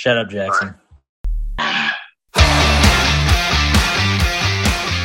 Shut 0.00 0.16
up, 0.16 0.30
Jackson. 0.30 0.74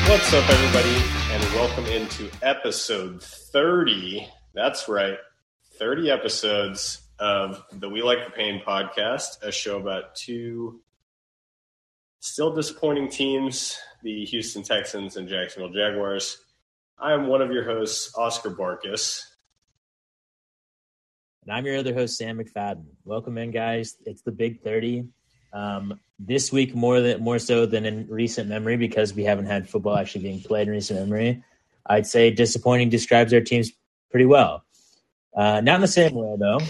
What's 0.08 0.34
up, 0.34 0.50
everybody, 0.50 0.96
and 1.32 1.44
welcome 1.54 1.86
into 1.88 2.30
episode 2.42 3.22
30. 3.22 4.26
That's 4.54 4.88
right, 4.88 5.18
30 5.80 6.10
episodes 6.10 7.02
of 7.20 7.62
the 7.74 7.90
We 7.90 8.04
Like 8.04 8.20
the 8.24 8.32
Pain 8.32 8.62
podcast, 8.66 9.44
a 9.44 9.52
show 9.52 9.82
about 9.82 10.16
two 10.16 10.80
still 12.22 12.56
disappointing 12.56 13.10
teams, 13.10 13.78
the 14.02 14.24
Houston 14.24 14.64
Texans 14.64 15.18
and 15.18 15.28
Jacksonville 15.28 15.74
Jaguars. 15.74 16.38
I 16.98 17.12
am 17.12 17.28
one 17.28 17.42
of 17.42 17.52
your 17.52 17.66
hosts, 17.66 18.14
Oscar 18.18 18.52
Barkus. 18.52 19.24
And 21.46 21.54
I'm 21.56 21.66
your 21.66 21.78
other 21.78 21.94
host, 21.94 22.18
Sam 22.18 22.40
McFadden. 22.40 22.86
Welcome 23.04 23.38
in, 23.38 23.52
guys. 23.52 23.98
It's 24.08 24.24
the 24.24 24.32
Big 24.32 24.64
30. 24.64 25.08
Um, 25.54 26.00
this 26.18 26.52
week, 26.52 26.74
more 26.74 27.02
than 27.02 27.22
more 27.22 27.38
so 27.38 27.68
than 27.68 27.86
in 27.86 28.08
recent 28.10 28.50
memory, 28.50 28.78
because 28.78 29.14
we 29.14 29.24
haven't 29.24 29.46
had 29.46 29.70
football 29.70 29.96
actually 29.96 30.24
being 30.24 30.42
played 30.42 30.68
in 30.68 30.74
recent 30.74 31.00
memory. 31.00 31.44
I'd 31.86 32.08
say 32.08 32.32
disappointing 32.32 32.90
describes 32.90 33.32
our 33.32 33.42
teams 33.42 33.72
pretty 34.10 34.26
well. 34.26 34.64
Uh, 35.38 35.62
not 35.62 35.76
in 35.76 35.82
the 35.82 35.88
same 35.88 36.16
way, 36.16 36.36
though. 36.40 36.62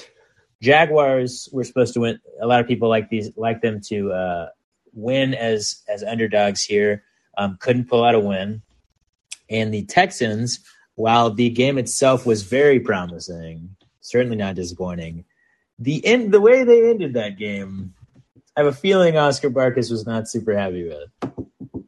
Jaguars 0.61 1.47
were 1.53 1.63
supposed 1.63 1.93
to 1.93 2.01
win. 2.01 2.19
A 2.41 2.47
lot 2.47 2.59
of 2.59 2.67
people 2.67 2.89
like 2.89 3.09
these 3.09 3.29
like 3.37 3.61
them 3.61 3.79
to 3.87 4.11
uh, 4.11 4.49
win 4.91 5.33
as 5.33 5.83
as 5.87 6.03
underdogs 6.03 6.61
here. 6.63 7.03
Um, 7.37 7.57
couldn't 7.61 7.87
pull 7.87 8.03
out 8.03 8.13
a 8.13 8.19
win, 8.19 8.61
and 9.49 9.73
the 9.73 9.85
Texans, 9.85 10.59
while 10.95 11.29
the 11.29 11.49
game 11.49 11.77
itself 11.77 12.25
was 12.25 12.43
very 12.43 12.81
promising, 12.81 13.75
certainly 14.05 14.37
not 14.37 14.55
disappointing. 14.55 15.25
The 15.79 16.05
end, 16.05 16.31
the 16.31 16.39
way 16.39 16.63
they 16.63 16.89
ended 16.89 17.15
that 17.15 17.37
game, 17.37 17.93
I 18.55 18.61
have 18.61 18.67
a 18.67 18.75
feeling 18.75 19.17
Oscar 19.17 19.49
Barkus 19.49 19.89
was 19.89 20.05
not 20.05 20.29
super 20.29 20.55
happy 20.55 20.87
with. 20.87 21.83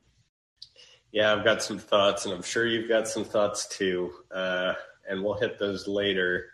Yeah, 1.11 1.31
I've 1.31 1.45
got 1.45 1.63
some 1.63 1.79
thoughts, 1.79 2.25
and 2.25 2.33
I'm 2.33 2.41
sure 2.41 2.65
you've 2.65 2.89
got 2.89 3.07
some 3.07 3.23
thoughts 3.23 3.67
too. 3.67 4.11
Uh, 4.31 4.73
and 5.07 5.23
we'll 5.23 5.39
hit 5.39 5.57
those 5.57 5.87
later. 5.87 6.47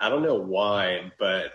I 0.00 0.08
don't 0.08 0.22
know 0.22 0.40
why, 0.40 1.12
but 1.18 1.52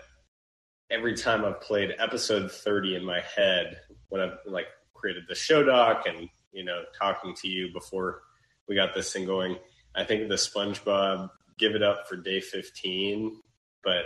every 0.90 1.14
time 1.14 1.44
I've 1.44 1.60
played 1.60 1.94
episode 1.98 2.50
30 2.50 2.96
in 2.96 3.04
my 3.04 3.20
head, 3.36 3.80
when 4.08 4.22
I've 4.22 4.38
like 4.46 4.68
created 4.94 5.24
the 5.28 5.34
show 5.34 5.62
doc 5.62 6.04
and 6.06 6.28
you 6.52 6.64
know 6.64 6.82
talking 6.98 7.34
to 7.42 7.48
you 7.48 7.72
before 7.72 8.22
we 8.68 8.74
got 8.74 8.94
this 8.94 9.12
thing 9.12 9.26
going, 9.26 9.56
I 9.94 10.04
think 10.04 10.28
the 10.28 10.36
SpongeBob 10.36 11.30
"Give 11.58 11.74
It 11.74 11.82
Up 11.82 12.08
for 12.08 12.16
Day 12.16 12.40
15," 12.40 13.40
but 13.84 14.04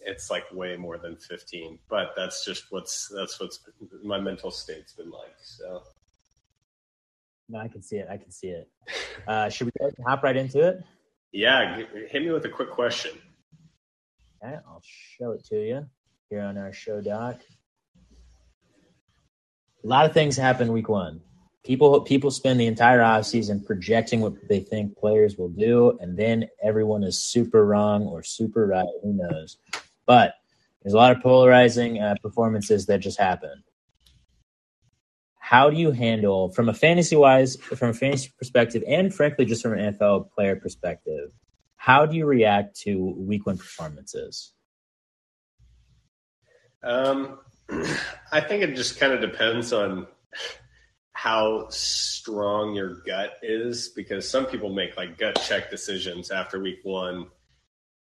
it's 0.00 0.30
like 0.30 0.44
way 0.52 0.76
more 0.76 0.98
than 0.98 1.16
15. 1.16 1.78
But 1.88 2.12
that's 2.16 2.44
just 2.44 2.66
what's 2.70 3.08
that's 3.08 3.40
what's 3.40 3.60
my 4.02 4.20
mental 4.20 4.50
state's 4.50 4.92
been 4.92 5.10
like. 5.10 5.36
So. 5.42 5.82
No, 7.48 7.58
I 7.60 7.68
can 7.68 7.82
see 7.82 7.96
it. 7.96 8.08
I 8.10 8.18
can 8.18 8.30
see 8.30 8.48
it. 8.48 8.68
Uh, 9.26 9.48
should 9.48 9.66
we 9.66 9.72
hop 10.06 10.22
right 10.22 10.36
into 10.36 10.60
it? 10.60 10.84
Yeah, 11.32 11.82
hit 12.10 12.22
me 12.22 12.30
with 12.30 12.44
a 12.44 12.48
quick 12.48 12.70
question. 12.70 13.12
Okay, 14.42 14.54
I'll 14.66 14.82
show 14.84 15.32
it 15.32 15.44
to 15.46 15.56
you 15.56 15.86
here 16.30 16.42
on 16.42 16.56
our 16.58 16.72
show 16.72 17.00
doc. 17.00 17.40
A 19.84 19.86
lot 19.86 20.06
of 20.06 20.12
things 20.12 20.36
happen 20.36 20.72
week 20.72 20.88
one. 20.88 21.20
People 21.68 22.00
people 22.00 22.30
spend 22.30 22.58
the 22.58 22.66
entire 22.66 23.02
off 23.02 23.26
season 23.26 23.62
projecting 23.62 24.22
what 24.22 24.48
they 24.48 24.60
think 24.60 24.96
players 24.96 25.36
will 25.36 25.50
do, 25.50 25.98
and 26.00 26.16
then 26.16 26.48
everyone 26.62 27.04
is 27.04 27.20
super 27.20 27.62
wrong 27.66 28.04
or 28.04 28.22
super 28.22 28.66
right. 28.66 28.88
Who 29.02 29.12
knows? 29.12 29.58
But 30.06 30.32
there's 30.82 30.94
a 30.94 30.96
lot 30.96 31.14
of 31.14 31.22
polarizing 31.22 32.00
uh, 32.00 32.14
performances 32.22 32.86
that 32.86 33.00
just 33.00 33.18
happen. 33.20 33.62
How 35.38 35.68
do 35.68 35.76
you 35.76 35.90
handle, 35.90 36.48
from 36.52 36.70
a 36.70 36.74
fantasy 36.74 37.16
wise, 37.16 37.56
from 37.56 37.90
a 37.90 37.94
fantasy 37.94 38.32
perspective, 38.38 38.82
and 38.88 39.14
frankly, 39.14 39.44
just 39.44 39.60
from 39.60 39.74
an 39.74 39.92
NFL 39.92 40.30
player 40.30 40.56
perspective, 40.56 41.32
how 41.76 42.06
do 42.06 42.16
you 42.16 42.24
react 42.24 42.80
to 42.80 43.14
week 43.18 43.44
one 43.44 43.58
performances? 43.58 44.54
Um, 46.82 47.40
I 48.32 48.40
think 48.40 48.62
it 48.62 48.74
just 48.74 48.98
kind 48.98 49.12
of 49.12 49.20
depends 49.20 49.74
on 49.74 50.06
how 51.18 51.66
strong 51.68 52.74
your 52.74 53.02
gut 53.06 53.32
is 53.42 53.88
because 53.88 54.28
some 54.28 54.46
people 54.46 54.72
make 54.72 54.96
like 54.96 55.18
gut 55.18 55.40
check 55.48 55.70
decisions 55.70 56.30
after 56.30 56.60
week 56.60 56.78
one. 56.84 57.26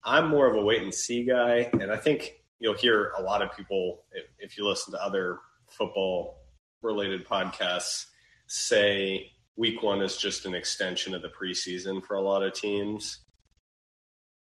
I'm 0.03 0.29
more 0.29 0.47
of 0.47 0.57
a 0.57 0.63
wait 0.63 0.83
and 0.83 0.95
see 0.95 1.25
guy. 1.25 1.71
And 1.75 1.93
I 1.93 1.97
think 1.97 2.33
you'll 2.59 2.75
hear 2.75 3.13
a 3.19 3.23
lot 3.23 3.43
of 3.43 3.55
people, 3.55 4.05
if, 4.13 4.25
if 4.39 4.57
you 4.57 4.67
listen 4.67 4.93
to 4.95 5.05
other 5.05 5.41
football 5.69 6.39
related 6.81 7.27
podcasts, 7.27 8.07
say 8.47 9.31
week 9.57 9.83
one 9.83 10.01
is 10.01 10.17
just 10.17 10.47
an 10.47 10.55
extension 10.55 11.15
of 11.15 11.21
the 11.21 11.29
preseason 11.29 12.03
for 12.03 12.15
a 12.15 12.23
lot 12.23 12.43
of 12.43 12.55
teams 12.55 13.21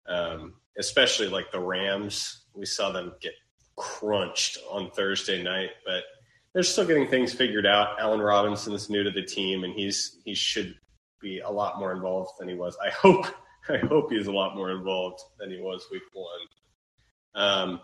um, 0.08 0.54
especially 0.78 1.28
like 1.28 1.50
the 1.52 1.60
Rams. 1.60 2.44
We 2.54 2.66
saw 2.66 2.90
them 2.90 3.12
get 3.20 3.34
crunched 3.76 4.58
on 4.70 4.90
Thursday 4.90 5.42
night, 5.42 5.70
but 5.84 6.04
they're 6.56 6.62
still 6.62 6.86
getting 6.86 7.06
things 7.06 7.34
figured 7.34 7.66
out. 7.66 8.00
Allen 8.00 8.18
Robinson 8.18 8.72
is 8.72 8.88
new 8.88 9.02
to 9.02 9.10
the 9.10 9.20
team, 9.20 9.64
and 9.64 9.74
he's 9.74 10.16
he 10.24 10.34
should 10.34 10.74
be 11.20 11.40
a 11.40 11.50
lot 11.50 11.78
more 11.78 11.92
involved 11.92 12.30
than 12.38 12.48
he 12.48 12.54
was. 12.54 12.78
I 12.82 12.88
hope 12.88 13.26
I 13.68 13.76
hope 13.76 14.10
he's 14.10 14.26
a 14.26 14.32
lot 14.32 14.56
more 14.56 14.70
involved 14.70 15.20
than 15.38 15.50
he 15.50 15.60
was 15.60 15.86
week 15.92 16.00
one. 16.14 16.24
Um, 17.34 17.80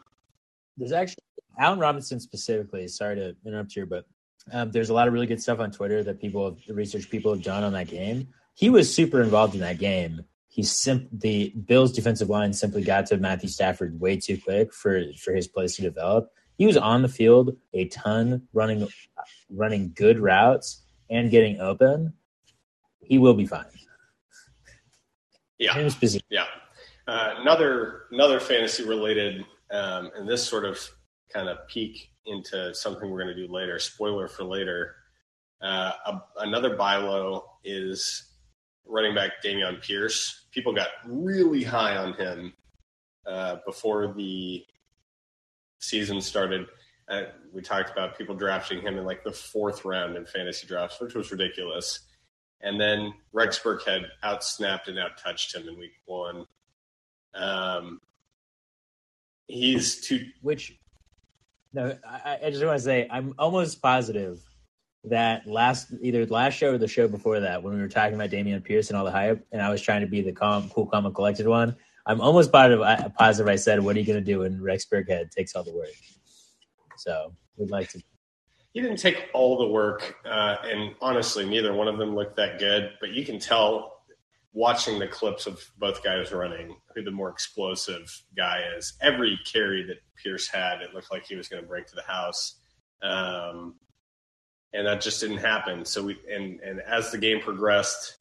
there's 0.78 0.93
actually 0.93 1.22
Allen 1.59 1.81
Robinson 1.81 2.19
specifically. 2.19 2.88
Sorry 2.88 3.15
to 3.16 3.37
interrupt 3.44 3.75
here, 3.75 3.84
but 3.84 4.06
um, 4.50 4.71
there's 4.71 4.88
a 4.88 4.94
lot 4.94 5.06
of 5.06 5.12
really 5.12 5.27
good 5.27 5.43
stuff 5.43 5.61
on 5.61 5.71
Twitter 5.71 6.03
that 6.05 6.19
people, 6.19 6.56
the 6.66 6.72
research 6.72 7.11
people 7.11 7.34
have 7.34 7.43
done 7.43 7.65
on 7.65 7.75
that 7.75 7.88
game. 7.88 8.28
He 8.55 8.71
was 8.71 8.93
super 8.93 9.21
involved 9.21 9.53
in 9.53 9.61
that 9.61 9.81
game 9.81 10.25
sim- 10.61 11.09
the 11.11 11.50
Bills 11.50 11.93
defensive 11.93 12.28
line 12.28 12.53
simply 12.53 12.82
got 12.82 13.06
to 13.06 13.16
Matthew 13.16 13.49
Stafford 13.49 13.99
way 13.99 14.19
too 14.19 14.38
quick 14.38 14.75
for 14.75 15.03
for 15.15 15.32
his 15.32 15.49
plays 15.49 15.77
to 15.77 15.82
develop. 15.82 16.31
He 16.58 16.66
was 16.66 16.76
on 16.76 17.02
the 17.02 17.08
field 17.08 17.56
a 17.72 17.86
ton, 17.88 18.46
running 18.52 18.86
running 19.50 19.92
good 19.94 20.18
routes 20.18 20.82
and 21.10 21.30
getting 21.30 21.60
open. 21.60 22.12
He 23.00 23.18
will 23.18 23.34
be 23.34 23.46
fine. 23.46 23.66
Yeah, 25.58 25.90
yeah. 26.30 26.44
Uh, 27.06 27.34
another 27.38 28.02
another 28.10 28.40
fantasy 28.40 28.84
related, 28.84 29.44
um, 29.70 30.10
and 30.16 30.28
this 30.28 30.44
sort 30.46 30.64
of 30.64 30.78
kind 31.32 31.48
of 31.48 31.66
peek 31.68 32.10
into 32.26 32.74
something 32.74 33.10
we're 33.10 33.22
going 33.22 33.34
to 33.34 33.46
do 33.46 33.52
later. 33.52 33.78
Spoiler 33.78 34.28
for 34.28 34.44
later. 34.44 34.96
Uh, 35.60 35.92
a, 36.06 36.20
another 36.38 36.76
buy 36.76 36.96
low 36.96 37.44
is 37.64 38.32
running 38.86 39.14
back 39.14 39.32
Dameon 39.44 39.80
Pierce. 39.80 40.46
People 40.50 40.74
got 40.74 40.88
really 41.06 41.62
high 41.62 41.96
on 41.96 42.14
him 42.14 42.52
uh, 43.26 43.56
before 43.64 44.12
the 44.14 44.64
season 45.82 46.20
started. 46.20 46.66
Uh, 47.09 47.22
we 47.53 47.60
talked 47.60 47.91
about 47.91 48.16
people 48.16 48.34
drafting 48.34 48.81
him 48.81 48.97
in 48.97 49.04
like 49.04 49.25
the 49.25 49.32
fourth 49.32 49.84
round 49.84 50.16
in 50.16 50.25
fantasy 50.25 50.66
drafts, 50.66 51.00
which 51.00 51.15
was 51.15 51.31
ridiculous. 51.31 52.00
And 52.60 52.81
then 52.81 53.12
Rex 53.32 53.59
Burkhead 53.59 54.04
outsnapped 54.25 54.87
and 54.87 54.97
outtouched 54.97 55.54
him 55.54 55.69
in 55.69 55.78
week 55.78 55.94
one. 56.06 56.47
Um, 57.34 58.00
he's 59.48 60.00
too. 60.00 60.25
Which, 60.41 60.78
no, 61.72 61.99
I, 62.09 62.38
I 62.44 62.50
just 62.50 62.64
want 62.64 62.78
to 62.78 62.84
say 62.84 63.09
I'm 63.10 63.34
almost 63.38 63.82
positive 63.82 64.41
that 65.04 65.47
last 65.49 65.93
either 66.00 66.25
last 66.26 66.54
show 66.54 66.75
or 66.75 66.78
the 66.78 66.87
show 66.87 67.09
before 67.09 67.41
that 67.41 67.60
when 67.62 67.75
we 67.75 67.81
were 67.81 67.88
talking 67.88 68.14
about 68.14 68.31
Dameon 68.31 68.62
Pierce 68.62 68.88
and 68.88 68.97
all 68.97 69.04
the 69.04 69.10
hype, 69.10 69.44
and 69.50 69.61
I 69.61 69.69
was 69.69 69.82
trying 69.82 70.02
to 70.02 70.06
be 70.06 70.23
the 70.23 70.32
calm, 70.32 70.70
cool, 70.70 70.87
calm, 70.87 71.05
and 71.05 71.14
collected 71.14 71.49
one. 71.49 71.76
I'm 72.06 72.20
almost 72.20 72.50
positive. 72.52 72.84
Positive 73.16 73.49
I 73.49 73.56
said, 73.56 73.81
"What 73.81 73.96
are 73.96 74.00
you 74.00 74.06
going 74.06 74.19
to 74.19 74.25
do 74.25 74.40
when 74.40 74.62
Rex 74.62 74.87
Burkhead 74.87 75.31
takes 75.31 75.54
all 75.54 75.64
the 75.64 75.75
work?" 75.75 75.88
So 76.96 77.34
we'd 77.56 77.70
like 77.70 77.90
to. 77.90 78.02
He 78.72 78.81
didn't 78.81 78.99
take 78.99 79.28
all 79.34 79.58
the 79.58 79.69
work, 79.69 80.16
uh, 80.25 80.56
and 80.64 80.94
honestly, 81.00 81.44
neither 81.44 81.75
one 81.75 81.88
of 81.88 81.99
them 81.99 82.14
looked 82.14 82.37
that 82.37 82.58
good. 82.58 82.93
But 83.00 83.10
you 83.10 83.25
can 83.25 83.38
tell 83.38 84.02
watching 84.52 84.99
the 84.99 85.08
clips 85.08 85.46
of 85.46 85.62
both 85.78 86.02
guys 86.02 86.32
running 86.32 86.76
who 86.94 87.02
the 87.02 87.10
more 87.10 87.31
explosive 87.31 88.22
guy 88.37 88.62
is. 88.76 88.94
Every 89.00 89.38
carry 89.50 89.82
that 89.84 89.96
Pierce 90.22 90.48
had, 90.48 90.82
it 90.82 90.94
looked 90.94 91.10
like 91.10 91.25
he 91.25 91.37
was 91.37 91.48
going 91.48 91.62
to 91.62 91.69
break 91.69 91.87
to 91.87 91.94
the 91.94 92.02
house. 92.02 92.56
Um, 93.02 93.76
and 94.75 94.87
that 94.87 95.00
just 95.00 95.20
didn't 95.20 95.38
happen. 95.38 95.84
So 95.84 96.02
we 96.02 96.19
and 96.31 96.60
and 96.60 96.81
as 96.81 97.10
the 97.10 97.19
game 97.19 97.40
progressed, 97.40 98.16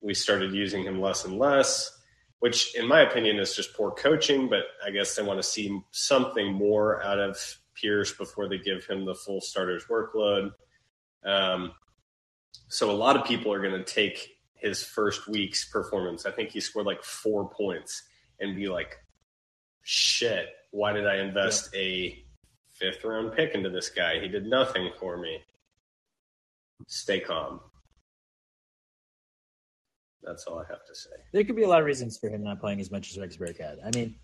we 0.00 0.14
started 0.14 0.52
using 0.52 0.84
him 0.84 1.00
less 1.00 1.24
and 1.24 1.38
less, 1.38 1.98
which 2.42 2.74
in 2.74 2.88
my 2.88 3.02
opinion 3.02 3.38
is 3.38 3.54
just 3.54 3.72
poor 3.74 3.92
coaching. 3.92 4.48
But 4.48 4.64
I 4.84 4.90
guess 4.90 5.14
they 5.14 5.22
want 5.22 5.38
to 5.38 5.48
see 5.48 5.80
something 5.92 6.52
more 6.52 7.00
out 7.04 7.20
of 7.20 7.38
Pierce 7.80 8.12
before 8.12 8.48
they 8.48 8.58
give 8.58 8.84
him 8.84 9.04
the 9.04 9.14
full 9.14 9.40
starter's 9.40 9.84
workload. 9.84 10.50
Um, 11.24 11.72
so 12.66 12.90
a 12.90 12.92
lot 12.92 13.16
of 13.16 13.24
people 13.24 13.52
are 13.52 13.62
going 13.62 13.78
to 13.78 13.84
take 13.84 14.38
his 14.54 14.82
first 14.82 15.28
week's 15.28 15.70
performance. 15.70 16.26
I 16.26 16.32
think 16.32 16.50
he 16.50 16.58
scored 16.58 16.86
like 16.86 17.04
four 17.04 17.48
points 17.48 18.02
and 18.40 18.56
be 18.56 18.68
like, 18.68 18.96
"Shit, 19.82 20.48
why 20.72 20.92
did 20.92 21.06
I 21.06 21.18
invest 21.18 21.70
yeah. 21.72 21.80
a 21.80 22.24
fifth 22.72 23.04
round 23.04 23.32
pick 23.34 23.54
into 23.54 23.70
this 23.70 23.88
guy. 23.88 24.18
He 24.20 24.26
did 24.26 24.46
nothing 24.46 24.90
for 24.98 25.16
me. 25.16 25.38
Stay 26.88 27.20
calm. 27.20 27.60
That's 30.22 30.44
all 30.44 30.58
I 30.58 30.64
have 30.68 30.86
to 30.86 30.94
say. 30.94 31.10
There 31.32 31.44
could 31.44 31.56
be 31.56 31.64
a 31.64 31.68
lot 31.68 31.80
of 31.80 31.86
reasons 31.86 32.18
for 32.18 32.28
him 32.28 32.42
not 32.42 32.60
playing 32.60 32.80
as 32.80 32.90
much 32.90 33.10
as 33.10 33.18
Rex 33.18 33.36
Burkhead. 33.36 33.78
I 33.84 33.90
mean, 33.96 34.14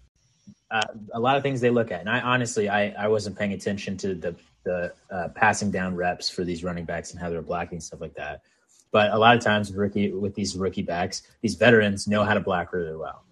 uh, 0.70 0.86
a 1.12 1.20
lot 1.20 1.36
of 1.36 1.42
things 1.42 1.60
they 1.60 1.70
look 1.70 1.90
at, 1.90 2.00
and 2.00 2.08
I 2.08 2.20
honestly, 2.20 2.68
I, 2.68 2.90
I 2.90 3.08
wasn't 3.08 3.38
paying 3.38 3.52
attention 3.52 3.96
to 3.98 4.14
the 4.14 4.36
the 4.64 4.92
uh, 5.10 5.28
passing 5.34 5.70
down 5.70 5.94
reps 5.94 6.28
for 6.28 6.44
these 6.44 6.62
running 6.62 6.84
backs 6.84 7.10
and 7.12 7.20
how 7.20 7.30
they're 7.30 7.42
blocking 7.42 7.80
stuff 7.80 8.00
like 8.00 8.14
that. 8.14 8.42
But 8.90 9.12
a 9.12 9.18
lot 9.18 9.36
of 9.36 9.42
times 9.42 9.68
with 9.68 9.78
rookie 9.78 10.12
with 10.12 10.34
these 10.34 10.56
rookie 10.56 10.82
backs, 10.82 11.22
these 11.42 11.54
veterans 11.54 12.06
know 12.06 12.24
how 12.24 12.34
to 12.34 12.40
block 12.40 12.72
really 12.72 12.96
well. 12.96 13.24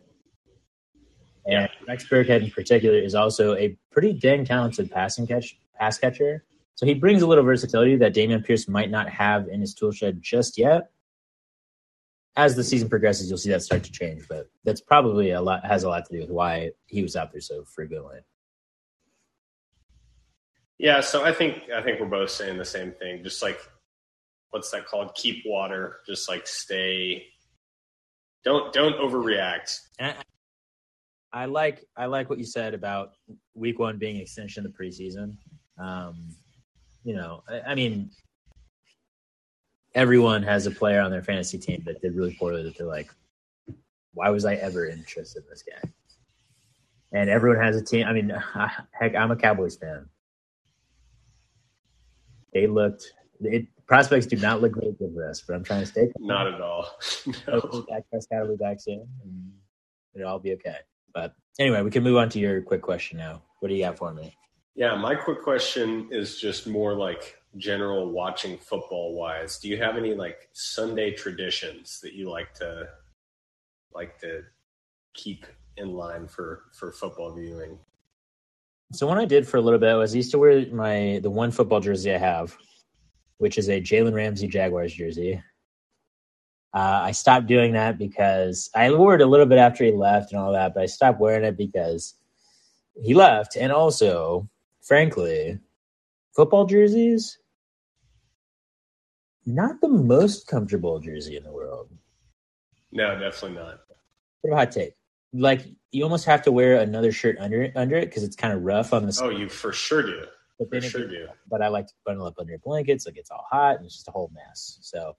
And 1.46 1.68
Rex 1.86 2.04
Burkhead 2.08 2.42
in 2.42 2.50
particular 2.50 2.98
is 2.98 3.14
also 3.14 3.54
a 3.54 3.76
pretty 3.92 4.12
dang 4.12 4.44
talented 4.44 4.90
passing 4.90 5.26
catch 5.26 5.58
pass 5.78 5.98
catcher. 5.98 6.44
So 6.74 6.84
he 6.84 6.94
brings 6.94 7.22
a 7.22 7.26
little 7.26 7.44
versatility 7.44 7.96
that 7.96 8.14
Dameon 8.14 8.44
Pierce 8.44 8.68
might 8.68 8.90
not 8.90 9.08
have 9.08 9.48
in 9.48 9.60
his 9.60 9.72
tool 9.74 9.92
shed 9.92 10.20
just 10.20 10.58
yet. 10.58 10.90
As 12.36 12.54
the 12.54 12.64
season 12.64 12.88
progresses, 12.88 13.28
you'll 13.28 13.38
see 13.38 13.50
that 13.50 13.62
start 13.62 13.82
to 13.84 13.92
change, 13.92 14.26
but 14.28 14.48
that's 14.64 14.80
probably 14.80 15.30
a 15.30 15.40
lot 15.40 15.64
has 15.64 15.84
a 15.84 15.88
lot 15.88 16.04
to 16.06 16.12
do 16.12 16.20
with 16.20 16.30
why 16.30 16.70
he 16.86 17.02
was 17.02 17.16
out 17.16 17.32
there 17.32 17.40
so 17.40 17.64
frequently. 17.64 18.18
Yeah, 20.78 21.00
so 21.00 21.24
I 21.24 21.32
think 21.32 21.70
I 21.74 21.82
think 21.82 21.98
we're 21.98 22.06
both 22.06 22.30
saying 22.30 22.58
the 22.58 22.64
same 22.64 22.92
thing. 22.92 23.22
Just 23.22 23.42
like 23.42 23.58
what's 24.50 24.70
that 24.70 24.86
called? 24.86 25.14
Keep 25.14 25.44
water. 25.46 25.98
Just 26.06 26.28
like 26.28 26.46
stay. 26.46 27.26
Don't 28.44 28.72
don't 28.72 28.96
overreact. 28.96 29.80
I 31.32 31.44
like 31.44 31.84
I 31.96 32.06
like 32.06 32.30
what 32.30 32.38
you 32.38 32.44
said 32.44 32.74
about 32.74 33.12
week 33.54 33.78
one 33.78 33.98
being 33.98 34.16
extension 34.16 34.64
of 34.64 34.72
the 34.72 34.78
preseason. 34.78 35.36
Um, 35.78 36.28
you 37.04 37.14
know, 37.14 37.42
I, 37.48 37.72
I, 37.72 37.74
mean, 37.74 38.10
everyone 39.96 40.42
has 40.42 40.66
a 40.66 40.70
player 40.70 41.00
on 41.00 41.10
their 41.10 41.22
fantasy 41.22 41.58
team 41.58 41.82
that 41.86 42.00
did 42.00 42.14
really 42.14 42.36
poorly. 42.38 42.62
That 42.62 42.78
they're 42.78 42.86
like, 42.86 43.10
why 44.12 44.30
was 44.30 44.44
I 44.44 44.54
ever 44.54 44.86
interested 44.86 45.42
in 45.42 45.48
this 45.50 45.64
guy? 45.64 45.90
And 47.12 47.28
everyone 47.28 47.64
has 47.64 47.76
a 47.76 47.82
team. 47.82 48.06
I 48.06 48.12
mean, 48.12 48.28
heck, 48.92 49.16
I'm 49.16 49.32
a 49.32 49.36
Cowboys 49.36 49.76
fan. 49.76 50.06
They 52.52 52.68
looked. 52.68 53.12
It, 53.40 53.66
prospects 53.86 54.26
do 54.26 54.36
not 54.36 54.62
look 54.62 54.72
great 54.72 54.96
for 54.98 55.28
us, 55.28 55.42
but 55.46 55.56
I'm 55.56 55.64
trying 55.64 55.80
to 55.80 55.86
stay. 55.86 56.12
Not 56.18 56.46
at 56.46 56.60
all. 56.60 56.88
no. 57.48 57.84
Dak 57.88 58.04
Prescott 58.10 58.42
will 58.42 58.56
be 58.56 58.62
back 58.62 58.80
soon, 58.80 59.06
and 59.24 59.52
it'll 60.14 60.28
all 60.28 60.38
be 60.38 60.52
okay. 60.52 60.76
But 61.12 61.34
anyway, 61.58 61.82
we 61.82 61.90
can 61.90 62.02
move 62.02 62.16
on 62.16 62.28
to 62.30 62.38
your 62.38 62.62
quick 62.62 62.82
question 62.82 63.18
now. 63.18 63.42
What 63.60 63.68
do 63.68 63.74
you 63.74 63.82
got 63.82 63.98
for 63.98 64.12
me? 64.12 64.36
Yeah, 64.74 64.94
my 64.94 65.14
quick 65.14 65.42
question 65.42 66.08
is 66.10 66.38
just 66.38 66.66
more 66.66 66.94
like 66.94 67.38
general 67.56 68.10
watching 68.10 68.58
football 68.58 69.14
wise. 69.14 69.58
Do 69.58 69.68
you 69.68 69.76
have 69.78 69.96
any 69.96 70.14
like 70.14 70.48
Sunday 70.52 71.12
traditions 71.12 72.00
that 72.02 72.14
you 72.14 72.30
like 72.30 72.52
to 72.54 72.88
like 73.92 74.18
to 74.20 74.42
keep 75.14 75.46
in 75.76 75.92
line 75.92 76.28
for 76.28 76.64
for 76.72 76.92
football 76.92 77.34
viewing? 77.34 77.78
So 78.92 79.06
what 79.06 79.18
I 79.18 79.24
did 79.24 79.46
for 79.46 79.56
a 79.56 79.60
little 79.60 79.80
bit 79.80 79.94
was 79.94 80.14
I 80.14 80.18
used 80.18 80.30
to 80.32 80.38
wear 80.38 80.66
my 80.72 81.20
the 81.22 81.30
one 81.30 81.50
football 81.50 81.80
jersey 81.80 82.14
I 82.14 82.18
have, 82.18 82.56
which 83.38 83.58
is 83.58 83.68
a 83.68 83.80
Jalen 83.80 84.14
Ramsey 84.14 84.48
Jaguars 84.48 84.94
jersey. 84.94 85.42
Uh, 86.74 87.00
I 87.04 87.12
stopped 87.12 87.46
doing 87.46 87.72
that 87.72 87.96
because 87.96 88.68
I 88.74 88.90
wore 88.92 89.14
it 89.14 89.22
a 89.22 89.26
little 89.26 89.46
bit 89.46 89.58
after 89.58 89.82
he 89.84 89.92
left 89.92 90.32
and 90.32 90.40
all 90.40 90.52
that, 90.52 90.74
but 90.74 90.82
I 90.82 90.86
stopped 90.86 91.18
wearing 91.18 91.44
it 91.44 91.56
because 91.56 92.14
he 93.02 93.14
left. 93.14 93.56
And 93.56 93.72
also, 93.72 94.48
frankly, 94.82 95.58
football 96.34 96.66
jerseys, 96.66 97.38
not 99.46 99.80
the 99.80 99.88
most 99.88 100.46
comfortable 100.46 100.98
jersey 100.98 101.36
in 101.36 101.44
the 101.44 101.52
world. 101.52 101.90
No, 102.92 103.18
definitely 103.18 103.58
not. 103.58 103.80
What 104.42 104.52
a 104.52 104.56
hot 104.56 104.72
take. 104.72 104.94
Like 105.32 105.62
you 105.92 106.02
almost 106.02 106.24
have 106.26 106.42
to 106.42 106.52
wear 106.52 106.80
another 106.80 107.12
shirt 107.12 107.36
under 107.38 107.62
it 107.62 107.72
under 107.76 107.96
it 107.96 108.06
because 108.06 108.22
it's 108.22 108.36
kind 108.36 108.52
of 108.52 108.62
rough 108.62 108.92
on 108.92 109.06
the. 109.06 109.12
Skin. 109.12 109.26
Oh, 109.26 109.30
you 109.30 109.48
for 109.48 109.72
sure 109.72 110.02
do. 110.02 110.24
But 110.58 110.70
for 110.70 110.80
sure 110.80 111.08
do. 111.08 111.26
But 111.48 111.62
I 111.62 111.68
like 111.68 111.86
to 111.86 111.94
bundle 112.04 112.26
up 112.26 112.34
under 112.38 112.52
your 112.52 112.60
blankets. 112.60 113.06
Like 113.06 113.16
it's 113.16 113.30
all 113.30 113.46
hot 113.50 113.76
and 113.76 113.84
it's 113.84 113.94
just 113.94 114.08
a 114.08 114.12
whole 114.12 114.30
mess. 114.34 114.78
So 114.80 115.16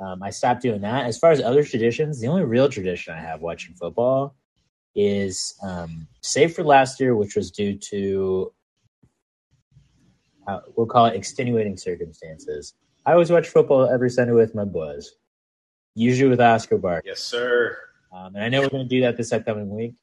um, 0.00 0.22
I 0.22 0.30
stopped 0.30 0.62
doing 0.62 0.80
that. 0.82 1.06
As 1.06 1.18
far 1.18 1.30
as 1.30 1.40
other 1.40 1.64
traditions, 1.64 2.20
the 2.20 2.28
only 2.28 2.44
real 2.44 2.68
tradition 2.68 3.14
I 3.14 3.20
have 3.20 3.40
watching 3.40 3.74
football 3.74 4.36
is 4.94 5.54
um, 5.62 6.08
save 6.22 6.54
for 6.54 6.64
last 6.64 6.98
year, 7.00 7.14
which 7.14 7.36
was 7.36 7.50
due 7.50 7.76
to 7.78 8.52
uh, 10.46 10.60
we'll 10.76 10.86
call 10.86 11.06
it 11.06 11.14
extenuating 11.14 11.76
circumstances. 11.76 12.74
I 13.08 13.12
always 13.12 13.30
watch 13.30 13.48
football 13.48 13.88
every 13.88 14.10
Sunday 14.10 14.34
with 14.34 14.54
my 14.54 14.66
boys, 14.66 15.14
usually 15.94 16.28
with 16.28 16.42
Oscar 16.42 16.76
Bar. 16.76 17.00
Yes, 17.06 17.20
sir. 17.20 17.78
Um, 18.12 18.34
and 18.34 18.44
I 18.44 18.50
know 18.50 18.60
we're 18.60 18.68
going 18.68 18.86
to 18.86 18.88
do 18.88 19.00
that 19.00 19.16
this 19.16 19.32
upcoming 19.32 19.70
week. 19.74 19.94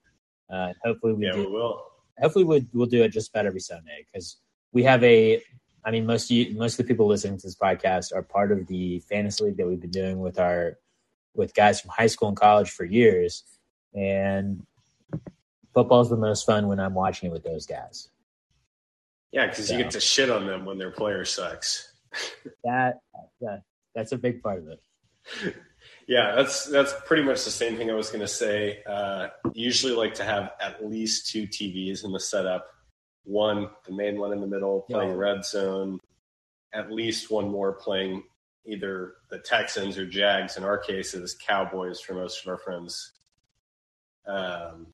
Uh, 0.51 0.73
hopefully, 0.83 1.13
we 1.13 1.27
yeah, 1.27 1.33
do. 1.33 1.41
we 1.41 1.45
will. 1.45 1.83
Hopefully, 2.19 2.45
we'll, 2.45 2.61
we'll 2.73 2.87
do 2.87 3.03
it 3.03 3.09
just 3.09 3.29
about 3.29 3.45
every 3.45 3.59
Sunday 3.59 4.07
because 4.11 4.37
we 4.73 4.81
have 4.81 5.03
a 5.03 5.39
I 5.85 5.91
mean, 5.91 6.07
most 6.07 6.31
of 6.31 6.35
you, 6.35 6.57
most 6.57 6.79
of 6.79 6.87
the 6.87 6.91
people 6.91 7.05
listening 7.05 7.37
to 7.37 7.45
this 7.45 7.55
podcast 7.55 8.11
are 8.11 8.23
part 8.23 8.51
of 8.51 8.65
the 8.65 9.01
fantasy 9.01 9.43
league 9.43 9.57
that 9.57 9.67
we've 9.67 9.79
been 9.79 9.91
doing 9.91 10.19
with 10.19 10.39
our 10.39 10.79
with 11.35 11.53
guys 11.53 11.81
from 11.81 11.91
high 11.91 12.07
school 12.07 12.29
and 12.29 12.37
college 12.37 12.71
for 12.71 12.85
years, 12.85 13.43
and 13.93 14.65
football 15.75 16.01
is 16.01 16.09
the 16.09 16.17
most 16.17 16.43
fun 16.43 16.67
when 16.67 16.79
I'm 16.79 16.95
watching 16.95 17.29
it 17.29 17.33
with 17.33 17.43
those 17.43 17.67
guys. 17.67 18.09
Yeah, 19.31 19.45
because 19.45 19.67
so, 19.67 19.73
you 19.73 19.83
get 19.83 19.91
to 19.91 19.99
shit 19.99 20.31
on 20.31 20.47
them 20.47 20.65
when 20.65 20.79
their 20.79 20.89
player 20.89 21.23
sucks. 21.23 21.91
That, 22.63 22.99
yeah, 23.39 23.57
that's 23.93 24.11
a 24.11 24.17
big 24.17 24.41
part 24.41 24.59
of 24.59 24.67
it. 24.67 25.55
Yeah, 26.07 26.35
that's 26.35 26.65
that's 26.65 26.93
pretty 27.05 27.23
much 27.23 27.43
the 27.45 27.51
same 27.51 27.77
thing 27.77 27.89
I 27.89 27.95
was 27.95 28.09
going 28.09 28.21
to 28.21 28.27
say. 28.27 28.83
Uh, 28.85 29.27
usually, 29.53 29.93
like 29.93 30.13
to 30.15 30.23
have 30.23 30.51
at 30.61 30.85
least 30.85 31.31
two 31.31 31.47
TVs 31.47 32.03
in 32.03 32.11
the 32.11 32.19
setup 32.19 32.67
one, 33.23 33.69
the 33.87 33.93
main 33.93 34.19
one 34.19 34.31
in 34.31 34.39
the 34.39 34.47
middle, 34.47 34.85
playing 34.89 35.11
yeah. 35.11 35.15
red 35.15 35.45
zone, 35.45 35.99
at 36.73 36.91
least 36.91 37.31
one 37.31 37.49
more 37.49 37.73
playing 37.73 38.23
either 38.65 39.15
the 39.29 39.39
Texans 39.39 39.97
or 39.97 40.05
Jags. 40.05 40.57
In 40.57 40.63
our 40.63 40.77
cases, 40.77 41.35
Cowboys 41.35 41.99
for 41.99 42.13
most 42.13 42.41
of 42.41 42.49
our 42.49 42.57
friends. 42.57 43.13
Um, 44.27 44.87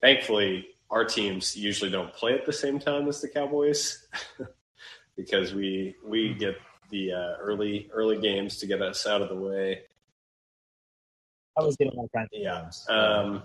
thankfully, 0.00 0.66
our 0.90 1.04
teams 1.04 1.56
usually 1.56 1.90
don't 1.90 2.12
play 2.12 2.34
at 2.34 2.44
the 2.44 2.52
same 2.52 2.78
time 2.78 3.08
as 3.08 3.20
the 3.20 3.28
Cowboys 3.28 4.06
because 5.16 5.54
we 5.54 5.94
we 6.04 6.34
get 6.34 6.56
the 6.90 7.12
uh, 7.12 7.34
early 7.40 7.90
early 7.92 8.20
games 8.20 8.58
to 8.58 8.66
get 8.66 8.82
us 8.82 9.06
out 9.06 9.22
of 9.22 9.28
the 9.28 9.36
way. 9.36 9.82
I 11.58 11.62
was 11.62 11.76
getting 11.76 11.98
all 11.98 12.08
kinds 12.14 12.30
of 12.34 12.40
yeah. 12.40 12.70
Um, 12.88 13.42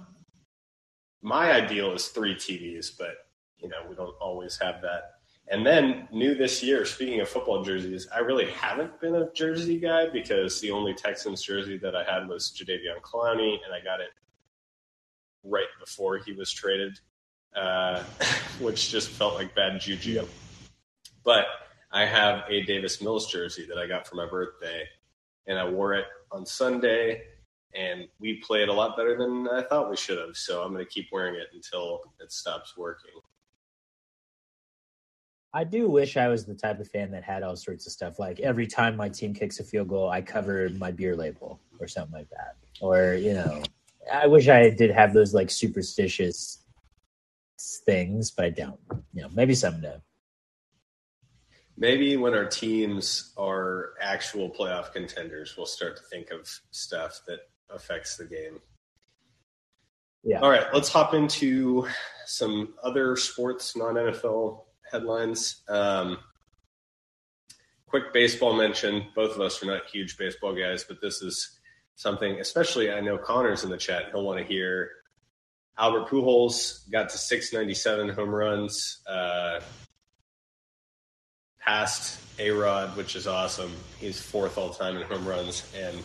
my 1.22 1.52
ideal 1.52 1.94
is 1.94 2.08
three 2.08 2.36
TVs, 2.36 2.92
but 2.98 3.16
you 3.58 3.68
know, 3.68 3.78
we 3.90 3.96
don't 3.96 4.16
always 4.22 4.58
have 4.62 4.82
that. 4.82 5.14
And 5.50 5.66
then 5.66 6.08
new 6.12 6.36
this 6.36 6.62
year, 6.62 6.86
speaking 6.86 7.22
of 7.22 7.30
football 7.30 7.64
jerseys, 7.64 8.08
I 8.14 8.20
really 8.20 8.52
haven't 8.52 9.00
been 9.00 9.16
a 9.16 9.32
jersey 9.34 9.80
guy 9.80 10.10
because 10.10 10.60
the 10.60 10.72
only 10.72 10.94
Texans 10.94 11.42
jersey 11.42 11.78
that 11.78 11.96
I 11.96 12.04
had 12.04 12.28
was 12.28 12.52
Jadeveon 12.52 13.02
Clowney, 13.02 13.58
and 13.66 13.74
I 13.74 13.82
got 13.82 14.02
it 14.02 14.10
right 15.44 15.68
before 15.80 16.18
he 16.18 16.34
was 16.34 16.52
traded, 16.52 17.00
uh, 17.56 18.04
which 18.60 18.90
just 18.90 19.10
felt 19.10 19.36
like 19.36 19.56
bad 19.56 19.80
juju. 19.80 20.26
But 21.28 21.46
I 21.92 22.06
have 22.06 22.46
a 22.50 22.62
Davis 22.62 23.02
Mills 23.02 23.30
jersey 23.30 23.66
that 23.68 23.78
I 23.78 23.86
got 23.86 24.08
for 24.08 24.16
my 24.16 24.26
birthday, 24.26 24.86
and 25.46 25.60
I 25.60 25.70
wore 25.70 25.94
it 25.94 26.06
on 26.32 26.46
Sunday, 26.46 27.22
and 27.76 28.08
we 28.18 28.36
played 28.36 28.70
a 28.70 28.74
lot 28.74 28.96
better 28.96 29.18
than 29.18 29.46
I 29.50 29.64
thought 29.64 29.90
we 29.90 29.98
should 29.98 30.20
have. 30.20 30.38
So 30.38 30.64
I'm 30.64 30.72
going 30.72 30.86
to 30.86 30.90
keep 30.90 31.10
wearing 31.12 31.36
it 31.36 31.48
until 31.54 32.00
it 32.22 32.32
stops 32.32 32.78
working. 32.78 33.12
I 35.54 35.66
do 35.66 35.90
wish 35.90 36.16
I 36.16 36.30
was 36.30 36.46
the 36.46 36.56
type 36.56 36.80
of 36.80 36.88
fan 36.88 37.12
that 37.12 37.26
had 37.26 37.44
all 37.44 37.58
sorts 37.58 37.86
of 37.88 37.92
stuff. 37.92 38.20
Like 38.20 38.40
every 38.40 38.66
time 38.66 38.96
my 38.96 39.10
team 39.10 39.34
kicks 39.34 39.60
a 39.60 39.66
field 39.66 39.90
goal, 39.90 40.10
I 40.10 40.22
cover 40.22 40.70
my 40.78 40.92
beer 40.92 41.18
label 41.18 41.60
or 41.82 41.90
something 41.90 42.14
like 42.14 42.30
that. 42.30 42.56
Or, 42.80 43.16
you 43.16 43.34
know, 43.34 43.64
I 44.14 44.28
wish 44.28 44.48
I 44.48 44.70
did 44.70 44.92
have 44.92 45.14
those 45.14 45.34
like 45.34 45.50
superstitious 45.50 46.64
things, 47.86 48.32
but 48.32 48.46
I 48.46 48.50
don't. 48.52 48.80
You 49.14 49.24
know, 49.24 49.30
maybe 49.34 49.56
someday. 49.56 49.98
Maybe 51.78 52.18
when 52.18 52.34
our 52.34 52.46
teams 52.46 53.34
are 53.38 53.94
actual 54.02 54.50
playoff 54.50 54.94
contenders, 54.94 55.56
we'll 55.56 55.68
start 55.68 55.96
to 55.98 56.04
think 56.04 56.32
of 56.32 56.50
stuff 56.72 57.22
that 57.28 57.42
affects 57.70 58.18
the 58.18 58.26
game. 58.26 58.60
Yeah. 60.24 60.40
All 60.40 60.50
right, 60.50 60.66
let's 60.74 60.90
hop 60.90 61.14
into 61.14 61.88
some 62.26 62.74
other 62.84 63.16
sports, 63.16 63.76
non 63.78 63.94
NFL 63.94 64.64
headlines. 64.92 65.62
Um, 65.70 66.18
quick 67.86 68.12
baseball 68.12 68.54
mention. 68.54 69.06
Both 69.16 69.36
of 69.36 69.42
us 69.42 69.62
are 69.62 69.68
not 69.68 69.86
huge 69.86 70.18
baseball 70.18 70.56
guys, 70.56 70.84
but 70.84 71.00
this 71.00 71.22
is 71.22 71.60
something, 71.96 72.40
especially 72.40 72.92
I 72.92 73.02
know 73.02 73.18
Connor's 73.18 73.64
in 73.64 73.70
the 73.70 73.78
chat. 73.78 74.10
He'll 74.12 74.24
want 74.24 74.40
to 74.40 74.46
hear. 74.46 74.90
Albert 75.78 76.10
Pujols 76.10 76.90
got 76.90 77.10
to 77.10 77.18
697 77.18 78.10
home 78.10 78.34
runs. 78.34 79.02
Uh, 79.08 79.60
passed 81.68 82.22
A 82.40 82.50
Rod, 82.50 82.96
which 82.96 83.16
is 83.16 83.28
awesome. 83.28 83.72
He's 84.00 84.22
fourth 84.22 84.58
all 84.58 84.70
time 84.70 84.96
in 84.96 85.04
home 85.04 85.28
runs. 85.28 85.70
And 85.78 85.98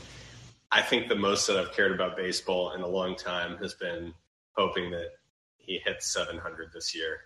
I 0.72 0.82
think 0.82 1.08
the 1.08 1.14
most 1.14 1.46
that 1.46 1.56
I've 1.56 1.72
cared 1.72 1.92
about 1.92 2.16
baseball 2.16 2.72
in 2.72 2.80
a 2.80 2.88
long 2.88 3.14
time 3.14 3.56
has 3.58 3.74
been 3.74 4.12
hoping 4.56 4.90
that 4.90 5.10
he 5.58 5.80
hits 5.84 6.12
700 6.12 6.70
this 6.74 6.96
year. 6.96 7.20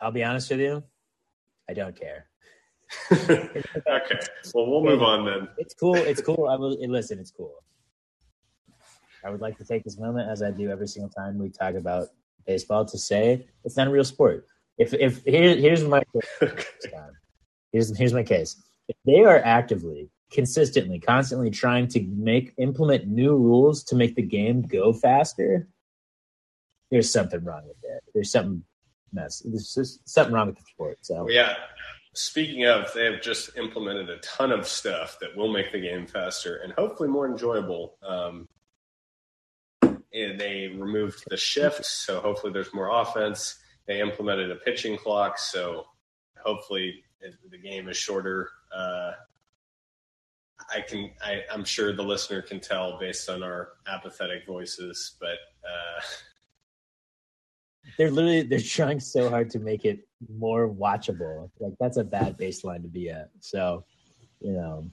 I'll 0.00 0.10
be 0.10 0.24
honest 0.24 0.50
with 0.50 0.60
you, 0.60 0.82
I 1.68 1.74
don't 1.74 1.98
care. 1.98 2.26
okay. 3.12 4.18
Well, 4.54 4.66
we'll 4.66 4.82
move 4.82 5.02
on 5.02 5.24
then. 5.24 5.48
It's 5.58 5.74
cool. 5.74 5.96
It's 5.96 6.22
cool. 6.22 6.48
I 6.50 6.56
will 6.56 6.76
listen. 6.88 7.18
It's 7.18 7.30
cool. 7.30 7.54
I 9.24 9.30
would 9.30 9.40
like 9.40 9.58
to 9.58 9.64
take 9.64 9.84
this 9.84 9.98
moment, 9.98 10.30
as 10.30 10.42
I 10.42 10.50
do 10.50 10.70
every 10.70 10.88
single 10.88 11.10
time 11.10 11.38
we 11.38 11.50
talk 11.50 11.74
about 11.74 12.08
baseball, 12.46 12.84
to 12.86 12.98
say 12.98 13.46
it's 13.64 13.76
not 13.76 13.88
a 13.88 13.90
real 13.90 14.04
sport. 14.04 14.46
If 14.78 14.94
if 14.94 15.22
here, 15.24 15.56
here's 15.56 15.84
my 15.84 16.02
here's 17.72 17.96
here's 17.96 18.14
my 18.14 18.22
case. 18.22 18.62
If 18.88 18.96
they 19.04 19.24
are 19.24 19.38
actively, 19.44 20.08
consistently, 20.30 21.00
constantly 21.00 21.50
trying 21.50 21.88
to 21.88 22.00
make 22.02 22.54
implement 22.58 23.06
new 23.06 23.36
rules 23.36 23.84
to 23.84 23.96
make 23.96 24.14
the 24.14 24.22
game 24.22 24.62
go 24.62 24.92
faster, 24.92 25.68
there's 26.90 27.10
something 27.10 27.44
wrong 27.44 27.62
with 27.66 27.76
it. 27.82 28.02
There's 28.14 28.30
something 28.30 28.62
mess. 29.12 29.42
There's 29.44 29.74
just 29.74 30.08
something 30.08 30.34
wrong 30.34 30.46
with 30.46 30.56
the 30.56 30.62
sport. 30.62 30.98
So 31.02 31.28
yeah. 31.28 31.54
Speaking 32.14 32.64
of, 32.64 32.92
they 32.94 33.04
have 33.04 33.20
just 33.20 33.56
implemented 33.56 34.10
a 34.10 34.18
ton 34.18 34.50
of 34.50 34.66
stuff 34.66 35.18
that 35.20 35.36
will 35.36 35.52
make 35.52 35.70
the 35.70 35.78
game 35.78 36.06
faster 36.06 36.56
and 36.56 36.72
hopefully 36.72 37.08
more 37.08 37.28
enjoyable. 37.28 37.96
Um, 38.02 38.48
and 39.82 40.40
they 40.40 40.74
removed 40.74 41.22
the 41.28 41.36
shift, 41.36 41.84
so 41.84 42.20
hopefully 42.20 42.52
there's 42.52 42.74
more 42.74 42.88
offense. 42.90 43.58
They 43.88 44.00
implemented 44.00 44.50
a 44.50 44.56
pitching 44.56 44.96
clock, 44.96 45.38
so 45.38 45.86
hopefully 46.40 47.02
the 47.50 47.58
game 47.58 47.88
is 47.88 47.96
shorter. 47.96 48.50
Uh, 48.72 49.12
I 50.72 50.82
can, 50.82 51.10
I, 51.24 51.42
am 51.50 51.64
sure 51.64 51.92
the 51.94 52.02
listener 52.02 52.42
can 52.42 52.60
tell 52.60 52.98
based 52.98 53.28
on 53.30 53.42
our 53.42 53.70
apathetic 53.86 54.46
voices, 54.46 55.16
but 55.18 55.38
uh, 55.64 56.00
they're 57.96 58.10
literally 58.10 58.42
they're 58.42 58.60
trying 58.60 59.00
so 59.00 59.30
hard 59.30 59.50
to 59.50 59.58
make 59.58 59.84
it 59.84 60.06
more 60.28 60.68
watchable. 60.68 61.50
Like 61.58 61.74
that's 61.80 61.96
a 61.96 62.04
bad 62.04 62.36
baseline 62.36 62.82
to 62.82 62.88
be 62.88 63.08
at. 63.08 63.30
So, 63.40 63.84
you 64.40 64.52
know, 64.52 64.90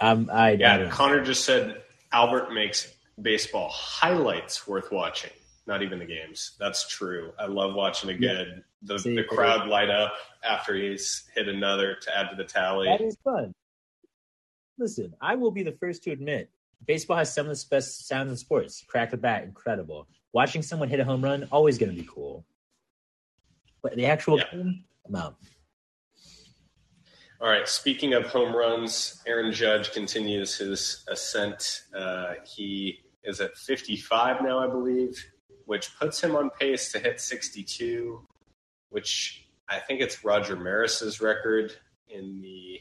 I'm 0.00 0.28
I 0.30 0.52
yeah. 0.52 0.86
I 0.86 0.90
Connor 0.90 1.24
just 1.24 1.44
said 1.44 1.82
Albert 2.12 2.52
makes 2.52 2.92
baseball 3.20 3.70
highlights 3.70 4.66
worth 4.68 4.92
watching. 4.92 5.30
Not 5.66 5.82
even 5.82 5.98
the 5.98 6.06
games. 6.06 6.52
That's 6.60 6.88
true. 6.88 7.32
I 7.38 7.46
love 7.46 7.74
watching 7.74 8.10
a 8.10 8.14
good 8.14 8.62
the, 8.82 8.98
See, 8.98 9.16
the 9.16 9.24
crowd 9.24 9.68
light 9.68 9.90
up 9.90 10.14
after 10.44 10.76
he's 10.76 11.24
hit 11.34 11.48
another 11.48 11.96
to 12.02 12.16
add 12.16 12.30
to 12.30 12.36
the 12.36 12.44
tally. 12.44 12.86
That 12.86 13.00
is 13.00 13.16
fun. 13.24 13.52
Listen, 14.78 15.14
I 15.20 15.34
will 15.34 15.50
be 15.50 15.62
the 15.62 15.72
first 15.72 16.04
to 16.04 16.12
admit 16.12 16.50
baseball 16.86 17.16
has 17.16 17.32
some 17.32 17.48
of 17.48 17.56
the 17.56 17.64
best 17.70 18.06
sounds 18.06 18.30
in 18.30 18.36
sports. 18.36 18.84
Crack 18.86 19.10
the 19.10 19.16
bat, 19.16 19.44
incredible. 19.44 20.06
Watching 20.32 20.62
someone 20.62 20.88
hit 20.88 21.00
a 21.00 21.04
home 21.04 21.22
run, 21.22 21.48
always 21.50 21.78
going 21.78 21.94
to 21.94 22.00
be 22.00 22.08
cool. 22.08 22.44
But 23.82 23.96
the 23.96 24.06
actual 24.06 24.38
yeah. 24.38 24.44
game, 24.52 24.84
no. 25.08 25.34
All 27.40 27.48
right. 27.48 27.68
Speaking 27.68 28.14
of 28.14 28.26
home 28.26 28.54
runs, 28.54 29.22
Aaron 29.26 29.52
Judge 29.52 29.92
continues 29.92 30.56
his 30.56 31.04
ascent. 31.08 31.82
Uh, 31.94 32.34
he 32.44 33.00
is 33.24 33.40
at 33.40 33.56
55 33.56 34.42
now, 34.42 34.58
I 34.58 34.66
believe, 34.66 35.22
which 35.66 35.96
puts 35.98 36.22
him 36.22 36.34
on 36.34 36.48
pace 36.50 36.90
to 36.92 36.98
hit 36.98 37.20
62, 37.20 38.26
which 38.88 39.48
I 39.68 39.78
think 39.80 40.00
it's 40.00 40.24
Roger 40.24 40.56
Maris's 40.56 41.20
record 41.20 41.72
in 42.08 42.40
the 42.40 42.80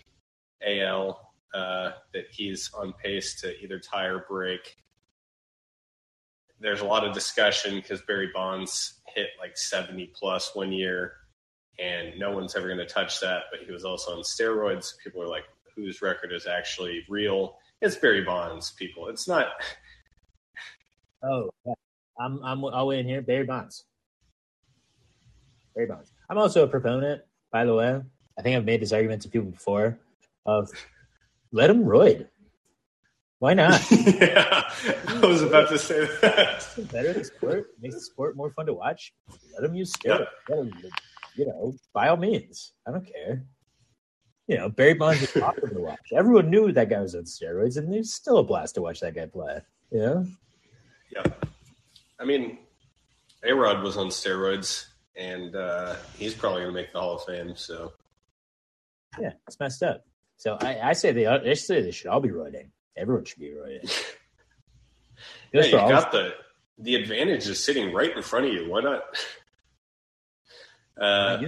AL 0.65 1.33
uh, 1.53 1.91
that 2.13 2.25
he's 2.31 2.71
on 2.73 2.93
pace 2.93 3.41
to 3.41 3.59
either 3.61 3.79
tie 3.79 4.05
or 4.05 4.25
break. 4.29 4.77
There's 6.59 6.81
a 6.81 6.85
lot 6.85 7.05
of 7.05 7.13
discussion 7.13 7.75
because 7.75 8.01
Barry 8.03 8.29
Bonds 8.33 9.01
hit 9.13 9.29
like 9.39 9.57
70 9.57 10.11
plus 10.15 10.55
one 10.55 10.71
year, 10.71 11.13
and 11.79 12.17
no 12.19 12.31
one's 12.31 12.55
ever 12.55 12.67
going 12.67 12.79
to 12.79 12.85
touch 12.85 13.19
that. 13.19 13.43
But 13.51 13.61
he 13.65 13.71
was 13.71 13.83
also 13.83 14.15
on 14.15 14.23
steroids. 14.23 14.93
People 15.03 15.21
are 15.23 15.27
like, 15.27 15.45
whose 15.75 16.01
record 16.01 16.31
is 16.31 16.45
actually 16.45 17.03
real? 17.09 17.57
It's 17.81 17.95
Barry 17.95 18.23
Bonds, 18.23 18.71
people. 18.71 19.07
It's 19.07 19.27
not. 19.27 19.47
Oh, 21.23 21.49
yeah. 21.65 21.73
I'm 22.19 22.41
I'm 22.43 22.63
all 22.63 22.91
in 22.91 23.05
here. 23.05 23.21
Barry 23.21 23.45
Bonds. 23.45 23.85
Barry 25.75 25.87
Bonds. 25.87 26.11
I'm 26.29 26.37
also 26.37 26.63
a 26.63 26.67
proponent, 26.67 27.21
by 27.51 27.65
the 27.65 27.73
way. 27.73 28.01
I 28.37 28.41
think 28.41 28.55
I've 28.55 28.65
made 28.65 28.81
this 28.81 28.91
argument 28.91 29.21
to 29.23 29.29
people 29.29 29.51
before 29.51 29.97
of 30.45 30.69
let 31.51 31.69
him 31.69 31.83
roid. 31.83 32.27
Why 33.39 33.53
not? 33.53 33.81
yeah, 33.91 34.71
I 35.07 35.19
was 35.21 35.41
about 35.41 35.69
to 35.69 35.77
say 35.77 36.05
that. 36.21 36.65
It's 36.77 36.91
better 36.91 37.13
the 37.13 37.23
sport 37.23 37.67
makes 37.81 37.95
the 37.95 38.01
sport 38.01 38.35
more 38.35 38.49
fun 38.51 38.65
to 38.67 38.73
watch. 38.73 39.13
Let 39.53 39.69
him 39.69 39.75
use 39.75 39.91
steroids. 39.93 40.27
You 41.35 41.47
know, 41.47 41.75
by 41.93 42.07
all 42.07 42.17
means, 42.17 42.73
I 42.87 42.91
don't 42.91 43.05
care. 43.05 43.43
You 44.47 44.57
know, 44.57 44.69
Barry 44.69 44.93
Bonds 44.93 45.21
is 45.21 45.35
awesome 45.41 45.69
to 45.69 45.79
watch. 45.79 45.99
Everyone 46.13 46.49
knew 46.49 46.71
that 46.71 46.89
guy 46.89 47.01
was 47.01 47.15
on 47.15 47.23
steroids, 47.23 47.77
and 47.77 47.93
it's 47.93 48.13
still 48.13 48.37
a 48.37 48.43
blast 48.43 48.75
to 48.75 48.81
watch 48.81 49.01
that 49.01 49.15
guy 49.15 49.25
play. 49.25 49.59
Yeah. 49.91 50.23
Yeah. 51.11 51.23
I 52.19 52.25
mean, 52.25 52.59
A 53.43 53.53
Rod 53.53 53.83
was 53.83 53.97
on 53.97 54.07
steroids, 54.07 54.85
and 55.15 55.55
uh, 55.55 55.95
he's 56.17 56.33
probably 56.33 56.61
going 56.61 56.73
to 56.73 56.81
make 56.81 56.93
the 56.93 56.99
Hall 56.99 57.15
of 57.15 57.23
Fame. 57.23 57.55
So, 57.55 57.93
yeah, 59.19 59.31
it's 59.47 59.59
messed 59.59 59.83
up. 59.83 60.05
So 60.37 60.57
I, 60.59 60.89
I 60.89 60.93
say 60.93 61.11
they, 61.11 61.25
I 61.25 61.53
say 61.53 61.81
they 61.81 61.91
should 61.91 62.07
all 62.07 62.19
be 62.19 62.29
roiding. 62.29 62.69
Everyone 62.97 63.25
should 63.25 63.39
be 63.39 63.51
roiding. 63.51 63.83
yeah, 65.53 65.65
you 65.65 65.71
got 65.71 66.11
the 66.11 66.33
the 66.77 66.95
advantage 66.95 67.47
is 67.47 67.63
sitting 67.63 67.93
right 67.93 68.15
in 68.15 68.21
front 68.21 68.47
of 68.47 68.53
you. 68.53 68.69
Why 68.69 68.81
not? 68.81 69.03
Uh, 70.97 71.45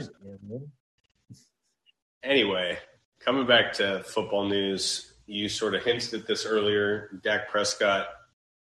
anyway, 2.22 2.78
coming 3.22 3.48
back 3.48 3.72
to 3.72 4.04
football 4.04 4.46
news, 4.46 5.14
you 5.26 5.48
sort 5.48 5.74
of 5.74 5.84
hinted 5.84 6.14
at 6.14 6.28
this 6.28 6.46
earlier. 6.46 7.10
Dak 7.24 7.48
Prescott 7.48 8.08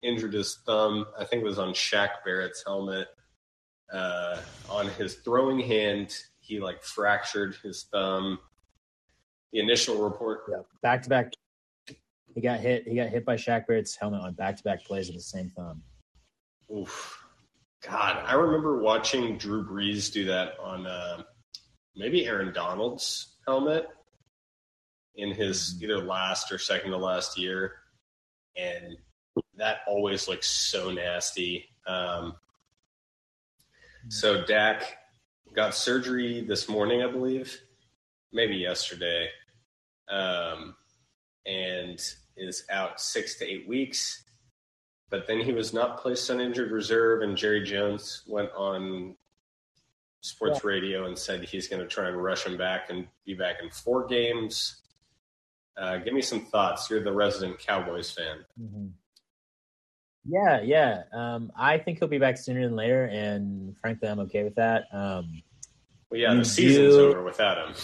injured 0.03 0.33
his 0.33 0.59
thumb. 0.65 1.05
I 1.17 1.25
think 1.25 1.41
it 1.41 1.45
was 1.45 1.59
on 1.59 1.73
Shaq 1.73 2.09
Barrett's 2.25 2.63
helmet. 2.65 3.07
Uh, 3.91 4.37
on 4.69 4.87
his 4.89 5.15
throwing 5.15 5.59
hand, 5.59 6.15
he 6.39 6.59
like 6.59 6.83
fractured 6.83 7.55
his 7.63 7.87
thumb. 7.91 8.39
The 9.51 9.59
initial 9.59 10.01
report, 10.01 10.43
yeah, 10.49 10.61
back 10.81 11.03
to 11.03 11.09
back. 11.09 11.33
He 12.33 12.39
got 12.41 12.61
hit. 12.61 12.87
He 12.87 12.95
got 12.95 13.09
hit 13.09 13.25
by 13.25 13.35
Shaq 13.35 13.67
Barrett's 13.67 13.95
helmet 13.95 14.21
on 14.21 14.33
back 14.33 14.57
to 14.57 14.63
back 14.63 14.83
plays 14.85 15.07
with 15.07 15.17
the 15.17 15.21
same 15.21 15.51
thumb. 15.55 15.81
Oof. 16.75 17.17
God, 17.83 18.23
I 18.25 18.33
remember 18.35 18.79
watching 18.79 19.37
Drew 19.37 19.67
Brees 19.67 20.13
do 20.13 20.25
that 20.25 20.53
on 20.59 20.85
uh, 20.85 21.23
maybe 21.95 22.25
Aaron 22.25 22.53
Donald's 22.53 23.37
helmet 23.47 23.87
in 25.15 25.31
his 25.31 25.73
mm-hmm. 25.75 25.85
either 25.85 25.97
last 25.97 26.51
or 26.51 26.57
second 26.57 26.91
to 26.91 26.97
last 26.97 27.37
year, 27.37 27.73
and 28.55 28.95
that 29.57 29.79
always 29.87 30.27
looks 30.27 30.49
so 30.49 30.91
nasty. 30.91 31.69
Um, 31.87 32.35
so 34.09 34.43
Dak 34.43 34.97
got 35.53 35.75
surgery 35.75 36.41
this 36.41 36.67
morning, 36.67 37.03
I 37.03 37.11
believe, 37.11 37.59
maybe 38.31 38.55
yesterday, 38.55 39.27
um, 40.09 40.75
and 41.45 42.01
is 42.37 42.63
out 42.69 42.99
six 42.99 43.37
to 43.39 43.45
eight 43.45 43.67
weeks. 43.67 44.23
But 45.09 45.27
then 45.27 45.41
he 45.41 45.51
was 45.51 45.73
not 45.73 45.99
placed 45.99 46.31
on 46.31 46.39
injured 46.39 46.71
reserve, 46.71 47.21
and 47.21 47.35
Jerry 47.35 47.63
Jones 47.63 48.23
went 48.27 48.49
on 48.55 49.15
sports 50.21 50.61
yeah. 50.63 50.69
radio 50.69 51.05
and 51.05 51.17
said 51.17 51.43
he's 51.43 51.67
going 51.67 51.81
to 51.81 51.87
try 51.87 52.07
and 52.07 52.23
rush 52.23 52.45
him 52.45 52.57
back 52.57 52.89
and 52.89 53.07
be 53.25 53.33
back 53.33 53.57
in 53.61 53.69
four 53.69 54.05
games. 54.07 54.81
Uh, 55.77 55.97
give 55.97 56.13
me 56.13 56.21
some 56.21 56.45
thoughts. 56.45 56.89
You're 56.89 57.03
the 57.03 57.11
resident 57.11 57.59
Cowboys 57.59 58.11
fan. 58.11 58.45
Mm-hmm. 58.59 58.87
Yeah, 60.25 60.61
yeah. 60.61 61.03
Um, 61.11 61.51
I 61.57 61.77
think 61.77 61.99
he'll 61.99 62.07
be 62.07 62.19
back 62.19 62.37
sooner 62.37 62.63
than 62.63 62.75
later, 62.75 63.05
and 63.05 63.75
frankly, 63.77 64.07
I'm 64.07 64.19
okay 64.21 64.43
with 64.43 64.55
that. 64.55 64.85
Um, 64.91 65.41
well, 66.09 66.19
yeah, 66.19 66.33
the 66.33 66.45
season's 66.45 66.95
do, 66.95 67.09
over 67.09 67.23
without 67.23 67.57
him. 67.57 67.75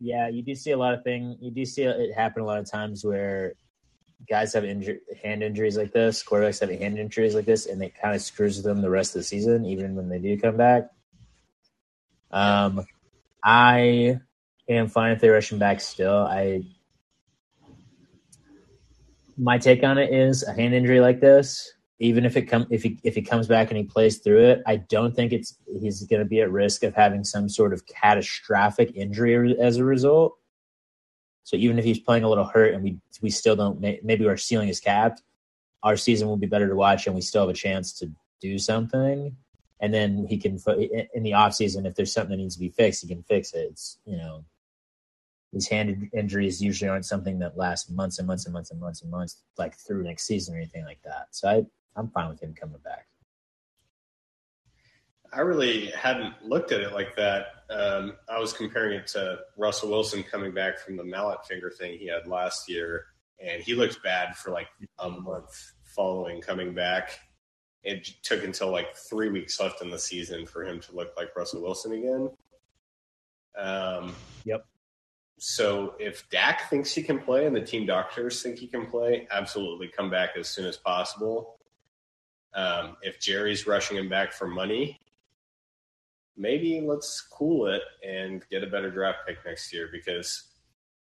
Yeah, 0.00 0.28
you 0.28 0.42
do 0.42 0.54
see 0.54 0.72
a 0.72 0.76
lot 0.76 0.94
of 0.94 1.02
things. 1.02 1.36
You 1.40 1.50
do 1.50 1.64
see 1.64 1.84
it 1.84 2.14
happen 2.14 2.42
a 2.42 2.46
lot 2.46 2.58
of 2.58 2.70
times 2.70 3.04
where 3.04 3.54
guys 4.28 4.52
have 4.52 4.64
injury, 4.64 5.00
hand 5.22 5.42
injuries 5.42 5.76
like 5.76 5.92
this, 5.92 6.22
quarterbacks 6.22 6.60
have 6.60 6.70
hand 6.70 6.98
injuries 6.98 7.34
like 7.34 7.46
this, 7.46 7.66
and 7.66 7.82
it 7.82 7.94
kind 8.00 8.14
of 8.14 8.20
screws 8.20 8.62
them 8.62 8.82
the 8.82 8.90
rest 8.90 9.14
of 9.14 9.20
the 9.20 9.24
season, 9.24 9.64
even 9.64 9.94
when 9.94 10.08
they 10.08 10.18
do 10.18 10.38
come 10.38 10.56
back. 10.56 10.90
Um, 12.30 12.86
I 13.42 14.20
am 14.68 14.88
fine 14.88 15.12
if 15.12 15.20
they 15.20 15.28
rush 15.28 15.52
him 15.52 15.58
back 15.58 15.80
still. 15.80 16.18
I 16.18 16.64
my 19.38 19.58
take 19.58 19.82
on 19.82 19.98
it 19.98 20.12
is 20.12 20.42
a 20.42 20.52
hand 20.52 20.74
injury 20.74 21.00
like 21.00 21.20
this, 21.20 21.72
even 21.98 22.24
if 22.24 22.36
it 22.36 22.42
come 22.42 22.66
if 22.70 22.82
he 22.82 22.98
if 23.02 23.14
he 23.14 23.22
comes 23.22 23.46
back 23.46 23.70
and 23.70 23.78
he 23.78 23.84
plays 23.84 24.18
through 24.18 24.44
it, 24.44 24.62
I 24.66 24.76
don't 24.76 25.14
think 25.14 25.32
it's 25.32 25.56
he's 25.80 26.02
going 26.04 26.20
to 26.20 26.26
be 26.26 26.40
at 26.40 26.50
risk 26.50 26.82
of 26.82 26.94
having 26.94 27.24
some 27.24 27.48
sort 27.48 27.72
of 27.72 27.86
catastrophic 27.86 28.92
injury 28.94 29.58
as 29.58 29.78
a 29.78 29.84
result. 29.84 30.36
So 31.44 31.56
even 31.56 31.78
if 31.78 31.84
he's 31.84 32.00
playing 32.00 32.24
a 32.24 32.28
little 32.28 32.44
hurt 32.44 32.74
and 32.74 32.82
we 32.82 32.98
we 33.22 33.30
still 33.30 33.56
don't 33.56 33.80
maybe 33.80 34.26
our 34.26 34.36
ceiling 34.36 34.68
is 34.68 34.80
capped, 34.80 35.22
our 35.82 35.96
season 35.96 36.28
will 36.28 36.36
be 36.36 36.46
better 36.46 36.68
to 36.68 36.76
watch 36.76 37.06
and 37.06 37.14
we 37.14 37.22
still 37.22 37.42
have 37.42 37.50
a 37.50 37.58
chance 37.58 37.92
to 37.94 38.10
do 38.40 38.58
something. 38.58 39.36
And 39.80 39.92
then 39.92 40.26
he 40.26 40.38
can 40.38 40.58
in 41.14 41.22
the 41.22 41.34
off 41.34 41.54
season 41.54 41.86
if 41.86 41.94
there's 41.94 42.12
something 42.12 42.36
that 42.36 42.42
needs 42.42 42.54
to 42.54 42.60
be 42.60 42.70
fixed, 42.70 43.02
he 43.02 43.08
can 43.08 43.22
fix 43.22 43.52
it. 43.52 43.68
It's 43.70 43.98
you 44.04 44.16
know 44.16 44.44
these 45.56 45.68
hand 45.68 46.10
injuries 46.12 46.60
usually 46.60 46.90
aren't 46.90 47.06
something 47.06 47.38
that 47.38 47.56
lasts 47.56 47.88
months 47.90 48.18
and 48.18 48.26
months 48.26 48.44
and 48.44 48.52
months 48.52 48.70
and 48.70 48.78
months 48.78 49.00
and 49.00 49.10
months 49.10 49.42
like 49.56 49.74
through 49.74 50.02
next 50.02 50.26
season 50.26 50.54
or 50.54 50.58
anything 50.58 50.84
like 50.84 51.00
that. 51.02 51.28
So 51.30 51.48
I 51.48 51.64
I'm 51.98 52.10
fine 52.10 52.28
with 52.28 52.42
him 52.42 52.52
coming 52.52 52.80
back. 52.84 53.06
I 55.32 55.40
really 55.40 55.86
hadn't 55.86 56.34
looked 56.44 56.72
at 56.72 56.82
it 56.82 56.92
like 56.92 57.16
that. 57.16 57.46
Um, 57.70 58.12
I 58.28 58.38
was 58.38 58.52
comparing 58.52 58.98
it 58.98 59.06
to 59.08 59.38
Russell 59.56 59.88
Wilson 59.88 60.22
coming 60.22 60.52
back 60.52 60.78
from 60.78 60.98
the 60.98 61.04
mallet 61.04 61.46
finger 61.46 61.70
thing 61.70 61.98
he 61.98 62.06
had 62.06 62.26
last 62.26 62.68
year, 62.68 63.06
and 63.40 63.62
he 63.62 63.74
looked 63.74 64.02
bad 64.02 64.36
for 64.36 64.50
like 64.50 64.68
a 64.98 65.08
month 65.08 65.72
following 65.84 66.42
coming 66.42 66.74
back. 66.74 67.18
It 67.82 68.06
took 68.22 68.44
until 68.44 68.70
like 68.70 68.94
three 68.94 69.30
weeks 69.30 69.58
left 69.58 69.80
in 69.80 69.88
the 69.88 69.98
season 69.98 70.44
for 70.44 70.66
him 70.66 70.80
to 70.80 70.94
look 70.94 71.14
like 71.16 71.34
Russell 71.34 71.62
Wilson 71.62 71.92
again. 71.92 72.30
Um. 73.56 74.14
So 75.38 75.94
if 75.98 76.28
Dak 76.30 76.70
thinks 76.70 76.94
he 76.94 77.02
can 77.02 77.18
play 77.18 77.46
and 77.46 77.54
the 77.54 77.60
team 77.60 77.86
doctors 77.86 78.42
think 78.42 78.58
he 78.58 78.66
can 78.66 78.86
play, 78.86 79.28
absolutely 79.30 79.88
come 79.88 80.10
back 80.10 80.30
as 80.38 80.48
soon 80.48 80.66
as 80.66 80.76
possible. 80.76 81.58
Um, 82.54 82.96
if 83.02 83.20
Jerry's 83.20 83.66
rushing 83.66 83.98
him 83.98 84.08
back 84.08 84.32
for 84.32 84.46
money, 84.46 84.98
maybe 86.36 86.80
let's 86.80 87.20
cool 87.20 87.66
it 87.66 87.82
and 88.06 88.42
get 88.50 88.62
a 88.62 88.66
better 88.66 88.90
draft 88.90 89.18
pick 89.26 89.38
next 89.44 89.72
year 89.72 89.90
because 89.92 90.52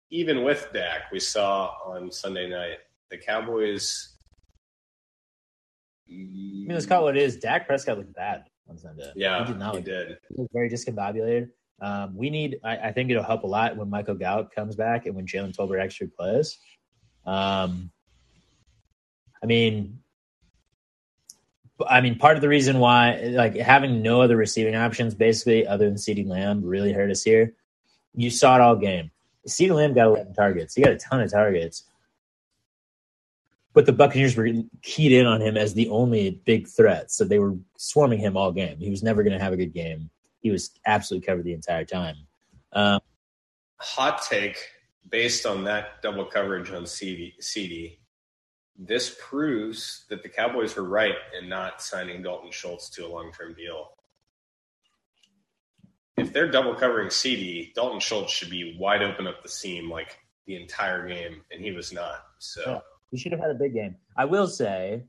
even 0.10 0.44
with 0.44 0.68
Dak, 0.74 1.12
we 1.12 1.20
saw 1.20 1.74
on 1.86 2.12
Sunday 2.12 2.50
night 2.50 2.78
the 3.12 3.18
Cowboys. 3.18 4.16
I 6.10 6.14
mean, 6.14 6.68
let's 6.70 6.86
call 6.86 7.02
it 7.02 7.04
what 7.04 7.18
it 7.18 7.24
is. 7.24 7.38
Dak 7.38 7.68
Prescott 7.68 7.98
looked 7.98 8.16
bad 8.16 8.46
on 8.70 8.78
Sunday. 8.78 9.12
Yeah, 9.16 9.46
he 9.46 9.52
did. 9.52 9.60
Not 9.60 9.76
he, 9.76 9.82
did. 9.82 10.18
he 10.30 10.42
was 10.42 10.48
very 10.54 10.70
discombobulated. 10.70 11.50
Um, 11.80 12.16
we 12.16 12.30
need. 12.30 12.60
I, 12.64 12.78
I, 12.78 12.92
think 12.92 13.12
it'll 13.12 13.24
help 13.24 13.44
a 13.44 13.48
lot 13.48 13.78
when 13.78 13.90
Michael 13.90 14.16
Gallup 14.16 14.52
comes 14.52 14.76
back 14.76 15.06
and 15.06 15.16
when 15.16 15.28
Jalen 15.28 15.56
Tolbert 15.56 15.82
actually 15.82 16.08
plays. 16.08 16.58
Um, 17.26 17.92
I 19.44 19.46
mean, 19.46 20.00
I 21.88 22.02
mean, 22.02 22.18
part 22.18 22.36
of 22.36 22.42
the 22.42 22.50
reason 22.50 22.80
why, 22.80 23.22
like, 23.34 23.56
having 23.56 24.02
no 24.02 24.22
other 24.22 24.36
receiving 24.36 24.76
options, 24.76 25.14
basically, 25.14 25.68
other 25.68 25.86
than 25.86 25.96
CeeDee 25.96 26.28
Lamb, 26.28 26.64
really 26.64 26.92
hurt 26.92 27.12
us 27.12 27.24
here. 27.24 27.54
You 28.16 28.32
saw 28.32 28.56
it 28.56 28.62
all 28.62 28.76
game. 28.76 29.12
CeeDee 29.48 29.76
Lamb 29.76 29.94
got 29.94 30.08
11 30.08 30.34
targets. 30.34 30.74
He 30.74 30.82
got 30.82 30.94
a 30.94 30.98
ton 30.98 31.22
of 31.22 31.32
targets. 31.32 31.84
But 33.74 33.86
the 33.86 33.94
Buccaneers 33.94 34.36
were 34.36 34.50
keyed 34.82 35.12
in 35.12 35.28
on 35.28 35.40
him 35.40 35.56
as 35.56 35.76
the 35.76 35.90
only 35.90 36.42
big 36.46 36.68
threat. 36.68 37.12
So 37.12 37.24
they 37.24 37.38
were 37.38 37.56
swarming 37.78 38.18
him 38.18 38.36
all 38.36 38.52
game. 38.52 38.80
He 38.80 38.90
was 38.90 39.04
never 39.04 39.22
going 39.22 39.38
to 39.38 39.44
have 39.44 39.54
a 39.54 39.58
good 39.58 39.74
game. 39.74 40.10
He 40.40 40.52
was 40.52 40.72
absolutely 40.86 41.26
covered 41.26 41.46
the 41.46 41.54
entire 41.54 41.86
time. 41.86 42.16
Um, 42.74 43.00
Hot 43.80 44.22
take 44.24 44.58
based 45.10 45.46
on 45.46 45.64
that 45.66 46.02
double 46.02 46.26
coverage 46.26 46.72
on 46.72 46.84
CeeDee, 46.84 47.34
CeeDee 47.42 47.98
this 48.78 49.16
proves 49.20 50.06
that 50.10 50.22
the 50.22 50.30
Cowboys 50.30 50.76
were 50.76 50.84
right 50.84 51.16
in 51.40 51.50
not 51.50 51.82
signing 51.82 52.22
Dalton 52.22 52.52
Schultz 52.52 52.90
to 52.92 53.06
a 53.06 53.10
long 53.10 53.32
term 53.32 53.54
deal. 53.56 53.90
If 56.16 56.34
they're 56.34 56.50
double 56.50 56.76
covering 56.76 57.10
CeeDee, 57.10 57.74
Dalton 57.74 58.00
Schultz 58.00 58.32
should 58.32 58.50
be 58.50 58.78
wide 58.80 59.02
open 59.02 59.28
up 59.28 59.42
the 59.42 59.50
seam 59.50 59.90
like 59.90 60.18
the 60.46 60.56
entire 60.56 61.08
game, 61.08 61.42
and 61.52 61.64
he 61.64 61.72
was 61.72 61.92
not. 61.92 62.24
So 62.40 62.62
yeah, 62.66 62.80
he 63.12 63.18
should 63.18 63.32
have 63.32 63.42
had 63.42 63.52
a 63.52 63.56
big 63.56 63.74
game. 63.74 63.96
I 64.16 64.26
will 64.26 64.48
say 64.48 65.04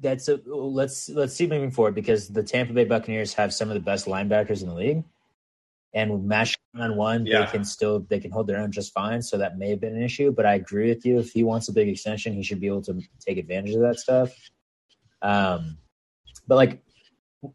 that's 0.00 0.28
a 0.28 0.40
let's 0.46 1.08
let's 1.10 1.34
see 1.34 1.46
moving 1.46 1.70
forward 1.70 1.94
because 1.94 2.28
the 2.28 2.42
Tampa 2.42 2.72
Bay 2.72 2.84
Buccaneers 2.84 3.34
have 3.34 3.52
some 3.52 3.68
of 3.68 3.74
the 3.74 3.80
best 3.80 4.06
linebackers 4.06 4.62
in 4.62 4.68
the 4.68 4.74
league 4.74 5.04
and 5.94 6.10
with 6.10 6.22
match 6.22 6.58
on 6.74 6.96
one, 6.96 7.26
yeah. 7.26 7.44
they 7.44 7.50
can 7.50 7.64
still 7.64 8.00
they 8.08 8.18
can 8.18 8.30
hold 8.30 8.46
their 8.46 8.58
own 8.58 8.72
just 8.72 8.92
fine. 8.92 9.20
So 9.20 9.36
that 9.38 9.58
may 9.58 9.70
have 9.70 9.80
been 9.80 9.94
an 9.94 10.02
issue, 10.02 10.32
but 10.32 10.46
I 10.46 10.54
agree 10.54 10.88
with 10.88 11.04
you. 11.04 11.18
If 11.18 11.32
he 11.32 11.44
wants 11.44 11.68
a 11.68 11.72
big 11.72 11.88
extension, 11.88 12.32
he 12.32 12.42
should 12.42 12.60
be 12.60 12.66
able 12.66 12.82
to 12.82 13.00
take 13.20 13.38
advantage 13.38 13.74
of 13.74 13.82
that 13.82 13.98
stuff. 13.98 14.32
Um, 15.20 15.76
but 16.48 16.56
like 16.56 16.82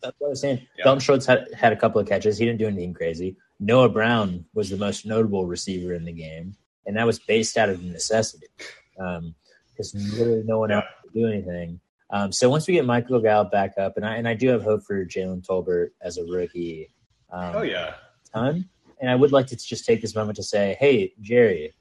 that's 0.02 0.16
what 0.20 0.28
I 0.28 0.30
was 0.30 0.42
saying, 0.42 0.68
yeah. 0.78 0.84
Dalton 0.84 1.00
Schultz 1.00 1.26
had 1.26 1.48
had 1.54 1.74
a 1.74 1.76
couple 1.76 2.00
of 2.00 2.08
catches. 2.08 2.38
He 2.38 2.46
didn't 2.46 2.60
do 2.60 2.68
anything 2.68 2.94
crazy. 2.94 3.38
Noah 3.60 3.90
Brown 3.90 4.46
was 4.54 4.70
the 4.70 4.78
most 4.78 5.06
notable 5.06 5.48
receiver 5.48 5.94
in 5.94 6.06
the 6.06 6.12
game, 6.12 6.56
and 6.86 6.96
that 6.96 7.06
was 7.06 7.20
based 7.20 7.58
out 7.58 7.70
of 7.70 7.82
necessity 7.82 8.48
because 8.96 9.96
um, 9.96 10.02
literally 10.12 10.44
no 10.46 10.60
one 10.60 10.70
yeah. 10.70 10.78
else 10.78 10.86
could 11.02 11.14
do 11.14 11.28
anything. 11.28 11.80
Um, 12.10 12.32
so 12.32 12.50
once 12.50 12.68
we 12.68 12.74
get 12.76 12.86
Michael 12.86 13.22
Gallup 13.22 13.52
back 13.52 13.78
up, 13.78 13.98
and 13.98 14.06
I 14.06 14.16
and 14.16 14.28
I 14.28 14.34
do 14.34 14.48
have 14.50 14.64
hope 14.64 14.84
for 14.84 15.06
Jalen 15.06 15.46
Tolbert 15.46 15.90
as 16.02 16.18
a 16.18 16.26
rookie. 16.26 16.92
Um, 17.32 17.56
oh 17.56 17.62
yeah, 17.64 17.96
ton. 18.34 18.70
And 19.00 19.10
I 19.10 19.16
would 19.16 19.32
like 19.32 19.48
to 19.48 19.56
just 19.56 19.86
take 19.86 20.02
this 20.02 20.16
moment 20.16 20.38
to 20.38 20.44
say, 20.44 20.76
hey, 20.80 21.14
Jerry, 21.22 21.76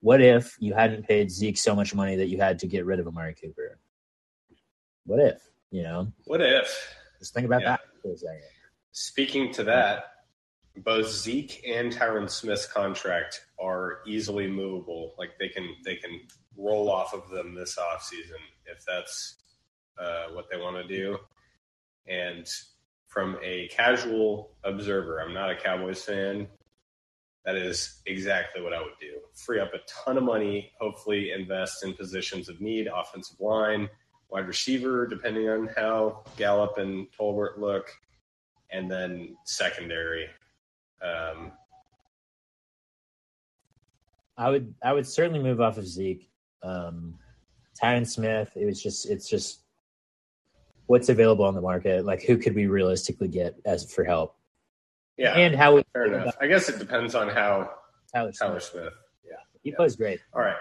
what 0.00 0.20
if 0.20 0.56
you 0.60 0.74
hadn't 0.74 1.06
paid 1.06 1.30
Zeke 1.30 1.56
so 1.56 1.74
much 1.74 1.94
money 1.94 2.16
that 2.16 2.28
you 2.28 2.38
had 2.38 2.58
to 2.58 2.66
get 2.66 2.84
rid 2.84 3.00
of 3.00 3.06
Amari 3.06 3.34
Cooper? 3.34 3.78
What 5.06 5.20
if, 5.20 5.40
you 5.70 5.82
know? 5.82 6.12
What 6.24 6.42
if? 6.42 6.94
Just 7.18 7.32
think 7.32 7.46
about 7.46 7.62
yeah. 7.62 7.70
that 7.70 7.80
for 8.02 8.12
a 8.12 8.16
second. 8.18 8.42
Speaking 8.92 9.50
to 9.54 9.64
that, 9.64 10.04
both 10.76 11.08
Zeke 11.08 11.64
and 11.66 11.90
Tyron 11.90 12.28
Smith's 12.28 12.66
contract 12.66 13.46
are 13.60 13.98
easily 14.06 14.48
movable. 14.48 15.14
Like 15.18 15.30
they 15.38 15.48
can 15.48 15.74
they 15.84 15.96
can 15.96 16.20
roll 16.56 16.90
off 16.90 17.14
of 17.14 17.30
them 17.30 17.54
this 17.54 17.78
offseason 17.78 18.40
if 18.66 18.84
that's 18.86 19.36
uh, 19.98 20.26
what 20.32 20.50
they 20.50 20.58
want 20.58 20.76
to 20.76 20.86
do. 20.86 21.18
And 22.06 22.46
from 23.08 23.38
a 23.42 23.68
casual 23.68 24.52
observer, 24.64 25.20
I'm 25.20 25.34
not 25.34 25.50
a 25.50 25.56
Cowboys 25.56 26.02
fan. 26.02 26.46
That 27.44 27.56
is 27.56 28.02
exactly 28.06 28.62
what 28.62 28.74
I 28.74 28.80
would 28.80 28.98
do. 29.00 29.20
Free 29.34 29.60
up 29.60 29.72
a 29.72 29.78
ton 29.86 30.18
of 30.18 30.24
money, 30.24 30.72
hopefully 30.78 31.32
invest 31.32 31.84
in 31.84 31.94
positions 31.94 32.48
of 32.48 32.60
need, 32.60 32.88
offensive 32.94 33.40
line, 33.40 33.88
wide 34.28 34.46
receiver, 34.46 35.06
depending 35.06 35.48
on 35.48 35.68
how 35.74 36.24
Gallup 36.36 36.76
and 36.78 37.06
Tolbert 37.18 37.58
look, 37.58 37.90
and 38.70 38.90
then 38.90 39.36
secondary. 39.44 40.26
Um, 41.02 41.52
I 44.38 44.50
would 44.50 44.74
I 44.82 44.92
would 44.92 45.06
certainly 45.06 45.40
move 45.40 45.60
off 45.60 45.76
of 45.76 45.86
Zeke. 45.86 46.30
Um, 46.62 47.18
Tyron 47.82 48.06
Smith, 48.06 48.52
it 48.56 48.64
was 48.64 48.82
just 48.82 49.10
it's 49.10 49.28
just 49.28 49.60
what's 50.86 51.08
available 51.08 51.44
on 51.44 51.54
the 51.54 51.60
market. 51.60 52.04
Like, 52.04 52.22
who 52.22 52.38
could 52.38 52.54
we 52.54 52.66
realistically 52.66 53.28
get 53.28 53.56
as 53.66 53.92
for 53.92 54.04
help? 54.04 54.36
Yeah, 55.16 55.36
and 55.36 55.54
how 55.54 55.74
we 55.74 55.84
fair 55.92 56.06
enough. 56.06 56.36
I 56.40 56.46
guess 56.46 56.68
it 56.68 56.78
depends 56.78 57.14
on 57.14 57.28
how 57.28 57.70
Tyler 58.14 58.32
Smith. 58.32 58.38
Tyler 58.38 58.60
Smith. 58.60 58.92
Yeah, 59.24 59.36
he 59.62 59.70
yeah. 59.70 59.76
plays 59.76 59.96
great. 59.96 60.20
All 60.32 60.40
right. 60.40 60.56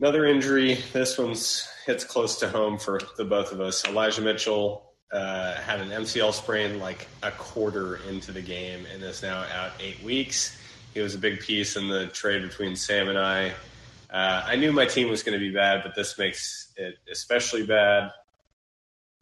Another 0.00 0.26
injury. 0.26 0.78
This 0.92 1.18
one's 1.18 1.68
hits 1.86 2.04
close 2.04 2.38
to 2.40 2.48
home 2.48 2.78
for 2.78 3.00
the 3.16 3.24
both 3.24 3.52
of 3.52 3.60
us. 3.60 3.84
Elijah 3.84 4.22
Mitchell 4.22 4.92
uh, 5.12 5.54
had 5.54 5.80
an 5.80 5.88
MCL 5.90 6.32
sprain 6.32 6.78
like 6.78 7.06
a 7.22 7.30
quarter 7.32 7.96
into 8.08 8.32
the 8.32 8.42
game 8.42 8.86
and 8.92 9.02
is 9.02 9.22
now 9.22 9.44
out 9.54 9.72
eight 9.80 10.02
weeks. 10.02 10.58
He 10.94 11.00
was 11.00 11.14
a 11.14 11.18
big 11.18 11.40
piece 11.40 11.76
in 11.76 11.88
the 11.88 12.06
trade 12.06 12.42
between 12.42 12.76
Sam 12.76 13.08
and 13.08 13.18
I. 13.18 13.52
Uh, 14.10 14.44
I 14.46 14.54
knew 14.54 14.72
my 14.72 14.86
team 14.86 15.10
was 15.10 15.24
going 15.24 15.36
to 15.36 15.44
be 15.44 15.52
bad, 15.52 15.82
but 15.82 15.96
this 15.96 16.16
makes 16.16 16.72
it 16.76 16.94
especially 17.10 17.66
bad 17.66 18.12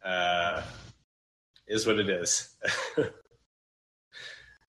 uh, 0.05 0.61
is 1.67 1.87
what 1.87 1.99
it 1.99 2.09
is. 2.09 2.55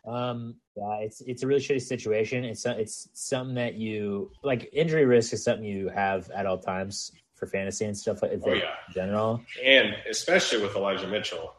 um, 0.06 0.54
yeah, 0.76 0.96
it's 1.00 1.20
it's 1.20 1.42
a 1.42 1.46
really 1.46 1.60
shitty 1.60 1.82
situation. 1.82 2.44
It's 2.44 2.64
it's 2.64 3.08
something 3.12 3.56
that 3.56 3.74
you 3.74 4.30
like. 4.42 4.70
Injury 4.72 5.04
risk 5.04 5.34
is 5.34 5.44
something 5.44 5.64
you 5.64 5.88
have 5.88 6.30
at 6.30 6.46
all 6.46 6.58
times 6.58 7.12
for 7.34 7.46
fantasy 7.46 7.84
and 7.84 7.96
stuff 7.96 8.22
like 8.22 8.32
oh, 8.44 8.52
yeah. 8.54 8.62
in 8.88 8.94
general, 8.94 9.42
and 9.62 9.94
especially 10.08 10.62
with 10.62 10.74
Elijah 10.74 11.06
Mitchell. 11.06 11.54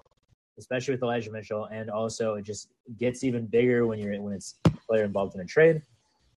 Especially 0.58 0.94
with 0.94 1.04
Elijah 1.04 1.32
Mitchell, 1.32 1.66
and 1.66 1.90
also 1.90 2.36
it 2.36 2.44
just 2.44 2.70
gets 2.98 3.24
even 3.24 3.46
bigger 3.46 3.86
when 3.86 4.00
you're 4.00 4.22
when 4.22 4.34
it's 4.34 4.56
player 4.88 5.04
involved 5.04 5.36
in 5.36 5.42
a 5.42 5.46
trade 5.46 5.82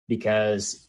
because 0.09 0.89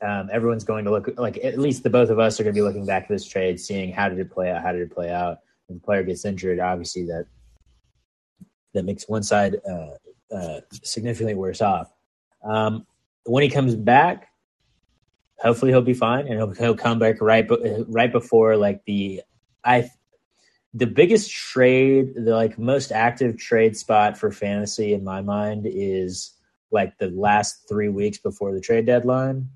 um, 0.00 0.28
everyone's 0.32 0.64
going 0.64 0.84
to 0.84 0.90
look 0.90 1.08
like 1.18 1.38
at 1.44 1.58
least 1.58 1.82
the 1.82 1.90
both 1.90 2.10
of 2.10 2.18
us 2.18 2.40
are 2.40 2.44
going 2.44 2.54
to 2.54 2.58
be 2.58 2.62
looking 2.62 2.86
back 2.86 3.04
at 3.04 3.08
this 3.08 3.26
trade, 3.26 3.60
seeing 3.60 3.92
how 3.92 4.08
did 4.08 4.18
it 4.18 4.30
play 4.30 4.50
out, 4.50 4.62
how 4.62 4.72
did 4.72 4.82
it 4.82 4.92
play 4.92 5.10
out, 5.10 5.38
if 5.68 5.74
the 5.74 5.80
player 5.80 6.02
gets 6.02 6.24
injured, 6.24 6.60
obviously 6.60 7.04
that 7.06 7.26
that 8.74 8.84
makes 8.84 9.08
one 9.08 9.22
side 9.22 9.56
uh, 9.68 10.34
uh, 10.34 10.60
significantly 10.82 11.34
worse 11.34 11.60
off. 11.60 11.92
Um, 12.42 12.86
when 13.24 13.42
he 13.42 13.48
comes 13.48 13.74
back, 13.74 14.28
hopefully 15.38 15.72
he'll 15.72 15.82
be 15.82 15.94
fine 15.94 16.26
and 16.26 16.36
he'll, 16.36 16.50
he'll 16.52 16.76
come 16.76 16.98
back 16.98 17.20
right 17.20 17.48
right 17.88 18.10
before 18.10 18.56
like 18.56 18.84
the 18.86 19.22
I 19.64 19.90
the 20.74 20.86
biggest 20.86 21.30
trade, 21.30 22.14
the 22.14 22.34
like 22.34 22.58
most 22.58 22.92
active 22.92 23.36
trade 23.36 23.76
spot 23.76 24.16
for 24.16 24.30
fantasy 24.30 24.94
in 24.94 25.04
my 25.04 25.20
mind 25.20 25.66
is 25.68 26.32
like 26.70 26.96
the 26.98 27.08
last 27.08 27.68
three 27.68 27.88
weeks 27.90 28.18
before 28.18 28.52
the 28.54 28.60
trade 28.60 28.86
deadline. 28.86 29.48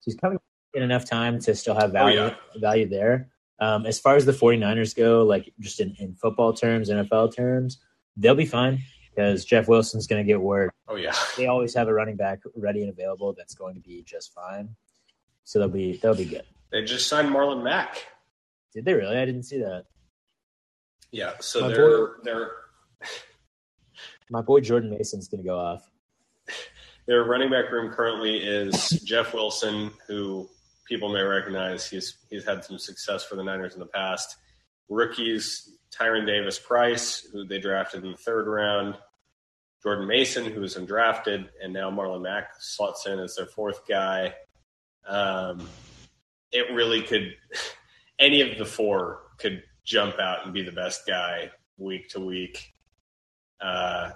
So 0.00 0.10
he's 0.10 0.16
coming 0.16 0.38
in 0.74 0.82
enough 0.82 1.04
time 1.04 1.38
to 1.40 1.54
still 1.54 1.74
have 1.74 1.92
value 1.92 2.20
Oh, 2.20 2.26
yeah. 2.26 2.60
value 2.60 2.88
there. 2.88 3.28
Um, 3.60 3.84
as 3.86 3.98
far 3.98 4.16
as 4.16 4.24
the 4.24 4.32
49ers 4.32 4.96
go, 4.96 5.24
like 5.24 5.52
just 5.60 5.80
in, 5.80 5.94
in 5.98 6.14
football 6.14 6.52
terms, 6.52 6.88
NFL 6.88 7.34
terms, 7.36 7.78
they'll 8.16 8.34
be 8.34 8.46
fine 8.46 8.80
because 9.14 9.44
Jeff 9.44 9.68
Wilson's 9.68 10.06
going 10.06 10.24
to 10.24 10.26
get 10.26 10.40
work. 10.40 10.72
Oh 10.86 10.94
yeah. 10.96 11.14
They 11.36 11.48
always 11.48 11.74
have 11.74 11.88
a 11.88 11.92
running 11.92 12.16
back 12.16 12.40
ready 12.56 12.80
and 12.82 12.90
available 12.90 13.34
that's 13.36 13.54
going 13.54 13.74
to 13.74 13.80
be 13.80 14.02
just 14.06 14.32
fine. 14.32 14.70
So 15.44 15.58
they'll 15.58 15.68
be 15.68 15.98
they'll 15.98 16.14
be 16.14 16.24
good. 16.24 16.44
They 16.70 16.84
just 16.84 17.08
signed 17.08 17.28
Marlon 17.28 17.62
Mack. 17.62 18.06
Did 18.72 18.84
they 18.84 18.94
really? 18.94 19.16
I 19.16 19.24
didn't 19.24 19.42
see 19.44 19.58
that. 19.58 19.84
Yeah. 21.10 21.32
So 21.40 21.62
My 21.62 21.68
they're 21.68 22.06
boy- 22.06 22.12
they're 22.22 22.50
My 24.30 24.42
boy 24.42 24.60
Jordan 24.60 24.90
Mason's 24.90 25.28
going 25.28 25.42
to 25.42 25.48
go 25.48 25.58
off. 25.58 25.90
Their 27.06 27.24
running 27.24 27.50
back 27.50 27.70
room 27.72 27.90
currently 27.92 28.36
is 28.38 28.90
Jeff 29.04 29.32
Wilson, 29.32 29.90
who 30.06 30.48
people 30.86 31.10
may 31.10 31.22
recognize. 31.22 31.88
He's 31.88 32.18
he's 32.28 32.44
had 32.44 32.64
some 32.64 32.78
success 32.78 33.24
for 33.24 33.36
the 33.36 33.42
Niners 33.44 33.74
in 33.74 33.80
the 33.80 33.86
past. 33.86 34.36
Rookies 34.90 35.70
Tyrion 35.90 36.26
Davis 36.26 36.58
Price, 36.58 37.26
who 37.32 37.46
they 37.46 37.58
drafted 37.58 38.04
in 38.04 38.12
the 38.12 38.16
third 38.16 38.46
round. 38.46 38.96
Jordan 39.82 40.06
Mason, 40.08 40.44
who 40.44 40.60
was 40.60 40.76
undrafted, 40.76 41.48
and 41.62 41.72
now 41.72 41.90
Marlon 41.90 42.22
Mack 42.22 42.50
slots 42.58 43.06
in 43.06 43.18
as 43.20 43.36
their 43.36 43.46
fourth 43.46 43.86
guy. 43.88 44.34
Um, 45.06 45.66
it 46.52 46.72
really 46.74 47.00
could 47.02 47.34
any 48.18 48.40
of 48.42 48.58
the 48.58 48.64
four 48.66 49.20
could 49.38 49.62
jump 49.88 50.18
out 50.20 50.44
and 50.44 50.52
be 50.52 50.62
the 50.62 50.70
best 50.72 51.06
guy 51.06 51.50
week 51.78 52.08
to 52.10 52.20
week. 52.20 52.74
Uh, 53.60 54.10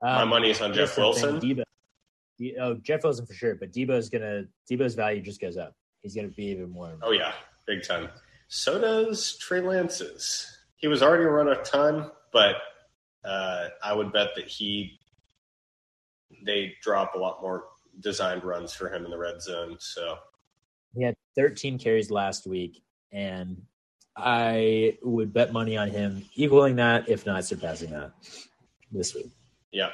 my 0.00 0.22
Um, 0.22 0.28
money 0.28 0.50
is 0.50 0.60
on 0.60 0.72
Jeff 0.72 0.96
Wilson. 0.96 1.40
Deebo. 1.40 1.64
De- 2.38 2.56
oh, 2.58 2.74
Jeff 2.76 3.02
Wilson 3.02 3.26
for 3.26 3.34
sure, 3.34 3.56
but 3.56 3.72
Deebo's 3.72 4.08
gonna 4.08 4.44
Deebo's 4.70 4.94
value 4.94 5.20
just 5.20 5.40
goes 5.40 5.56
up. 5.56 5.74
He's 6.02 6.14
gonna 6.14 6.28
be 6.28 6.44
even 6.46 6.70
more. 6.70 6.96
Oh 7.02 7.10
yeah, 7.10 7.32
big 7.66 7.82
time. 7.82 8.08
So 8.48 8.78
does 8.80 9.36
Trey 9.38 9.60
Lance's. 9.60 10.46
He 10.76 10.86
was 10.86 11.02
already 11.02 11.24
run 11.24 11.48
a 11.48 11.56
ton, 11.64 12.10
but 12.32 12.56
uh, 13.24 13.68
I 13.82 13.92
would 13.92 14.12
bet 14.12 14.28
that 14.36 14.46
he 14.46 15.00
they 16.44 16.74
drop 16.82 17.14
a 17.14 17.18
lot 17.18 17.40
more 17.42 17.64
designed 18.00 18.44
runs 18.44 18.72
for 18.72 18.88
him 18.94 19.04
in 19.04 19.10
the 19.10 19.18
red 19.18 19.40
zone. 19.42 19.76
So 19.80 20.18
He 20.94 21.02
had 21.02 21.16
13 21.34 21.78
carries 21.78 22.10
last 22.10 22.46
week, 22.46 22.82
and 23.10 23.60
I 24.16 24.96
would 25.02 25.32
bet 25.32 25.52
money 25.52 25.76
on 25.76 25.90
him 25.90 26.24
equaling 26.34 26.76
that, 26.76 27.08
if 27.08 27.26
not 27.26 27.44
surpassing 27.44 27.90
that, 27.90 28.12
this 28.90 29.14
week. 29.14 29.30
yeah, 29.72 29.90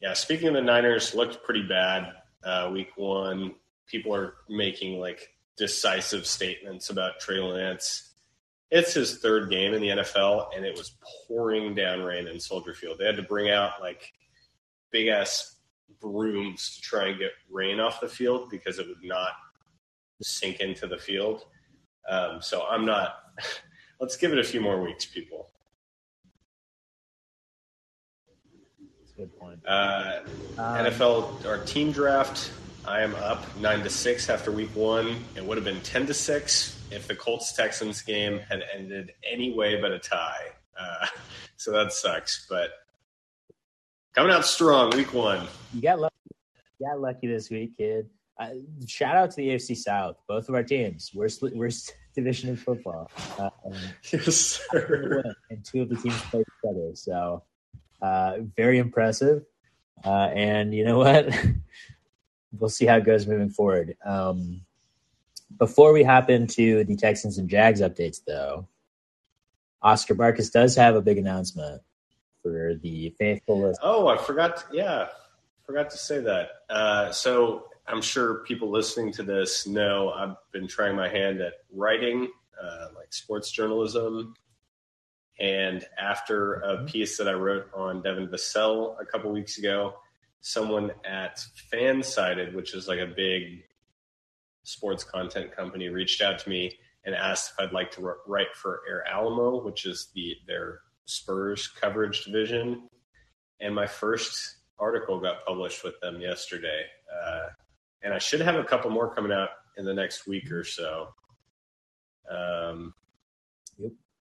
yeah. 0.00 0.14
Speaking 0.14 0.48
of 0.48 0.54
the 0.54 0.62
Niners, 0.62 1.14
looked 1.14 1.44
pretty 1.44 1.62
bad 1.62 2.14
uh, 2.42 2.70
week 2.72 2.90
one. 2.96 3.54
People 3.86 4.14
are 4.14 4.34
making 4.48 4.98
like 4.98 5.28
decisive 5.56 6.26
statements 6.26 6.88
about 6.88 7.20
Trey 7.20 7.40
Lance. 7.40 8.12
It's 8.70 8.94
his 8.94 9.18
third 9.18 9.50
game 9.50 9.74
in 9.74 9.80
the 9.80 9.88
NFL, 9.88 10.48
and 10.54 10.64
it 10.64 10.76
was 10.76 10.92
pouring 11.26 11.74
down 11.74 12.02
rain 12.02 12.28
in 12.28 12.38
Soldier 12.38 12.74
Field. 12.74 12.98
They 12.98 13.06
had 13.06 13.16
to 13.16 13.22
bring 13.22 13.50
out 13.50 13.80
like 13.80 14.12
big 14.90 15.08
ass 15.08 15.56
brooms 16.00 16.76
to 16.76 16.82
try 16.82 17.08
and 17.08 17.18
get 17.18 17.32
rain 17.50 17.80
off 17.80 18.00
the 18.00 18.08
field 18.08 18.50
because 18.50 18.78
it 18.78 18.86
would 18.86 19.02
not 19.02 19.32
sink 20.22 20.60
into 20.60 20.86
the 20.86 20.98
field. 20.98 21.44
Um, 22.08 22.40
so 22.40 22.64
I'm 22.68 22.84
not. 22.84 23.16
Let's 24.00 24.16
give 24.16 24.32
it 24.32 24.38
a 24.38 24.44
few 24.44 24.60
more 24.60 24.80
weeks, 24.80 25.04
people. 25.06 25.50
That's 29.00 29.12
a 29.12 29.16
good 29.16 29.38
point. 29.38 29.60
Uh, 29.66 30.20
Um, 30.56 30.84
NFL 30.86 31.44
or 31.44 31.64
team 31.64 31.92
draft. 31.92 32.50
I 32.86 33.02
am 33.02 33.14
up 33.16 33.44
nine 33.58 33.82
to 33.82 33.90
six 33.90 34.30
after 34.30 34.50
week 34.50 34.74
one. 34.74 35.24
It 35.36 35.44
would 35.44 35.56
have 35.58 35.64
been 35.64 35.80
ten 35.82 36.06
to 36.06 36.14
six 36.14 36.80
if 36.90 37.06
the 37.06 37.14
Colts 37.14 37.52
Texans 37.52 38.00
game 38.02 38.38
had 38.38 38.62
ended 38.74 39.12
any 39.30 39.52
way 39.52 39.80
but 39.80 39.92
a 39.92 39.98
tie. 39.98 40.52
Uh, 40.78 41.06
so 41.56 41.72
that 41.72 41.92
sucks. 41.92 42.46
But 42.48 42.70
coming 44.14 44.32
out 44.32 44.44
strong, 44.46 44.90
week 44.90 45.12
one. 45.12 45.46
You 45.74 45.82
got 45.82 45.98
lucky. 45.98 46.14
You 46.78 46.86
got 46.86 47.00
lucky 47.00 47.26
this 47.26 47.50
week, 47.50 47.76
kid. 47.76 48.08
Uh, 48.38 48.50
shout 48.86 49.16
out 49.16 49.30
to 49.30 49.36
the 49.36 49.48
AFC 49.48 49.76
South. 49.76 50.16
Both 50.28 50.48
of 50.48 50.54
our 50.54 50.62
teams. 50.62 51.10
Worst 51.14 51.42
worst 51.42 51.94
division 52.14 52.50
in 52.50 52.56
football. 52.56 53.10
Uh, 53.38 53.50
um, 53.66 53.72
Yes, 54.12 54.60
sir. 54.70 55.22
and 55.50 55.64
two 55.64 55.82
of 55.82 55.88
the 55.88 55.96
teams 55.96 56.20
played 56.22 56.42
each 56.42 56.68
other. 56.70 56.90
So 56.94 57.42
uh, 58.00 58.38
very 58.56 58.78
impressive. 58.78 59.44
Uh, 60.04 60.28
and 60.32 60.72
you 60.72 60.84
know 60.84 60.98
what? 60.98 61.28
we'll 62.58 62.70
see 62.70 62.86
how 62.86 62.96
it 62.96 63.04
goes 63.04 63.26
moving 63.26 63.50
forward. 63.50 63.96
Um, 64.04 64.60
before 65.58 65.92
we 65.92 66.04
hop 66.04 66.30
into 66.30 66.84
the 66.84 66.96
Texans 66.96 67.38
and 67.38 67.48
Jags 67.48 67.80
updates, 67.80 68.20
though, 68.24 68.68
Oscar 69.82 70.14
Barkus 70.14 70.52
does 70.52 70.76
have 70.76 70.94
a 70.94 71.00
big 71.00 71.18
announcement 71.18 71.82
for 72.42 72.74
the 72.82 73.14
faithful 73.18 73.62
list. 73.62 73.80
Oh, 73.82 74.06
I 74.06 74.16
forgot. 74.16 74.64
yeah, 74.72 75.08
forgot 75.66 75.90
to 75.90 75.96
say 75.98 76.20
that. 76.20 76.50
Uh, 76.70 77.10
so 77.10 77.67
I'm 77.88 78.02
sure 78.02 78.44
people 78.44 78.70
listening 78.70 79.12
to 79.12 79.22
this 79.22 79.66
know 79.66 80.10
I've 80.10 80.36
been 80.52 80.68
trying 80.68 80.94
my 80.94 81.08
hand 81.08 81.40
at 81.40 81.54
writing, 81.72 82.30
uh, 82.62 82.88
like 82.94 83.14
sports 83.14 83.50
journalism. 83.50 84.34
And 85.40 85.84
after 85.98 86.54
a 86.54 86.84
piece 86.84 87.16
that 87.16 87.28
I 87.28 87.32
wrote 87.32 87.68
on 87.74 88.02
Devin 88.02 88.28
Vassell 88.28 89.00
a 89.00 89.06
couple 89.06 89.32
weeks 89.32 89.56
ago, 89.56 89.94
someone 90.40 90.90
at 91.04 91.40
Fansided, 91.72 92.54
which 92.54 92.74
is 92.74 92.88
like 92.88 93.00
a 93.00 93.06
big 93.06 93.64
sports 94.64 95.02
content 95.02 95.56
company, 95.56 95.88
reached 95.88 96.20
out 96.20 96.38
to 96.40 96.48
me 96.50 96.78
and 97.04 97.14
asked 97.14 97.52
if 97.52 97.64
I'd 97.64 97.72
like 97.72 97.90
to 97.92 98.14
write 98.26 98.54
for 98.54 98.82
Air 98.86 99.06
Alamo, 99.08 99.62
which 99.62 99.86
is 99.86 100.08
the 100.14 100.34
their 100.46 100.80
Spurs 101.06 101.68
coverage 101.68 102.24
division. 102.24 102.88
And 103.60 103.74
my 103.74 103.86
first 103.86 104.56
article 104.78 105.18
got 105.20 105.44
published 105.46 105.84
with 105.84 105.98
them 106.00 106.20
yesterday, 106.20 106.84
uh, 107.10 107.48
and 108.02 108.14
I 108.14 108.18
should 108.18 108.40
have 108.40 108.56
a 108.56 108.64
couple 108.64 108.90
more 108.90 109.14
coming 109.14 109.32
out 109.32 109.50
in 109.76 109.84
the 109.84 109.94
next 109.94 110.26
week 110.26 110.50
or 110.50 110.64
so. 110.64 111.08
Um, 112.30 112.94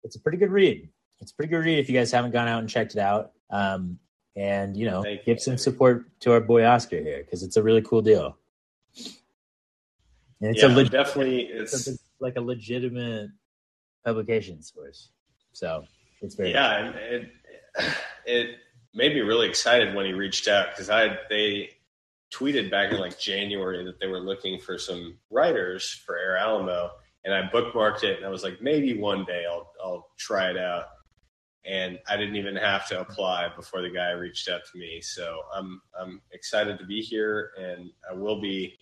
It's 0.03 0.15
a 0.15 0.19
pretty 0.19 0.37
good 0.37 0.51
read. 0.51 0.89
It's 1.19 1.31
a 1.31 1.35
pretty 1.35 1.49
good 1.49 1.65
read 1.65 1.79
if 1.79 1.89
you 1.89 1.97
guys 1.97 2.11
haven't 2.11 2.31
gone 2.31 2.47
out 2.47 2.59
and 2.59 2.69
checked 2.69 2.93
it 2.93 2.99
out. 2.99 3.31
Um, 3.49 3.99
and 4.35 4.77
you 4.77 4.85
know, 4.85 5.03
Thank 5.03 5.19
you. 5.19 5.33
give 5.33 5.41
some 5.41 5.57
support 5.57 6.05
to 6.21 6.31
our 6.31 6.39
boy 6.39 6.65
Oscar 6.65 7.01
here 7.01 7.19
because 7.23 7.43
it's 7.43 7.57
a 7.57 7.63
really 7.63 7.81
cool 7.81 8.01
deal. 8.01 8.37
And 10.41 10.51
it's 10.51 10.61
yeah, 10.61 10.69
a 10.69 10.73
legit, 10.73 10.91
definitely. 10.93 11.41
it's 11.43 11.87
It's 11.87 11.99
like 12.19 12.37
a 12.37 12.41
legitimate 12.41 13.31
publication 14.05 14.61
source. 14.61 15.09
So 15.51 15.83
it's 16.21 16.35
very 16.35 16.51
yeah, 16.51 16.85
and 16.85 16.95
it 16.95 17.31
it 18.25 18.55
made 18.93 19.13
me 19.13 19.19
really 19.21 19.49
excited 19.49 19.93
when 19.93 20.05
he 20.05 20.13
reached 20.13 20.47
out 20.47 20.69
because 20.71 20.89
I 20.89 21.17
they 21.29 21.71
tweeted 22.31 22.69
back 22.69 22.91
in 22.91 22.99
like 22.99 23.19
January 23.19 23.83
that 23.85 23.99
they 23.99 24.07
were 24.07 24.19
looking 24.19 24.59
for 24.59 24.77
some 24.77 25.17
writers 25.29 25.89
for 26.05 26.17
Air 26.17 26.37
Alamo, 26.37 26.91
and 27.25 27.33
I 27.33 27.49
bookmarked 27.53 28.03
it 28.03 28.17
and 28.17 28.25
I 28.25 28.29
was 28.29 28.43
like, 28.43 28.61
maybe 28.61 28.97
one 28.97 29.25
day 29.25 29.45
I'll 29.49 29.71
I'll 29.83 30.07
try 30.17 30.49
it 30.49 30.57
out. 30.57 30.85
And 31.65 31.99
I 32.07 32.15
didn't 32.15 32.37
even 32.37 32.55
have 32.55 32.87
to 32.87 33.01
apply 33.01 33.49
before 33.55 33.81
the 33.81 33.89
guy 33.89 34.11
reached 34.11 34.47
out 34.49 34.61
to 34.71 34.77
me. 34.77 35.01
So 35.01 35.41
I'm 35.53 35.81
I'm 35.99 36.21
excited 36.31 36.79
to 36.79 36.85
be 36.85 37.01
here, 37.01 37.51
and 37.57 37.89
I 38.09 38.13
will 38.13 38.39
be 38.41 38.77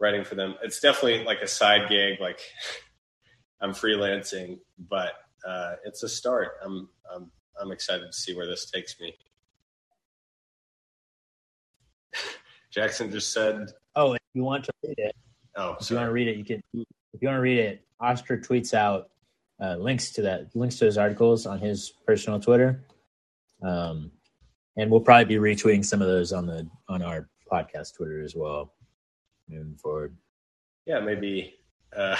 writing 0.00 0.24
for 0.24 0.34
them. 0.34 0.54
It's 0.62 0.80
definitely 0.80 1.24
like 1.24 1.40
a 1.42 1.48
side 1.48 1.88
gig, 1.88 2.20
like 2.20 2.40
I'm 3.60 3.72
freelancing, 3.72 4.60
but 4.78 5.12
uh, 5.46 5.74
it's 5.84 6.02
a 6.02 6.08
start. 6.08 6.52
I'm 6.64 6.88
I'm 7.14 7.30
I'm 7.60 7.72
excited 7.72 8.06
to 8.06 8.16
see 8.16 8.34
where 8.34 8.46
this 8.46 8.70
takes 8.70 8.98
me. 9.00 9.14
Jackson 12.78 13.10
just 13.10 13.32
said, 13.32 13.72
Oh, 13.96 14.12
if 14.12 14.20
you 14.34 14.44
want 14.44 14.64
to 14.66 14.72
read 14.84 14.94
it, 14.98 15.16
"Oh, 15.56 15.76
if 15.80 15.90
you 15.90 15.96
want 15.96 16.06
to 16.06 16.12
read 16.12 16.28
it, 16.28 16.36
you 16.36 16.44
can. 16.44 16.62
If 16.72 17.20
you 17.20 17.26
want 17.28 17.38
to 17.38 17.40
read 17.40 17.58
it, 17.58 17.84
Oscar 17.98 18.38
tweets 18.38 18.72
out 18.72 19.10
uh, 19.60 19.74
links 19.74 20.12
to 20.12 20.22
that, 20.22 20.54
links 20.54 20.76
to 20.76 20.84
his 20.84 20.96
articles 20.96 21.44
on 21.46 21.58
his 21.58 21.92
personal 22.06 22.38
Twitter, 22.38 22.84
um, 23.64 24.12
and 24.76 24.92
we'll 24.92 25.00
probably 25.00 25.24
be 25.24 25.34
retweeting 25.34 25.84
some 25.84 26.00
of 26.00 26.06
those 26.06 26.32
on 26.32 26.46
the 26.46 26.68
on 26.88 27.02
our 27.02 27.28
podcast 27.50 27.96
Twitter 27.96 28.22
as 28.22 28.36
well, 28.36 28.74
moving 29.48 29.74
forward. 29.74 30.16
yeah, 30.86 31.00
maybe." 31.00 31.54
Uh, 31.96 32.16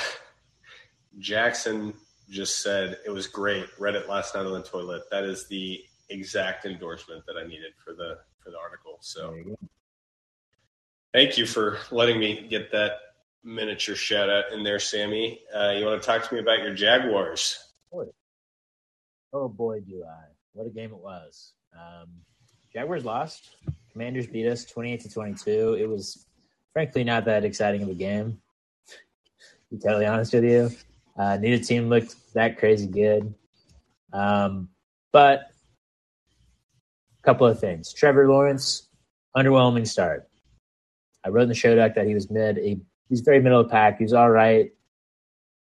Jackson 1.21 1.95
just 2.31 2.61
said 2.63 2.99
it 3.07 3.11
was 3.11 3.29
great. 3.29 3.67
Read 3.79 3.95
it 3.95 4.09
last 4.09 4.35
night 4.35 4.47
on 4.47 4.53
the 4.53 4.63
toilet. 4.63 5.03
That 5.13 5.23
is 5.23 5.47
the 5.47 5.81
exact 6.11 6.65
endorsement 6.65 7.25
that 7.27 7.37
I 7.37 7.47
needed 7.47 7.73
for 7.85 7.93
the 7.93 8.19
for 8.43 8.51
the 8.51 8.59
article. 8.59 8.99
So 9.01 9.31
There 9.31 9.39
you 9.39 9.45
go. 9.45 9.69
Thank 11.15 11.39
you 11.39 11.47
for 11.47 11.79
letting 11.91 12.21
me 12.21 12.47
get 12.49 12.71
that 12.73 12.93
miniature 13.43 13.95
shout 13.95 14.29
out 14.29 14.53
in 14.53 14.63
there, 14.63 14.79
Sammy. 14.79 15.41
Uh, 15.55 15.71
you 15.71 15.87
want 15.87 16.01
to 16.01 16.07
talk 16.07 16.29
to 16.29 16.35
me 16.35 16.41
about 16.41 16.59
your 16.59 16.75
Jaguars? 16.75 17.59
Oh 19.33 19.49
boy, 19.49 19.81
do 19.81 20.05
I! 20.09 20.25
What 20.53 20.67
a 20.67 20.71
game 20.71 20.91
it 20.91 20.99
was. 20.99 21.53
Um, 21.75 22.09
Jaguars 22.73 23.05
lost. 23.05 23.57
Commanders 23.93 24.27
beat 24.27 24.47
us 24.47 24.65
twenty-eight 24.65 25.01
to 25.01 25.11
twenty-two. 25.11 25.75
It 25.75 25.89
was 25.89 26.27
frankly 26.73 27.05
not 27.05 27.25
that 27.27 27.45
exciting 27.45 27.83
of 27.83 27.89
a 27.89 27.95
game. 27.95 28.41
To 28.89 28.97
be 29.71 29.79
totally 29.79 30.07
honest 30.07 30.33
with 30.33 30.45
you, 30.45 30.71
uh, 31.17 31.37
neither 31.37 31.63
team 31.63 31.89
looked 31.89 32.15
that 32.35 32.59
crazy 32.59 32.87
good. 32.87 33.35
Um, 34.13 34.69
but 35.13 35.51
a 37.19 37.23
couple 37.23 37.47
of 37.47 37.61
things. 37.61 37.93
Trevor 37.93 38.29
Lawrence, 38.29 38.89
underwhelming 39.37 39.87
start. 39.87 40.29
I 41.29 41.31
wrote 41.31 41.43
in 41.43 41.49
the 41.51 41.55
show 41.55 41.75
doc 41.77 41.95
that 41.95 42.07
he 42.07 42.15
was 42.15 42.31
mid. 42.31 42.57
He, 42.57 42.81
he's 43.11 43.21
very 43.21 43.41
middle 43.41 43.61
of 43.61 43.67
the 43.67 43.71
pack. 43.71 43.99
He 43.99 44.05
was 44.05 44.15
all 44.15 44.31
right. 44.31 44.73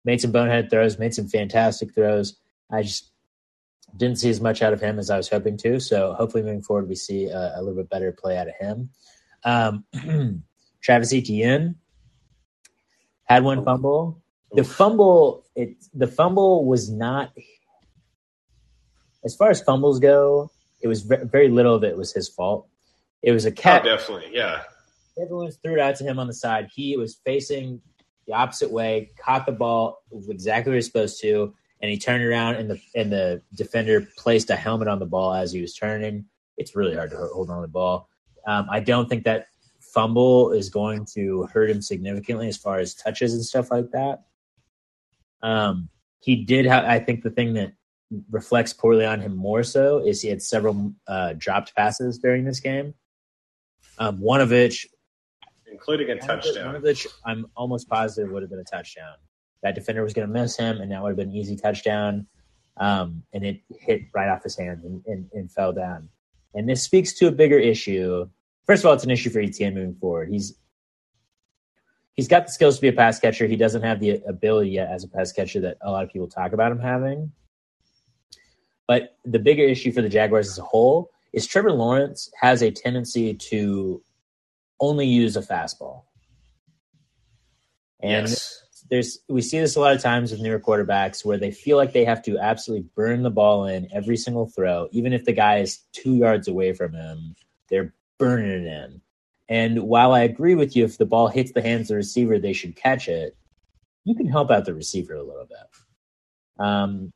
Made 0.04 0.20
some 0.20 0.32
bonehead 0.32 0.68
throws, 0.68 0.98
made 0.98 1.14
some 1.14 1.28
fantastic 1.28 1.94
throws. 1.94 2.36
I 2.70 2.82
just 2.82 3.10
didn't 3.96 4.18
see 4.18 4.30
as 4.30 4.40
much 4.40 4.62
out 4.62 4.72
of 4.72 4.80
him 4.80 4.98
as 4.98 5.10
I 5.10 5.16
was 5.16 5.28
hoping 5.28 5.56
to. 5.58 5.78
So 5.78 6.14
hopefully 6.14 6.42
moving 6.42 6.62
forward, 6.62 6.88
we 6.88 6.96
see 6.96 7.26
a, 7.26 7.54
a 7.56 7.60
little 7.62 7.76
bit 7.76 7.88
better 7.88 8.10
play 8.10 8.36
out 8.36 8.48
of 8.48 8.54
him. 8.58 8.90
Um, 9.44 9.84
Travis 10.82 11.12
Etienne 11.12 11.76
had 13.24 13.44
one 13.44 13.64
fumble. 13.64 14.20
The 14.52 14.64
fumble, 14.64 15.46
it 15.54 15.76
the 15.94 16.08
fumble 16.08 16.64
was 16.64 16.90
not 16.90 17.32
as 19.24 19.36
far 19.36 19.50
as 19.50 19.62
fumbles 19.62 20.00
go. 20.00 20.50
It 20.82 20.88
was 20.88 21.02
very, 21.02 21.24
very 21.24 21.48
little 21.48 21.76
of 21.76 21.84
it 21.84 21.96
was 21.96 22.12
his 22.12 22.28
fault. 22.28 22.68
It 23.22 23.32
was 23.32 23.46
a 23.46 23.52
cat. 23.52 23.82
Oh, 23.84 23.96
definitely, 23.96 24.30
yeah. 24.32 24.64
Everyone 25.20 25.50
threw 25.50 25.74
it 25.74 25.80
out 25.80 25.96
to 25.96 26.04
him 26.04 26.18
on 26.18 26.26
the 26.26 26.34
side. 26.34 26.68
He 26.74 26.96
was 26.96 27.20
facing 27.24 27.80
the 28.26 28.32
opposite 28.32 28.70
way, 28.70 29.10
caught 29.18 29.46
the 29.46 29.52
ball 29.52 30.02
exactly 30.28 30.70
where 30.70 30.76
he 30.76 30.78
was 30.78 30.86
supposed 30.86 31.20
to, 31.22 31.54
and 31.80 31.90
he 31.90 31.98
turned 31.98 32.24
around 32.24 32.56
and 32.56 32.70
the 32.70 32.80
and 32.94 33.12
the 33.12 33.42
defender 33.54 34.08
placed 34.16 34.50
a 34.50 34.56
helmet 34.56 34.88
on 34.88 34.98
the 34.98 35.06
ball 35.06 35.34
as 35.34 35.52
he 35.52 35.60
was 35.60 35.74
turning. 35.74 36.24
It's 36.56 36.74
really 36.74 36.94
hard 36.94 37.10
to 37.10 37.16
hold 37.32 37.50
on 37.50 37.56
to 37.56 37.62
the 37.62 37.68
ball. 37.68 38.08
Um, 38.46 38.66
I 38.70 38.80
don't 38.80 39.08
think 39.08 39.24
that 39.24 39.46
fumble 39.80 40.52
is 40.52 40.70
going 40.70 41.06
to 41.14 41.44
hurt 41.52 41.70
him 41.70 41.82
significantly 41.82 42.48
as 42.48 42.56
far 42.56 42.78
as 42.78 42.94
touches 42.94 43.34
and 43.34 43.44
stuff 43.44 43.70
like 43.70 43.90
that. 43.92 44.24
Um, 45.42 45.88
he 46.20 46.44
did 46.44 46.66
have. 46.66 46.84
I 46.84 46.98
think 46.98 47.22
the 47.22 47.30
thing 47.30 47.54
that 47.54 47.72
reflects 48.30 48.72
poorly 48.72 49.04
on 49.04 49.20
him 49.20 49.36
more 49.36 49.62
so 49.62 49.98
is 49.98 50.20
he 50.20 50.28
had 50.28 50.42
several 50.42 50.92
uh, 51.06 51.34
dropped 51.36 51.74
passes 51.74 52.18
during 52.18 52.44
this 52.44 52.60
game. 52.60 52.94
Um, 53.98 54.20
one 54.20 54.40
of 54.40 54.50
which, 54.50 54.86
including 55.74 56.10
a 56.10 56.16
touchdown. 56.16 56.66
one 56.66 56.76
of 56.76 56.82
which, 56.82 57.06
I'm 57.26 57.46
almost 57.56 57.88
positive 57.88 58.30
would 58.30 58.42
have 58.42 58.50
been 58.50 58.60
a 58.60 58.64
touchdown. 58.64 59.14
That 59.62 59.74
defender 59.74 60.02
was 60.04 60.14
going 60.14 60.28
to 60.28 60.32
miss 60.32 60.56
him, 60.56 60.80
and 60.80 60.90
that 60.92 61.02
would 61.02 61.08
have 61.10 61.16
been 61.16 61.30
an 61.30 61.36
easy 61.36 61.56
touchdown. 61.56 62.26
Um, 62.76 63.22
and 63.32 63.44
it 63.44 63.60
hit 63.80 64.02
right 64.14 64.28
off 64.28 64.42
his 64.42 64.56
hand 64.56 64.82
and, 64.84 65.02
and, 65.06 65.28
and 65.32 65.50
fell 65.50 65.72
down. 65.72 66.08
And 66.54 66.68
this 66.68 66.82
speaks 66.82 67.12
to 67.14 67.26
a 67.26 67.32
bigger 67.32 67.58
issue. 67.58 68.28
First 68.66 68.82
of 68.82 68.88
all, 68.88 68.94
it's 68.94 69.04
an 69.04 69.10
issue 69.10 69.30
for 69.30 69.40
Etienne 69.40 69.74
moving 69.74 69.94
forward. 69.96 70.28
He's 70.30 70.54
he's 72.14 72.28
got 72.28 72.46
the 72.46 72.52
skills 72.52 72.76
to 72.76 72.80
be 72.80 72.88
a 72.88 72.92
pass 72.92 73.18
catcher. 73.18 73.46
He 73.46 73.56
doesn't 73.56 73.82
have 73.82 74.00
the 74.00 74.22
ability 74.28 74.70
yet 74.70 74.88
as 74.90 75.02
a 75.04 75.08
pass 75.08 75.32
catcher 75.32 75.60
that 75.60 75.78
a 75.82 75.90
lot 75.90 76.04
of 76.04 76.12
people 76.12 76.28
talk 76.28 76.52
about 76.52 76.70
him 76.70 76.78
having. 76.78 77.32
But 78.86 79.16
the 79.24 79.38
bigger 79.38 79.64
issue 79.64 79.92
for 79.92 80.02
the 80.02 80.08
Jaguars 80.08 80.48
as 80.48 80.58
a 80.58 80.62
whole 80.62 81.10
is 81.32 81.46
Trevor 81.46 81.72
Lawrence 81.72 82.30
has 82.40 82.62
a 82.62 82.70
tendency 82.70 83.34
to 83.34 84.02
only 84.80 85.06
use 85.06 85.36
a 85.36 85.40
fastball. 85.40 86.02
And 88.00 88.28
yes. 88.28 88.62
there's 88.90 89.20
we 89.28 89.40
see 89.40 89.58
this 89.58 89.76
a 89.76 89.80
lot 89.80 89.94
of 89.94 90.02
times 90.02 90.30
with 90.30 90.40
newer 90.40 90.60
quarterbacks 90.60 91.24
where 91.24 91.38
they 91.38 91.50
feel 91.50 91.76
like 91.76 91.92
they 91.92 92.04
have 92.04 92.22
to 92.24 92.38
absolutely 92.38 92.88
burn 92.94 93.22
the 93.22 93.30
ball 93.30 93.66
in 93.66 93.88
every 93.92 94.16
single 94.16 94.46
throw, 94.46 94.88
even 94.92 95.12
if 95.12 95.24
the 95.24 95.32
guy 95.32 95.58
is 95.58 95.80
two 95.92 96.16
yards 96.16 96.48
away 96.48 96.72
from 96.72 96.92
him, 96.92 97.34
they're 97.68 97.94
burning 98.18 98.50
it 98.50 98.66
in. 98.66 99.00
And 99.48 99.82
while 99.84 100.12
I 100.12 100.20
agree 100.20 100.54
with 100.54 100.74
you, 100.74 100.84
if 100.84 100.98
the 100.98 101.06
ball 101.06 101.28
hits 101.28 101.52
the 101.52 101.62
hands 101.62 101.82
of 101.82 101.88
the 101.88 101.96
receiver, 101.96 102.38
they 102.38 102.52
should 102.52 102.76
catch 102.76 103.08
it. 103.08 103.36
You 104.04 104.14
can 104.14 104.26
help 104.26 104.50
out 104.50 104.64
the 104.64 104.74
receiver 104.74 105.14
a 105.14 105.22
little 105.22 105.46
bit. 105.46 106.64
Um, 106.64 107.12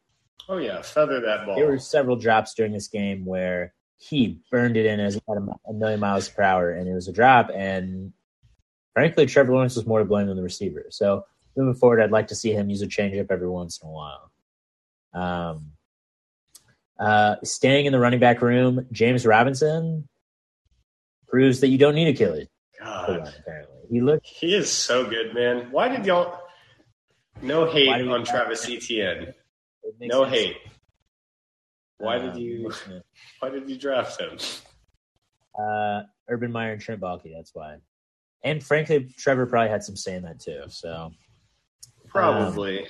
oh 0.49 0.59
yeah, 0.59 0.83
feather 0.83 1.21
that 1.21 1.47
ball. 1.47 1.57
there 1.57 1.67
were 1.67 1.79
several 1.79 2.17
drops 2.17 2.55
during 2.55 2.73
this 2.73 2.89
game 2.89 3.25
where 3.25 3.75
he 3.99 4.41
burned 4.51 4.77
it 4.77 4.87
in 4.87 5.01
as 5.01 5.17
at 5.17 5.23
a 5.69 5.73
million 5.73 6.01
miles 6.01 6.29
per 6.29 6.43
hour, 6.43 6.71
and 6.71 6.89
it 6.89 6.95
was 6.95 7.09
a 7.09 7.13
drop. 7.13 7.51
And 7.55 8.13
frankly, 8.95 9.27
Trevor 9.27 9.53
Lawrence 9.53 9.77
was 9.77 9.87
more 9.87 9.99
to 9.99 10.05
blame 10.05 10.29
than 10.29 10.37
the 10.37 10.43
receiver. 10.43 10.87
So 10.91 11.25
moving 11.57 11.75
forward, 11.75 12.01
I'd 12.01 12.13
like 12.13 12.29
to 12.29 12.35
see 12.37 12.53
him 12.53 12.71
use 12.71 12.83
a 12.83 12.87
changeup 12.87 13.27
every 13.31 13.49
once 13.49 13.81
in 13.83 13.89
a 13.89 13.93
while. 13.93 14.31
Um, 15.13 15.73
uh, 16.99 17.37
staying 17.45 17.87
in 17.87 17.93
the 17.93 17.99
running 17.99 18.21
back 18.21 18.41
room, 18.43 18.87
James 18.93 19.27
Robinson 19.27 20.09
proves 21.29 21.61
that 21.61 21.69
you 21.69 21.79
don't 21.79 21.95
need 21.95 22.09
a 22.09 22.13
killer. 22.17 22.45
God, 22.81 23.33
apparently, 23.41 23.77
he 23.91 24.01
looked. 24.01 24.27
he 24.27 24.55
is 24.55 24.71
so 24.71 25.09
good, 25.09 25.35
man. 25.35 25.71
Why 25.73 25.89
did 25.89 26.07
y'all? 26.07 26.39
No 27.43 27.71
hate 27.71 27.89
Why 27.89 27.99
do 27.99 28.07
we- 28.07 28.13
on 28.13 28.25
Travis 28.25 28.69
Etienne. 28.69 29.35
No 30.01 30.25
sense. 30.25 30.35
hate. 30.37 30.57
Why 31.99 32.17
Um, 32.17 32.27
did 32.33 32.37
you? 32.43 32.71
Why 33.41 33.51
did 33.51 33.69
you 33.69 33.77
draft 33.79 34.21
him? 34.21 34.39
Uh, 35.59 36.03
Urban 36.29 36.53
Meyer 36.53 36.73
and 36.73 36.81
Trent 36.81 37.01
Baalke. 37.01 37.33
That's 37.35 37.55
why. 37.55 37.79
And 38.45 38.63
frankly, 38.63 39.13
Trevor 39.19 39.47
probably 39.47 39.71
had 39.71 39.83
some 39.83 39.97
say 39.97 40.15
in 40.15 40.23
that 40.23 40.39
too. 40.39 40.63
So, 40.69 41.13
Probably. 42.07 42.87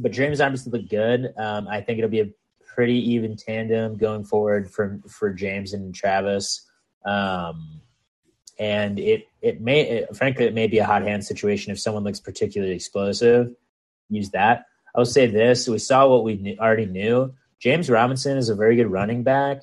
but 0.00 0.10
James 0.12 0.40
Robinson 0.40 0.72
looked 0.72 0.90
good. 0.90 1.32
Um, 1.38 1.68
I 1.68 1.80
think 1.80 1.98
it'll 1.98 2.10
be 2.10 2.20
a 2.20 2.30
pretty 2.74 2.98
even 3.12 3.36
tandem 3.36 3.96
going 3.96 4.24
forward 4.24 4.70
for 4.70 5.00
for 5.08 5.32
James 5.32 5.72
and 5.72 5.94
Travis. 5.94 6.68
Um, 7.04 7.80
and 8.58 8.98
it 8.98 9.28
it 9.40 9.60
may 9.60 9.82
it, 9.82 10.16
frankly 10.16 10.46
it 10.46 10.54
may 10.54 10.66
be 10.66 10.78
a 10.78 10.84
hot 10.84 11.02
hand 11.02 11.24
situation 11.24 11.70
if 11.70 11.78
someone 11.78 12.02
looks 12.02 12.18
particularly 12.20 12.74
explosive. 12.74 13.54
Use 14.10 14.30
that. 14.30 14.66
I 14.94 14.98
will 14.98 15.06
say 15.06 15.26
this: 15.26 15.68
we 15.68 15.78
saw 15.78 16.08
what 16.08 16.24
we 16.24 16.34
knew, 16.36 16.56
already 16.58 16.86
knew. 16.86 17.32
James 17.66 17.90
Robinson 17.90 18.38
is 18.38 18.48
a 18.48 18.54
very 18.54 18.76
good 18.76 18.86
running 18.86 19.24
back, 19.24 19.62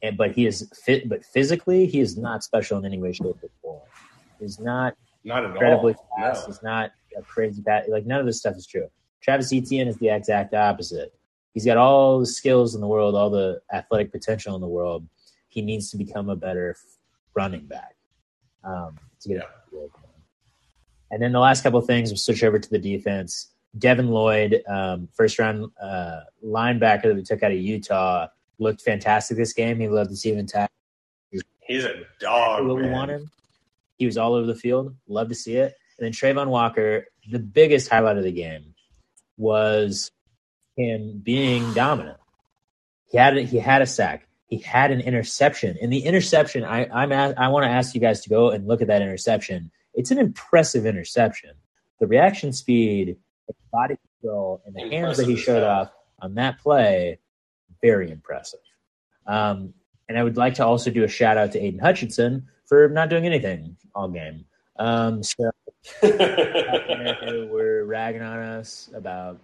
and 0.00 0.16
but 0.16 0.32
he 0.32 0.46
is 0.46 0.66
fit. 0.86 1.06
But 1.06 1.22
physically, 1.22 1.84
he 1.84 2.00
is 2.00 2.16
not 2.16 2.42
special 2.42 2.78
in 2.78 2.86
any 2.86 2.98
way, 2.98 3.12
shape, 3.12 3.26
or 3.26 3.50
form. 3.60 3.82
He's 4.38 4.58
not 4.58 4.96
Not 5.22 5.44
at 5.44 5.50
incredibly 5.50 5.92
all. 5.92 6.08
fast. 6.16 6.48
No. 6.48 6.54
He's 6.54 6.62
not 6.62 6.92
a 7.18 7.20
crazy 7.20 7.60
bat. 7.60 7.90
Like 7.90 8.06
none 8.06 8.20
of 8.20 8.24
this 8.24 8.38
stuff 8.38 8.56
is 8.56 8.66
true. 8.66 8.88
Travis 9.20 9.52
Etienne 9.52 9.86
is 9.86 9.98
the 9.98 10.08
exact 10.08 10.54
opposite. 10.54 11.12
He's 11.52 11.66
got 11.66 11.76
all 11.76 12.20
the 12.20 12.24
skills 12.24 12.74
in 12.74 12.80
the 12.80 12.86
world, 12.86 13.14
all 13.14 13.28
the 13.28 13.60
athletic 13.70 14.12
potential 14.12 14.54
in 14.54 14.62
the 14.62 14.66
world. 14.66 15.06
He 15.48 15.60
needs 15.60 15.90
to 15.90 15.98
become 15.98 16.30
a 16.30 16.36
better 16.36 16.74
running 17.34 17.66
back 17.66 17.96
um, 18.64 18.98
to 19.20 19.28
get 19.28 19.36
it. 19.42 19.90
And 21.10 21.22
then 21.22 21.32
the 21.32 21.40
last 21.40 21.62
couple 21.62 21.80
of 21.80 21.86
things, 21.86 22.08
we'll 22.08 22.16
switch 22.16 22.42
over 22.42 22.58
to 22.58 22.70
the 22.70 22.78
defense. 22.78 23.49
Devin 23.78 24.08
Lloyd, 24.08 24.62
um, 24.68 25.08
first 25.14 25.38
round 25.38 25.70
uh, 25.80 26.20
linebacker 26.44 27.02
that 27.04 27.14
we 27.16 27.22
took 27.22 27.42
out 27.42 27.52
of 27.52 27.58
Utah, 27.58 28.26
looked 28.58 28.82
fantastic 28.82 29.36
this 29.36 29.52
game. 29.52 29.78
He 29.80 29.88
loved 29.88 30.10
the 30.10 30.16
team 30.16 30.38
in 30.38 30.46
tackles. 30.46 30.70
He's 31.60 31.84
a 31.84 32.02
dog. 32.18 32.66
what 32.66 32.76
we 32.78 32.88
wanted. 32.88 33.28
He 33.96 34.06
was 34.06 34.18
all 34.18 34.34
over 34.34 34.46
the 34.46 34.56
field. 34.56 34.94
Love 35.06 35.28
to 35.28 35.34
see 35.36 35.54
it. 35.56 35.74
And 35.98 36.04
then 36.06 36.12
Travon 36.12 36.48
Walker, 36.48 37.06
the 37.30 37.38
biggest 37.38 37.88
highlight 37.88 38.16
of 38.16 38.24
the 38.24 38.32
game 38.32 38.74
was 39.36 40.10
him 40.76 41.20
being 41.22 41.72
dominant. 41.74 42.16
He 43.10 43.18
had 43.18 43.36
he 43.36 43.58
had 43.58 43.82
a 43.82 43.86
sack. 43.86 44.26
He 44.46 44.58
had 44.58 44.90
an 44.90 45.00
interception. 45.00 45.76
And 45.80 45.92
the 45.92 46.00
interception, 46.00 46.64
I 46.64 46.86
I'm 46.92 47.12
a- 47.12 47.34
I 47.36 47.48
want 47.48 47.64
to 47.64 47.70
ask 47.70 47.94
you 47.94 48.00
guys 48.00 48.22
to 48.22 48.28
go 48.28 48.50
and 48.50 48.66
look 48.66 48.80
at 48.82 48.88
that 48.88 49.02
interception. 49.02 49.70
It's 49.94 50.10
an 50.10 50.18
impressive 50.18 50.86
interception. 50.86 51.50
The 52.00 52.06
reaction 52.06 52.52
speed, 52.52 53.16
body 53.70 53.96
control, 54.20 54.62
and 54.66 54.74
the 54.74 54.94
hands 54.94 55.16
that 55.16 55.26
he 55.26 55.36
showed 55.36 55.62
off 55.62 55.90
on 56.20 56.34
that 56.34 56.58
play, 56.58 57.18
very 57.82 58.10
impressive. 58.10 58.60
Um, 59.26 59.74
and 60.08 60.18
I 60.18 60.24
would 60.24 60.36
like 60.36 60.54
to 60.54 60.66
also 60.66 60.90
do 60.90 61.04
a 61.04 61.08
shout 61.08 61.36
out 61.36 61.52
to 61.52 61.60
Aidan 61.60 61.80
Hutchinson 61.80 62.48
for 62.66 62.88
not 62.88 63.10
doing 63.10 63.26
anything 63.26 63.76
all 63.94 64.08
game. 64.08 64.44
Um, 64.76 65.22
so 65.22 65.50
who 66.00 67.48
were 67.52 67.84
ragging 67.84 68.22
on 68.22 68.38
us 68.38 68.90
about 68.94 69.40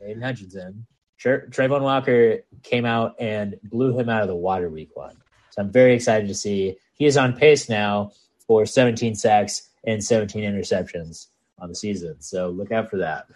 Aidan 0.00 0.22
Hutchinson. 0.22 0.86
Sure, 1.16 1.46
Travon 1.50 1.82
Walker 1.82 2.38
came 2.62 2.84
out 2.84 3.14
and 3.20 3.56
blew 3.62 3.98
him 3.98 4.08
out 4.08 4.22
of 4.22 4.28
the 4.28 4.34
water 4.34 4.68
week 4.68 4.90
one. 4.94 5.16
So 5.50 5.62
I'm 5.62 5.70
very 5.70 5.94
excited 5.94 6.28
to 6.28 6.34
see 6.34 6.76
he 6.94 7.06
is 7.06 7.16
on 7.16 7.34
pace 7.34 7.68
now 7.68 8.12
for 8.46 8.66
17 8.66 9.14
sacks 9.14 9.68
and 9.84 10.02
17 10.02 10.42
interceptions 10.42 11.28
on 11.62 11.68
the 11.68 11.74
season. 11.74 12.20
So 12.20 12.50
look 12.50 12.72
out 12.72 12.90
for 12.90 12.98
that. 12.98 13.26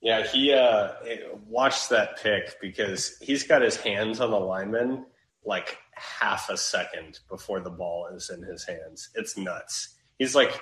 Yeah, 0.00 0.26
he 0.26 0.52
uh 0.52 0.92
watched 1.48 1.90
that 1.90 2.22
pick 2.22 2.60
because 2.60 3.18
he's 3.20 3.42
got 3.42 3.62
his 3.62 3.76
hands 3.76 4.20
on 4.20 4.30
the 4.30 4.38
lineman 4.38 5.04
like 5.44 5.78
half 5.94 6.48
a 6.50 6.56
second 6.56 7.18
before 7.28 7.60
the 7.60 7.70
ball 7.70 8.06
is 8.14 8.30
in 8.30 8.42
his 8.42 8.64
hands. 8.64 9.10
It's 9.14 9.36
nuts. 9.36 9.96
He's 10.18 10.34
like 10.34 10.60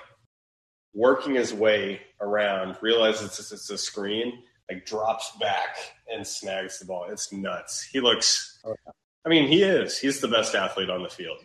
working 0.93 1.35
his 1.35 1.53
way 1.53 2.01
around, 2.19 2.77
realizes 2.81 3.39
it's, 3.39 3.51
it's 3.51 3.69
a 3.69 3.77
screen, 3.77 4.41
like 4.71 4.85
drops 4.85 5.31
back 5.39 5.77
and 6.11 6.25
snags 6.25 6.79
the 6.79 6.85
ball. 6.85 7.07
It's 7.09 7.31
nuts. 7.31 7.83
He 7.83 7.99
looks. 7.99 8.59
I 9.25 9.29
mean, 9.29 9.47
he 9.47 9.61
is. 9.61 9.99
He's 9.99 10.21
the 10.21 10.27
best 10.27 10.55
athlete 10.55 10.89
on 10.89 11.03
the 11.03 11.09
field. 11.09 11.37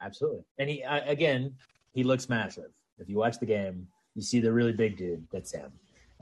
Absolutely, 0.00 0.44
and 0.58 0.68
he 0.70 0.82
uh, 0.82 1.00
again, 1.06 1.54
he 1.92 2.04
looks 2.04 2.28
massive. 2.28 2.70
If 2.98 3.08
you 3.08 3.16
watch 3.16 3.38
the 3.38 3.46
game, 3.46 3.86
you 4.14 4.22
see 4.22 4.40
the 4.40 4.52
really 4.52 4.72
big 4.72 4.96
dude. 4.96 5.26
That's 5.32 5.52
him. 5.52 5.72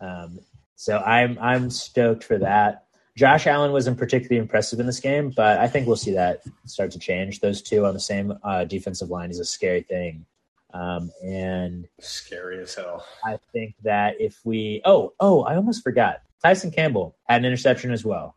Um, 0.01 0.39
so 0.75 0.99
I'm 0.99 1.39
I'm 1.41 1.71
stoked 1.71 2.25
for 2.25 2.39
that. 2.39 2.85
Josh 3.17 3.47
Allen 3.47 3.73
wasn't 3.73 3.97
particularly 3.97 4.39
impressive 4.39 4.79
in 4.79 4.85
this 4.85 5.01
game, 5.01 5.33
but 5.35 5.59
I 5.59 5.69
think 5.69 5.87
we'll 5.87 5.97
see 5.97 6.13
that 6.13 6.43
start 6.67 6.91
to 6.91 6.99
change. 6.99 7.41
Those 7.41 7.63
two 7.63 7.87
on 7.87 7.95
the 7.95 8.01
same 8.01 8.35
uh, 8.43 8.65
defensive 8.65 9.09
line 9.09 9.31
is 9.31 9.41
a 9.41 9.45
scary 9.45 9.83
thing. 9.83 10.27
Um, 10.75 11.11
and 11.25 11.89
scary 11.99 12.61
as 12.61 12.75
hell. 12.75 13.07
I 13.25 13.39
think 13.55 13.75
that 13.85 14.21
if 14.21 14.39
we, 14.45 14.83
oh, 14.85 15.15
oh, 15.19 15.45
I 15.45 15.57
almost 15.57 15.83
forgot. 15.83 16.21
Tyson 16.43 16.71
Campbell 16.71 17.17
had 17.25 17.41
an 17.41 17.47
interception 17.47 17.91
as 17.91 18.05
well. 18.05 18.37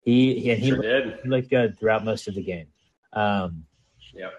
He, 0.00 0.40
he 0.40 0.50
and 0.52 0.62
he, 0.62 0.68
Sure 0.70 0.76
looked, 0.78 0.88
did. 0.88 1.20
he 1.22 1.28
looked 1.28 1.50
good 1.50 1.78
throughout 1.78 2.06
most 2.06 2.26
of 2.26 2.34
the 2.34 2.42
game. 2.42 2.68
Um, 3.12 3.66
Yep. 4.14 4.32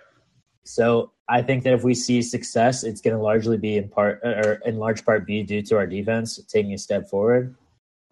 so 0.63 1.11
I 1.27 1.41
think 1.41 1.63
that 1.63 1.73
if 1.73 1.83
we 1.83 1.95
see 1.95 2.21
success, 2.21 2.83
it's 2.83 3.01
going 3.01 3.15
to 3.15 3.21
largely 3.21 3.57
be 3.57 3.77
in 3.77 3.89
part 3.89 4.21
or 4.23 4.61
in 4.65 4.77
large 4.77 5.03
part 5.03 5.25
be 5.25 5.43
due 5.43 5.61
to 5.63 5.77
our 5.77 5.87
defense 5.87 6.39
taking 6.47 6.73
a 6.73 6.77
step 6.77 7.09
forward. 7.09 7.55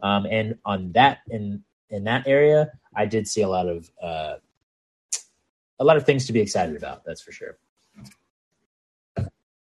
Um, 0.01 0.25
and 0.29 0.57
on 0.65 0.91
that 0.93 1.19
in 1.29 1.63
in 1.89 2.03
that 2.05 2.27
area, 2.27 2.71
I 2.95 3.05
did 3.05 3.27
see 3.27 3.41
a 3.41 3.47
lot 3.47 3.67
of 3.67 3.89
uh, 4.01 4.35
a 5.79 5.83
lot 5.83 5.97
of 5.97 6.05
things 6.05 6.25
to 6.27 6.33
be 6.33 6.41
excited 6.41 6.75
about. 6.75 7.03
That's 7.05 7.21
for 7.21 7.31
sure. 7.31 7.57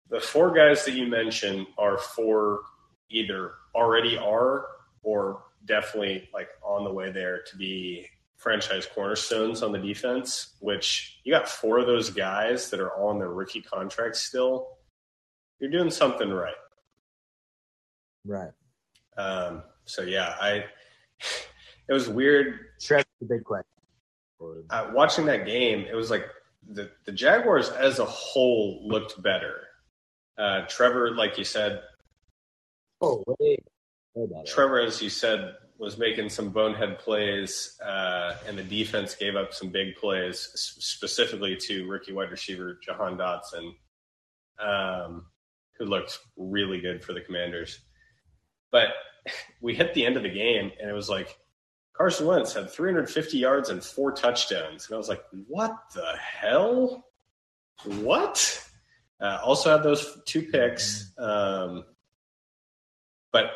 The 0.10 0.20
four 0.20 0.54
guys 0.54 0.86
that 0.86 0.94
you 0.94 1.08
mentioned 1.08 1.68
are 1.78 1.98
four 1.98 2.62
either 3.10 3.54
already 3.76 4.18
are 4.18 4.68
or 5.04 5.44
definitely 5.66 6.30
like 6.34 6.50
on 6.64 6.84
the 6.84 6.92
way 6.92 7.12
there 7.12 7.42
to 7.44 7.58
be 7.58 8.08
franchise 8.38 8.88
cornerstones 8.94 9.62
on 9.64 9.72
the 9.72 9.80
defense, 9.80 10.56
which 10.60 11.20
you 11.24 11.34
got 11.34 11.50
four 11.50 11.80
of 11.80 11.88
those 11.88 12.10
guys 12.10 12.70
that 12.70 12.80
are 12.80 12.92
all 12.92 13.10
on 13.10 13.20
their 13.20 13.30
rookie 13.32 13.62
contracts 13.62 14.22
still. 14.24 14.68
You're 15.60 15.72
doing 15.72 15.90
something 15.90 16.30
right. 16.30 16.54
Right. 18.26 18.52
Um, 19.18 19.64
so 19.86 20.04
yeah, 20.04 20.36
I 20.40 20.66
it 21.90 21.94
was 21.94 22.08
weird 22.08 22.60
Sure. 22.80 23.02
The 23.20 23.26
big 23.26 23.44
question. 23.44 23.66
uh, 24.70 24.92
watching 24.94 25.26
that 25.26 25.46
game, 25.48 25.86
it 25.90 25.96
was 25.96 26.12
like 26.12 26.28
the, 26.70 26.92
the 27.06 27.12
Jaguars 27.12 27.70
as 27.70 27.98
a 27.98 28.06
whole 28.06 28.88
looked 28.88 29.20
better. 29.24 29.62
Uh, 30.38 30.62
Trevor, 30.68 31.16
like 31.16 31.38
you 31.40 31.44
said, 31.44 31.82
Oh, 33.02 33.24
wait. 33.40 33.64
Trevor, 34.48 34.80
as 34.80 35.02
you 35.02 35.10
said, 35.10 35.54
was 35.80 35.98
making 35.98 36.30
some 36.30 36.50
bonehead 36.50 36.98
plays, 36.98 37.80
uh, 37.86 38.36
and 38.48 38.58
the 38.58 38.64
defense 38.64 39.16
gave 39.16 39.36
up 39.36 39.54
some 39.54 39.70
big 39.70 39.96
plays, 39.96 40.50
specifically 40.56 41.56
to 41.56 41.88
rookie 41.88 42.14
wide 42.14 42.32
receiver 42.32 42.80
Jahan 42.84 43.18
Dotson, 43.18 43.74
um, 44.60 45.26
who 45.78 45.86
looked 45.86 46.20
really 46.36 46.82
good 46.82 47.04
for 47.04 47.14
the 47.14 47.22
Commanders. 47.22 47.80
But 48.72 48.90
we 49.62 49.76
hit 49.76 49.94
the 49.94 50.06
end 50.06 50.18
of 50.18 50.24
the 50.24 50.30
game, 50.30 50.72
and 50.82 50.90
it 50.90 50.94
was 50.94 51.10
like 51.10 51.38
Carson 51.94 52.26
Wentz 52.26 52.54
had 52.54 52.72
350 52.72 53.38
yards 53.38 53.70
and 53.70 53.84
four 53.84 54.12
touchdowns, 54.12 54.88
and 54.88 54.96
I 54.96 54.98
was 54.98 55.10
like, 55.10 55.24
"What 55.48 55.76
the 55.94 56.16
hell? 56.18 57.06
What?" 57.84 58.64
Uh, 59.20 59.40
also 59.44 59.72
had 59.72 59.84
those 59.84 60.20
two 60.26 60.44
picks, 60.44 61.12
um, 61.18 61.86
but 63.32 63.52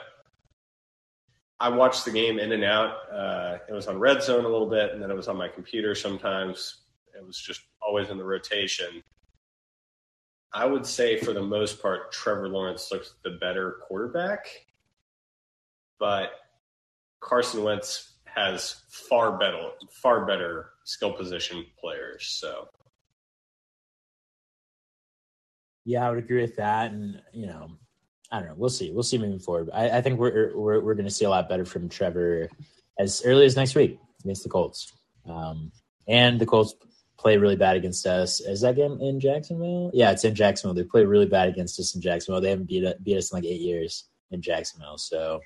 I 1.61 1.69
watched 1.69 2.05
the 2.05 2.11
game 2.11 2.39
in 2.39 2.51
and 2.51 2.63
out. 2.63 2.95
Uh, 3.13 3.57
it 3.69 3.73
was 3.73 3.87
on 3.87 3.99
red 3.99 4.23
zone 4.23 4.45
a 4.45 4.49
little 4.49 4.69
bit, 4.69 4.91
and 4.91 5.01
then 5.01 5.11
it 5.11 5.15
was 5.15 5.27
on 5.27 5.37
my 5.37 5.47
computer 5.47 5.93
sometimes. 5.93 6.81
It 7.15 7.25
was 7.25 7.37
just 7.37 7.61
always 7.81 8.09
in 8.09 8.17
the 8.17 8.23
rotation. 8.23 9.03
I 10.53 10.65
would 10.65 10.85
say, 10.85 11.17
for 11.17 11.33
the 11.33 11.41
most 11.41 11.81
part, 11.81 12.11
Trevor 12.11 12.49
Lawrence 12.49 12.91
looks 12.91 13.13
the 13.23 13.37
better 13.39 13.77
quarterback, 13.87 14.47
but 15.99 16.31
Carson 17.19 17.63
Wentz 17.63 18.15
has 18.25 18.81
far 18.89 19.37
better, 19.37 19.69
far 19.91 20.25
better 20.25 20.71
skill 20.83 21.13
position 21.13 21.65
players. 21.79 22.25
So 22.25 22.69
Yeah, 25.85 26.07
I 26.07 26.09
would 26.09 26.19
agree 26.19 26.41
with 26.41 26.55
that. 26.57 26.91
And, 26.91 27.21
you 27.33 27.47
know, 27.47 27.71
I 28.31 28.39
don't 28.39 28.49
know. 28.49 28.55
We'll 28.57 28.69
see. 28.69 28.91
We'll 28.91 29.03
see 29.03 29.17
moving 29.17 29.39
forward. 29.39 29.69
I, 29.73 29.97
I 29.97 30.01
think 30.01 30.19
we're 30.19 30.55
we're, 30.55 30.79
we're 30.79 30.93
going 30.95 31.05
to 31.05 31.11
see 31.11 31.25
a 31.25 31.29
lot 31.29 31.49
better 31.49 31.65
from 31.65 31.89
Trevor 31.89 32.49
as 32.97 33.21
early 33.25 33.45
as 33.45 33.55
next 33.55 33.75
week 33.75 33.99
against 34.23 34.43
the 34.43 34.49
Colts. 34.49 34.91
Um, 35.27 35.71
and 36.07 36.39
the 36.39 36.45
Colts 36.45 36.75
play 37.17 37.37
really 37.37 37.55
bad 37.55 37.75
against 37.77 38.07
us. 38.07 38.39
Is 38.39 38.61
that 38.61 38.75
game 38.75 38.99
in 39.01 39.19
Jacksonville? 39.19 39.91
Yeah, 39.93 40.11
it's 40.11 40.23
in 40.23 40.33
Jacksonville. 40.33 40.73
They 40.73 40.87
play 40.87 41.05
really 41.05 41.27
bad 41.27 41.49
against 41.49 41.79
us 41.79 41.93
in 41.93 42.01
Jacksonville. 42.01 42.41
They 42.41 42.49
haven't 42.49 42.67
beat, 42.67 42.85
beat 43.03 43.17
us 43.17 43.31
in 43.31 43.37
like 43.37 43.45
eight 43.45 43.61
years 43.61 44.05
in 44.31 44.41
Jacksonville. 44.41 44.97
So 44.97 45.41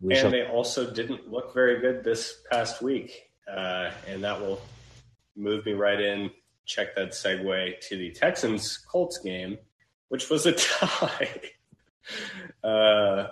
we 0.00 0.14
and 0.14 0.20
shall 0.20 0.30
they 0.30 0.46
also 0.46 0.90
didn't 0.90 1.30
look 1.30 1.54
very 1.54 1.80
good 1.80 2.02
this 2.02 2.40
past 2.50 2.82
week. 2.82 3.30
Uh, 3.46 3.90
and 4.08 4.24
that 4.24 4.40
will 4.40 4.60
move 5.36 5.64
me 5.64 5.72
right 5.72 6.00
in. 6.00 6.30
Check 6.64 6.96
that 6.96 7.10
segue 7.10 7.80
to 7.88 7.96
the 7.96 8.10
Texans 8.10 8.78
Colts 8.78 9.18
game, 9.18 9.56
which 10.08 10.30
was 10.30 10.46
a 10.46 10.52
tie. 10.80 11.40
uh, 12.64 13.28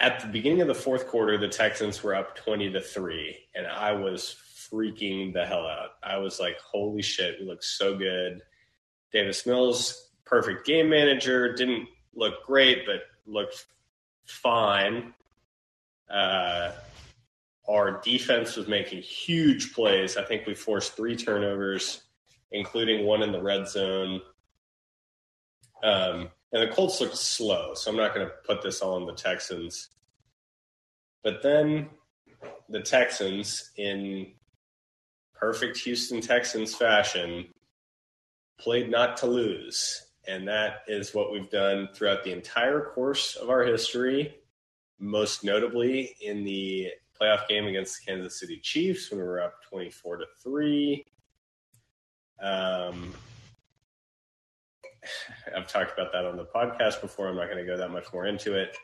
at 0.00 0.20
the 0.20 0.28
beginning 0.28 0.60
of 0.60 0.68
the 0.68 0.74
fourth 0.74 1.08
quarter, 1.08 1.36
the 1.38 1.48
Texans 1.48 2.02
were 2.02 2.14
up 2.14 2.36
20 2.36 2.70
to 2.70 2.80
3, 2.80 3.36
and 3.54 3.66
I 3.66 3.92
was 3.92 4.36
freaking 4.72 5.32
the 5.32 5.44
hell 5.44 5.66
out. 5.66 5.90
I 6.02 6.18
was 6.18 6.38
like, 6.38 6.58
holy 6.60 7.02
shit, 7.02 7.36
we 7.40 7.46
look 7.46 7.62
so 7.62 7.96
good. 7.96 8.42
Davis 9.12 9.46
Mills, 9.46 10.10
perfect 10.24 10.66
game 10.66 10.88
manager, 10.88 11.54
didn't 11.54 11.88
look 12.14 12.44
great, 12.44 12.84
but 12.86 13.02
looked 13.26 13.66
fine. 14.26 15.14
Uh, 16.08 16.72
our 17.68 18.00
defense 18.00 18.56
was 18.56 18.68
making 18.68 19.02
huge 19.02 19.72
plays. 19.74 20.16
I 20.16 20.24
think 20.24 20.46
we 20.46 20.54
forced 20.54 20.94
three 20.96 21.16
turnovers, 21.16 22.02
including 22.52 23.06
one 23.06 23.22
in 23.22 23.32
the 23.32 23.42
red 23.42 23.68
zone. 23.68 24.20
Um, 25.82 26.28
and 26.52 26.62
the 26.62 26.74
Colts 26.74 27.00
looked 27.00 27.16
slow, 27.16 27.74
so 27.74 27.90
I'm 27.90 27.96
not 27.96 28.14
going 28.14 28.26
to 28.26 28.32
put 28.46 28.62
this 28.62 28.80
all 28.80 28.94
on 28.94 29.06
the 29.06 29.12
Texans. 29.12 29.88
But 31.22 31.42
then 31.42 31.88
the 32.68 32.80
Texans, 32.80 33.70
in 33.76 34.32
perfect 35.34 35.78
Houston 35.78 36.20
Texans 36.20 36.74
fashion, 36.74 37.46
played 38.58 38.90
not 38.90 39.16
to 39.18 39.26
lose. 39.26 40.06
And 40.26 40.46
that 40.48 40.80
is 40.86 41.14
what 41.14 41.32
we've 41.32 41.50
done 41.50 41.88
throughout 41.94 42.24
the 42.24 42.32
entire 42.32 42.90
course 42.94 43.36
of 43.36 43.50
our 43.50 43.64
history, 43.64 44.34
most 44.98 45.44
notably 45.44 46.16
in 46.20 46.44
the 46.44 46.88
playoff 47.20 47.48
game 47.48 47.66
against 47.66 47.98
the 47.98 48.12
Kansas 48.12 48.38
City 48.38 48.58
Chiefs 48.62 49.10
when 49.10 49.20
we 49.20 49.26
were 49.26 49.42
up 49.42 49.54
24 49.68 50.18
to 50.18 50.24
3. 50.42 51.04
Um, 52.40 53.14
I've 55.56 55.66
talked 55.66 55.92
about 55.92 56.12
that 56.12 56.24
on 56.24 56.36
the 56.36 56.44
podcast 56.44 57.00
before. 57.00 57.28
I'm 57.28 57.36
not 57.36 57.46
going 57.46 57.58
to 57.58 57.64
go 57.64 57.76
that 57.76 57.90
much 57.90 58.12
more 58.12 58.26
into 58.26 58.54
it. 58.54 58.76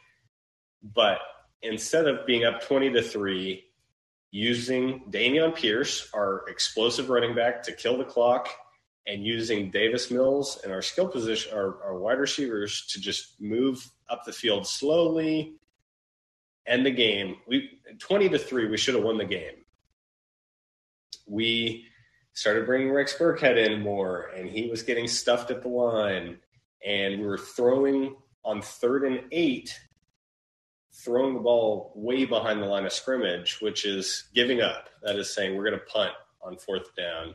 But 0.82 1.18
instead 1.62 2.07
of 2.07 2.26
being 2.26 2.44
up 2.44 2.62
20 2.62 2.90
to 2.92 3.02
3, 3.02 3.64
using 4.30 5.05
Dameon 5.11 5.55
Pierce, 5.55 6.11
our 6.12 6.44
explosive 6.48 7.09
running 7.09 7.34
back, 7.34 7.62
to 7.62 7.72
kill 7.72 7.96
the 7.96 8.05
clock, 8.05 8.48
and 9.07 9.24
using 9.24 9.70
Davis 9.70 10.11
Mills 10.11 10.61
and 10.64 10.72
our 10.72 10.82
skill 10.82 11.07
position, 11.07 11.52
our, 11.55 11.82
our 11.84 11.98
wide 11.98 12.18
receivers 12.18 12.86
to 12.86 13.00
just 13.00 13.40
move 13.40 13.86
up 14.09 14.24
the 14.24 14.32
field 14.32 14.66
slowly, 14.66 15.57
end 16.66 16.86
the 16.86 16.90
game. 16.90 17.36
We 17.46 17.80
20 17.98 18.30
to 18.30 18.38
3, 18.38 18.68
we 18.68 18.76
should 18.76 18.94
have 18.94 19.05
won 19.05 19.18
the 19.18 19.24
game. 19.24 19.64
We 21.26 21.86
started 22.35 22.66
bringing 22.66 22.93
Rex 22.93 23.16
Burkhead 23.16 23.57
in 23.57 23.80
more, 23.80 24.30
and 24.37 24.51
he 24.51 24.68
was 24.68 24.82
getting 24.82 25.09
stuffed 25.09 25.51
at 25.51 25.62
the 25.62 25.68
line. 25.68 26.39
And 26.87 27.20
we 27.20 27.26
were 27.26 27.39
throwing 27.39 28.16
on 28.45 28.61
third 28.61 29.05
and 29.05 29.20
eight, 29.32 29.78
throwing 30.93 31.35
the 31.35 31.41
ball 31.41 31.93
way 31.95 32.24
behind 32.24 32.61
the 32.61 32.66
line 32.66 32.85
of 32.85 32.93
scrimmage, 32.93 33.61
which 33.61 33.87
is 33.87 34.24
giving 34.35 34.61
up. 34.61 34.91
That 35.03 35.16
is 35.16 35.32
saying 35.32 35.57
we're 35.57 35.64
going 35.64 35.78
to 35.78 35.87
punt 35.87 36.12
on 36.43 36.59
fourth 36.59 36.95
down. 36.95 37.35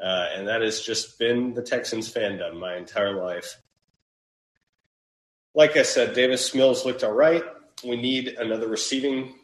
Uh, 0.00 0.28
and 0.36 0.46
that 0.46 0.62
has 0.62 0.80
just 0.80 1.18
been 1.18 1.54
the 1.54 1.62
Texans 1.62 2.12
fandom 2.12 2.60
my 2.60 2.76
entire 2.76 3.14
life. 3.14 3.60
Like 5.54 5.76
I 5.76 5.82
said, 5.82 6.14
Davis 6.14 6.54
Mills 6.54 6.84
looked 6.84 7.02
all 7.02 7.12
right. 7.12 7.42
we 7.82 7.96
need 7.96 8.28
another 8.28 8.68
receiving, 8.68 9.34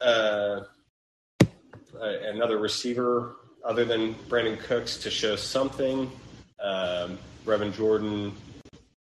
uh, 0.00 0.60
uh, 1.42 1.46
another 2.00 2.56
receiver 2.56 3.36
other 3.68 3.84
than 3.84 4.14
Brandin 4.28 4.58
Cooks 4.58 4.96
to 4.96 5.10
show 5.10 5.36
something. 5.36 6.10
Um, 6.58 7.18
Jordan 7.72 8.34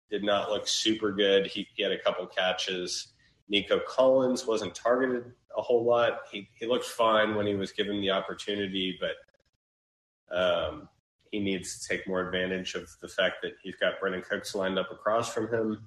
did 0.10 0.24
not 0.24 0.50
look 0.50 0.68
super 0.68 1.12
good. 1.12 1.48
He, 1.48 1.68
he 1.74 1.82
had 1.82 1.92
a 1.92 1.98
couple 1.98 2.26
catches. 2.28 3.14
Nico 3.50 3.80
Collins 3.80 4.46
wasn't 4.46 4.76
targeted 4.76 5.34
a 5.58 5.62
whole 5.62 5.84
lot. 5.84 6.20
He 6.32 6.48
he 6.60 6.66
looked 6.66 6.86
fine 6.86 7.36
when 7.36 7.46
he 7.46 7.56
was 7.56 7.72
given 7.72 8.00
the 8.00 8.12
opportunity, 8.12 8.98
but 9.00 10.36
um, 10.36 10.88
he 11.32 11.40
needs 11.40 11.80
to 11.80 11.88
take 11.88 12.08
more 12.08 12.22
advantage 12.22 12.76
of 12.76 12.90
the 13.02 13.08
fact 13.08 13.38
that 13.42 13.54
he's 13.62 13.76
got 13.76 14.00
Brandin 14.00 14.24
Cooks 14.24 14.56
lined 14.56 14.80
up 14.80 14.92
across 14.92 15.34
from 15.34 15.48
him. 15.50 15.86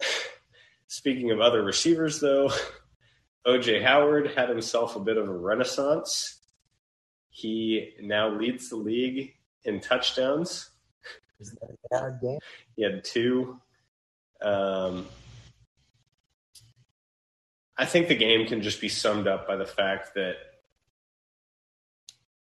Speaking 0.88 1.30
of 1.30 1.40
other 1.40 1.62
receivers, 1.62 2.20
though, 2.20 2.50
OJ 3.46 3.82
Howard 3.82 4.32
had 4.34 4.48
himself 4.48 4.96
a 4.96 5.00
bit 5.00 5.16
of 5.16 5.28
a 5.28 5.38
renaissance. 5.38 6.39
He 7.40 7.94
now 8.02 8.28
leads 8.28 8.68
the 8.68 8.76
league 8.76 9.32
in 9.64 9.80
touchdowns. 9.80 10.72
He 12.76 12.82
had 12.82 13.02
two. 13.02 13.58
Um, 14.42 15.06
I 17.78 17.86
think 17.86 18.08
the 18.08 18.14
game 18.14 18.46
can 18.46 18.60
just 18.60 18.78
be 18.78 18.90
summed 18.90 19.26
up 19.26 19.48
by 19.48 19.56
the 19.56 19.64
fact 19.64 20.12
that 20.16 20.34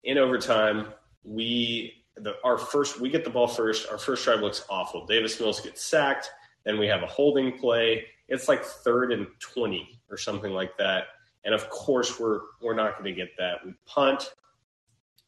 in 0.06 0.18
overtime, 0.18 0.88
we 1.26 2.06
the, 2.16 2.36
our 2.46 2.58
first 2.58 3.02
we 3.02 3.10
get 3.10 3.26
the 3.26 3.30
ball 3.30 3.50
first. 3.50 3.90
Our 3.92 3.98
first 3.98 4.24
drive 4.24 4.40
looks 4.40 4.64
awful. 4.70 5.06
Davis 5.06 5.38
Mills 5.42 5.60
gets 5.60 5.84
sacked. 5.84 6.32
Then 6.64 6.80
we 6.80 6.88
have 6.88 7.04
a 7.04 7.08
holding 7.08 7.58
play. 7.58 8.06
It's 8.30 8.48
like 8.48 8.64
third 8.64 9.12
and 9.12 9.28
twenty 9.40 10.00
or 10.10 10.16
something 10.16 10.54
like 10.54 10.78
that. 10.78 11.08
And 11.44 11.54
of 11.54 11.70
course, 11.70 12.18
we're 12.18 12.40
we're 12.62 12.76
not 12.76 12.94
going 12.98 13.14
to 13.14 13.22
get 13.22 13.36
that. 13.38 13.58
We 13.66 13.74
punt. 13.86 14.34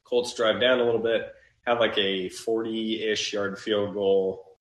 Colts 0.07 0.33
drive 0.33 0.61
down 0.61 0.79
a 0.79 0.83
little 0.83 1.01
bit, 1.01 1.33
have 1.65 1.79
like 1.79 1.97
a 1.97 2.29
forty-ish 2.29 3.33
yard 3.33 3.59
field 3.59 3.93
goal, 3.93 4.57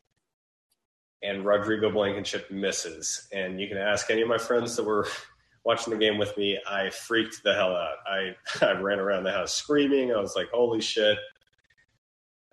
and 1.23 1.45
Rodrigo 1.45 1.91
Blankenship 1.91 2.51
misses. 2.51 3.29
And 3.33 3.61
you 3.61 3.69
can 3.69 3.79
ask 3.79 4.11
any 4.11 4.23
of 4.23 4.29
my 4.29 4.39
friends 4.39 4.77
that 4.77 4.85
were 4.85 5.07
watching 5.65 5.93
the 5.93 5.99
game 5.99 6.19
with 6.19 6.37
me, 6.37 6.59
I 6.67 6.91
freaked 6.91 7.43
the 7.43 7.55
hell 7.55 7.77
out. 7.77 7.97
I, 8.07 8.37
I 8.65 8.73
ran 8.81 8.99
around 8.99 9.25
the 9.25 9.33
house 9.33 9.53
screaming. 9.53 10.13
I 10.13 10.21
was 10.21 10.37
like, 10.37 10.49
holy 10.51 10.81
shit. 10.81 11.19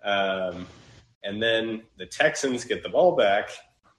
Um, 0.04 0.66
and 1.22 1.42
then 1.42 1.82
the 1.96 2.06
Texans 2.06 2.64
get 2.64 2.82
the 2.82 2.88
ball 2.88 3.16
back, 3.16 3.50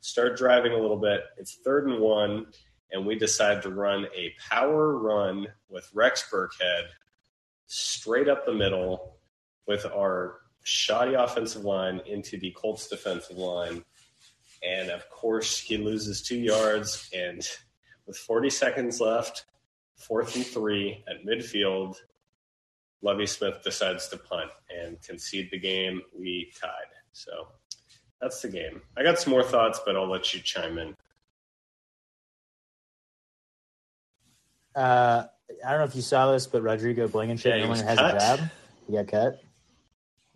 start 0.01 0.37
driving 0.37 0.73
a 0.73 0.77
little 0.77 0.99
bit. 0.99 1.21
It's 1.37 1.55
third 1.65 1.87
and 1.87 1.99
one, 1.99 2.47
and 2.91 3.05
we 3.05 3.15
decide 3.15 3.61
to 3.63 3.69
run 3.69 4.05
a 4.15 4.33
power 4.49 4.97
run 4.97 5.47
with 5.69 5.89
Rex 5.93 6.29
Burkhead 6.31 6.83
straight 7.67 8.27
up 8.27 8.45
the 8.45 8.53
middle 8.53 9.17
with 9.67 9.85
our 9.85 10.39
shoddy 10.63 11.13
offensive 11.13 11.63
line 11.63 12.01
into 12.05 12.37
the 12.37 12.51
Colts 12.51 12.87
defensive 12.87 13.37
line. 13.37 13.83
And 14.63 14.89
of 14.89 15.09
course, 15.09 15.59
he 15.59 15.77
loses 15.77 16.21
two 16.21 16.37
yards 16.37 17.09
and– 17.13 17.47
with 18.05 18.17
40 18.17 18.49
seconds 18.49 19.01
left, 19.01 19.45
fourth 19.95 20.35
and 20.35 20.45
three 20.45 21.03
at 21.07 21.25
midfield, 21.25 21.97
Lovie 23.01 23.25
Smith 23.25 23.63
decides 23.63 24.07
to 24.09 24.17
punt 24.17 24.49
and 24.69 25.01
concede 25.01 25.49
the 25.51 25.59
game. 25.59 26.01
We 26.17 26.51
tied. 26.59 26.69
So 27.13 27.47
that's 28.21 28.41
the 28.41 28.49
game. 28.49 28.81
I 28.97 29.03
got 29.03 29.19
some 29.19 29.31
more 29.31 29.43
thoughts, 29.43 29.79
but 29.85 29.95
I'll 29.95 30.09
let 30.09 30.33
you 30.33 30.39
chime 30.41 30.77
in. 30.77 30.95
Uh, 34.75 35.25
I 35.65 35.71
don't 35.71 35.79
know 35.79 35.85
if 35.85 35.95
you 35.95 36.01
saw 36.01 36.31
this, 36.31 36.47
but 36.47 36.61
Rodrigo 36.61 37.07
Blankenship 37.07 37.55
yeah, 37.55 37.63
no 37.63 37.69
longer 37.69 37.85
has 37.85 37.97
cut. 37.97 38.15
a 38.15 38.19
job. 38.19 38.49
He 38.87 38.93
got 38.93 39.07
cut. 39.07 39.41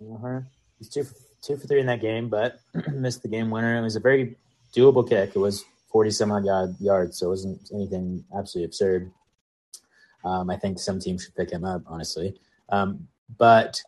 Uh-huh. 0.01 0.41
He's 0.77 0.89
two 0.89 1.03
for, 1.03 1.15
two 1.41 1.57
for 1.57 1.67
three 1.67 1.79
in 1.79 1.87
that 1.87 2.01
game, 2.01 2.29
but 2.29 2.59
missed 2.91 3.21
the 3.21 3.27
game 3.27 3.49
winner. 3.49 3.77
It 3.77 3.81
was 3.81 3.95
a 3.95 3.99
very 3.99 4.35
doable 4.75 5.07
kick. 5.07 5.31
It 5.35 5.39
was 5.39 5.65
40 5.91 6.11
some 6.11 6.31
odd 6.31 6.79
yards, 6.79 7.17
so 7.17 7.27
it 7.27 7.29
wasn't 7.29 7.69
anything 7.73 8.23
absolutely 8.37 8.65
absurd. 8.65 9.11
Um, 10.23 10.49
I 10.49 10.57
think 10.57 10.79
some 10.79 10.99
teams 10.99 11.23
should 11.23 11.35
pick 11.35 11.51
him 11.51 11.63
up, 11.63 11.81
honestly. 11.87 12.39
Um, 12.69 13.07
but 13.37 13.81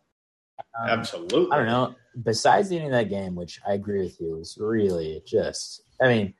um, 0.80 0.90
absolutely, 0.90 1.52
I 1.52 1.58
don't 1.58 1.68
know. 1.68 1.96
Besides 2.24 2.70
the 2.70 2.78
end 2.78 2.86
of 2.86 2.92
that 2.92 3.10
game, 3.10 3.36
which 3.36 3.60
I 3.68 3.74
agree 3.74 4.02
with 4.02 4.20
you, 4.20 4.38
was 4.38 4.58
really 4.60 5.22
just. 5.26 5.84
I 6.02 6.08
mean, 6.08 6.34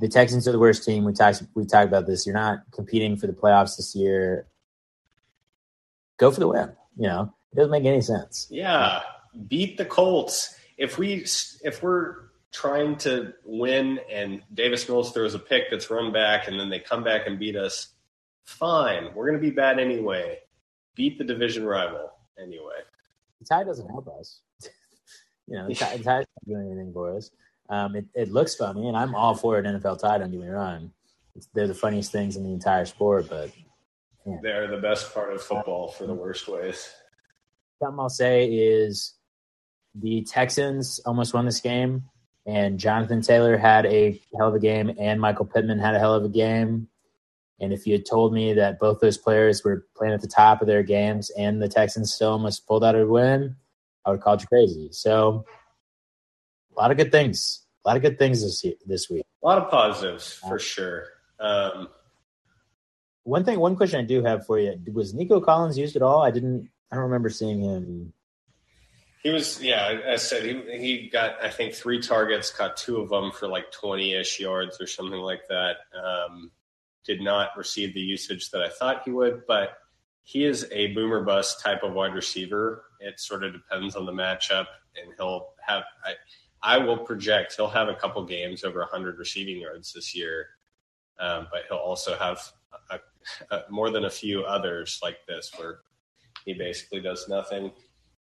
the 0.00 0.08
Texans 0.08 0.48
are 0.48 0.52
the 0.52 0.58
worst 0.58 0.84
team. 0.84 1.04
We 1.04 1.12
talked 1.12 1.42
we 1.54 1.66
talked 1.66 1.86
about 1.86 2.06
this. 2.06 2.26
You're 2.26 2.34
not 2.34 2.60
competing 2.72 3.16
for 3.16 3.26
the 3.26 3.34
playoffs 3.34 3.76
this 3.76 3.94
year. 3.94 4.48
Go 6.18 6.30
for 6.30 6.40
the 6.40 6.48
win. 6.48 6.72
You 6.96 7.06
know, 7.06 7.34
it 7.52 7.56
doesn't 7.56 7.70
make 7.70 7.84
any 7.84 8.00
sense. 8.00 8.46
Yeah, 8.50 9.02
beat 9.46 9.76
the 9.76 9.84
Colts. 9.84 10.54
If 10.78 10.96
we 10.96 11.26
if 11.62 11.82
we're 11.82 12.30
trying 12.50 12.96
to 12.96 13.34
win 13.44 14.00
and 14.10 14.42
Davis 14.54 14.88
Mills 14.88 15.12
throws 15.12 15.34
a 15.34 15.38
pick 15.38 15.64
that's 15.70 15.90
run 15.90 16.12
back 16.12 16.48
and 16.48 16.58
then 16.58 16.70
they 16.70 16.80
come 16.80 17.04
back 17.04 17.26
and 17.26 17.38
beat 17.38 17.54
us, 17.54 17.92
fine. 18.44 19.14
We're 19.14 19.26
going 19.28 19.40
to 19.40 19.46
be 19.46 19.54
bad 19.54 19.78
anyway. 19.78 20.38
Beat 20.96 21.18
the 21.18 21.24
division 21.24 21.64
rival 21.64 22.10
anyway. 22.42 22.80
The 23.38 23.44
tie 23.44 23.64
doesn't 23.64 23.88
help 23.88 24.08
us. 24.18 24.40
you 25.46 25.56
know, 25.56 25.68
the 25.68 25.74
tie, 25.74 25.96
the 25.96 25.98
tie's 25.98 26.06
not 26.06 26.26
doing 26.46 26.72
anything 26.72 26.92
for 26.92 27.16
us. 27.16 27.30
Um, 27.70 27.96
it, 27.96 28.04
it 28.14 28.30
looks 28.30 28.54
funny, 28.54 28.88
and 28.88 28.96
I'm 28.96 29.14
all 29.14 29.34
for 29.34 29.58
an 29.58 29.64
NFL 29.64 30.00
tie, 30.00 30.18
don't 30.18 30.30
get 30.30 30.40
me 30.40 30.48
wrong. 30.48 30.92
It's, 31.34 31.48
they're 31.54 31.68
the 31.68 31.74
funniest 31.74 32.12
things 32.12 32.36
in 32.36 32.42
the 32.42 32.52
entire 32.52 32.84
sport, 32.84 33.28
but 33.30 33.50
yeah. 34.26 34.36
they're 34.42 34.68
the 34.68 34.82
best 34.82 35.14
part 35.14 35.32
of 35.32 35.40
football 35.40 35.88
for 35.88 36.06
the 36.06 36.14
worst 36.14 36.48
ways. 36.48 36.90
Something 37.80 38.00
I'll 38.00 38.08
say 38.08 38.46
is 38.46 39.14
the 39.94 40.22
Texans 40.22 41.00
almost 41.06 41.32
won 41.32 41.46
this 41.46 41.60
game 41.60 42.04
and 42.46 42.78
Jonathan 42.78 43.20
Taylor 43.20 43.56
had 43.56 43.86
a 43.86 44.20
hell 44.36 44.48
of 44.48 44.54
a 44.54 44.60
game, 44.60 44.92
and 44.98 45.20
Michael 45.20 45.44
Pittman 45.44 45.78
had 45.78 45.94
a 45.94 45.98
hell 45.98 46.14
of 46.14 46.24
a 46.24 46.28
game. 46.28 46.88
And 47.60 47.72
if 47.72 47.86
you 47.86 47.92
had 47.92 48.06
told 48.06 48.32
me 48.32 48.54
that 48.54 48.80
both 48.80 49.00
those 49.00 49.18
players 49.18 49.62
were 49.62 49.86
playing 49.94 50.14
at 50.14 50.22
the 50.22 50.26
top 50.26 50.62
of 50.62 50.66
their 50.66 50.82
games 50.82 51.30
and 51.36 51.60
the 51.60 51.68
Texans 51.68 52.14
still 52.14 52.30
almost 52.30 52.66
pulled 52.66 52.82
out 52.82 52.96
a 52.96 53.06
win, 53.06 53.54
I 54.04 54.10
would 54.10 54.16
have 54.16 54.24
called 54.24 54.40
you 54.40 54.48
crazy. 54.48 54.88
So, 54.92 55.44
a 56.80 56.82
lot 56.82 56.90
of 56.90 56.96
good 56.96 57.12
things. 57.12 57.64
A 57.84 57.88
lot 57.88 57.96
of 57.96 58.02
good 58.02 58.18
things 58.18 58.42
this 58.42 58.64
this 58.86 59.08
week. 59.08 59.24
A 59.42 59.46
lot 59.46 59.58
of 59.58 59.70
positives 59.70 60.32
for 60.32 60.58
sure. 60.58 61.04
Um, 61.38 61.88
one 63.22 63.44
thing, 63.44 63.58
one 63.58 63.76
question 63.76 64.00
I 64.00 64.04
do 64.04 64.22
have 64.22 64.46
for 64.46 64.58
you: 64.58 64.74
Was 64.92 65.14
Nico 65.14 65.40
Collins 65.40 65.78
used 65.78 65.96
at 65.96 66.02
all? 66.02 66.22
I 66.22 66.30
didn't. 66.30 66.68
I 66.90 66.96
don't 66.96 67.04
remember 67.04 67.30
seeing 67.30 67.62
him 67.62 68.12
he 69.22 69.28
was, 69.28 69.62
yeah. 69.62 70.00
I 70.08 70.16
said 70.16 70.44
he 70.44 70.78
he 70.78 71.08
got 71.08 71.42
I 71.42 71.50
think 71.50 71.74
three 71.74 72.00
targets, 72.00 72.50
caught 72.50 72.76
two 72.76 72.98
of 73.00 73.10
them 73.10 73.32
for 73.32 73.48
like 73.48 73.70
twenty 73.70 74.14
ish 74.14 74.40
yards 74.40 74.80
or 74.80 74.86
something 74.86 75.20
like 75.20 75.46
that. 75.48 75.76
Um, 75.94 76.50
did 77.04 77.20
not 77.20 77.50
receive 77.56 77.92
the 77.92 78.00
usage 78.00 78.50
that 78.50 78.62
I 78.62 78.70
thought 78.70 79.02
he 79.04 79.10
would, 79.10 79.42
but 79.46 79.76
he 80.22 80.44
is 80.44 80.66
a 80.72 80.88
boomer 80.94 81.22
bust 81.22 81.60
type 81.60 81.82
of 81.82 81.92
wide 81.92 82.14
receiver. 82.14 82.84
It 83.00 83.20
sort 83.20 83.44
of 83.44 83.52
depends 83.52 83.94
on 83.94 84.06
the 84.06 84.12
matchup, 84.12 84.66
and 84.96 85.12
he'll 85.18 85.50
have. 85.66 85.84
I, 86.02 86.14
I 86.62 86.78
will 86.78 86.98
project 86.98 87.54
he'll 87.56 87.68
have 87.68 87.88
a 87.88 87.94
couple 87.94 88.24
games 88.24 88.64
over 88.64 88.80
100 88.80 89.18
receiving 89.18 89.60
yards 89.60 89.92
this 89.92 90.14
year, 90.14 90.48
um, 91.18 91.46
but 91.50 91.62
he'll 91.68 91.78
also 91.78 92.16
have 92.16 92.40
a, 92.90 92.98
a, 93.54 93.62
more 93.70 93.90
than 93.90 94.04
a 94.04 94.10
few 94.10 94.42
others 94.42 95.00
like 95.02 95.18
this 95.26 95.50
where 95.56 95.80
he 96.44 96.54
basically 96.54 97.00
does 97.00 97.28
nothing. 97.28 97.70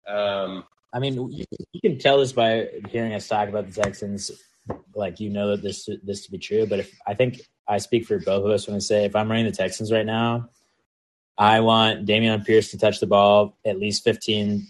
Um, 0.07 0.63
I 0.93 0.99
mean, 0.99 1.31
you, 1.31 1.45
can 1.81 1.99
tell 1.99 2.19
this 2.19 2.33
by 2.33 2.67
hearing 2.89 3.13
us 3.13 3.27
talk 3.27 3.49
about 3.49 3.71
the 3.71 3.81
Texans. 3.81 4.31
Like 4.93 5.19
you 5.19 5.29
know 5.29 5.49
that 5.51 5.63
this 5.63 5.89
this 6.03 6.25
to 6.25 6.31
be 6.31 6.37
true, 6.37 6.67
but 6.67 6.79
if 6.79 6.95
I 7.07 7.15
think 7.15 7.41
I 7.67 7.79
speak 7.79 8.05
for 8.05 8.19
both 8.19 8.45
of 8.45 8.51
us 8.51 8.67
when 8.67 8.75
I 8.75 8.79
say 8.79 9.05
if 9.05 9.15
I'm 9.15 9.29
running 9.29 9.45
the 9.45 9.51
Texans 9.51 9.91
right 9.91 10.05
now, 10.05 10.49
I 11.37 11.61
want 11.61 12.05
Dameon 12.05 12.45
Pierce 12.45 12.69
to 12.71 12.77
touch 12.77 12.99
the 12.99 13.07
ball 13.07 13.57
at 13.65 13.79
least 13.79 14.03
15 14.03 14.67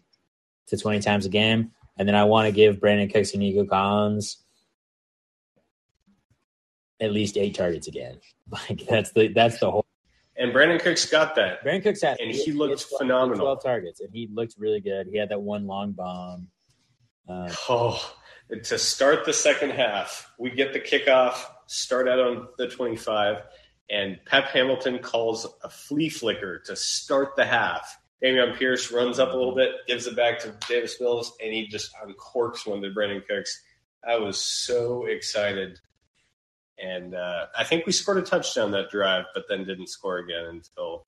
to 0.67 0.77
20 0.77 0.99
times 0.99 1.25
a 1.25 1.29
game, 1.29 1.71
and 1.99 2.07
then 2.07 2.15
I 2.15 2.23
want 2.23 2.47
to 2.47 2.51
give 2.51 2.79
Brandin 2.79 3.13
Cooks 3.13 3.33
and 3.33 3.41
Nico 3.41 3.65
Collins 3.65 4.37
at 7.01 7.11
least 7.11 7.37
eight 7.37 7.53
targets 7.53 7.87
again. 7.87 8.19
Like 8.51 8.83
that's 8.87 9.11
the 9.11 9.27
that's 9.27 9.59
the 9.59 9.69
whole 9.69 9.85
and 10.35 10.51
Brandin 10.51 10.81
Cooks 10.81 11.05
got 11.05 11.35
that. 11.35 11.63
Brandin 11.63 11.83
Cooks 11.83 12.01
had, 12.01 12.19
and 12.19 12.31
he, 12.31 12.45
he 12.45 12.51
looked 12.51 12.81
phenomenal. 12.97 13.45
Twelve 13.45 13.61
targets, 13.61 13.99
and 13.99 14.09
he 14.11 14.27
looked 14.33 14.55
really 14.57 14.79
good. 14.79 15.05
He 15.05 15.15
had 15.15 15.29
that 15.29 15.39
one 15.39 15.67
long 15.67 15.91
bomb. 15.91 16.47
Uh, 17.29 17.53
oh, 17.69 18.15
to 18.63 18.79
start 18.79 19.23
the 19.23 19.33
second 19.33 19.69
half, 19.69 20.31
we 20.39 20.49
get 20.49 20.73
the 20.73 20.79
kickoff, 20.79 21.35
start 21.67 22.07
out 22.07 22.19
on 22.19 22.47
the 22.57 22.67
twenty-five, 22.67 23.43
and 23.91 24.17
Pep 24.25 24.45
Hamilton 24.45 24.97
calls 24.97 25.45
a 25.63 25.69
flea 25.69 26.09
flicker 26.09 26.57
to 26.65 26.75
start 26.75 27.35
the 27.35 27.45
half. 27.45 27.99
Dameon 28.23 28.57
Pierce 28.57 28.91
runs 28.91 29.17
up 29.19 29.33
a 29.33 29.37
little 29.37 29.55
bit, 29.55 29.71
gives 29.87 30.07
it 30.07 30.15
back 30.15 30.39
to 30.39 30.53
Davis 30.67 30.99
Mills, 30.99 31.33
and 31.41 31.53
he 31.53 31.67
just 31.67 31.91
uncorks 31.95 32.67
one 32.67 32.81
to 32.81 32.89
Brandin 32.89 33.25
Cooks. 33.25 33.63
I 34.07 34.17
was 34.17 34.37
so 34.37 35.05
excited. 35.05 35.79
And 36.81 37.15
uh, 37.15 37.47
I 37.57 37.63
think 37.63 37.85
we 37.85 37.91
scored 37.91 38.17
a 38.17 38.21
touchdown 38.21 38.71
that 38.71 38.89
drive, 38.89 39.25
but 39.33 39.45
then 39.49 39.65
didn't 39.65 39.87
score 39.87 40.17
again 40.17 40.45
until 40.45 41.05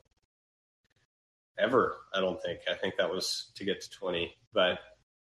ever. 1.57 1.97
I 2.13 2.19
don't 2.19 2.41
think. 2.41 2.61
I 2.69 2.75
think 2.75 2.95
that 2.97 3.09
was 3.09 3.51
to 3.55 3.63
get 3.63 3.81
to 3.81 3.89
20. 3.89 4.33
But 4.53 4.79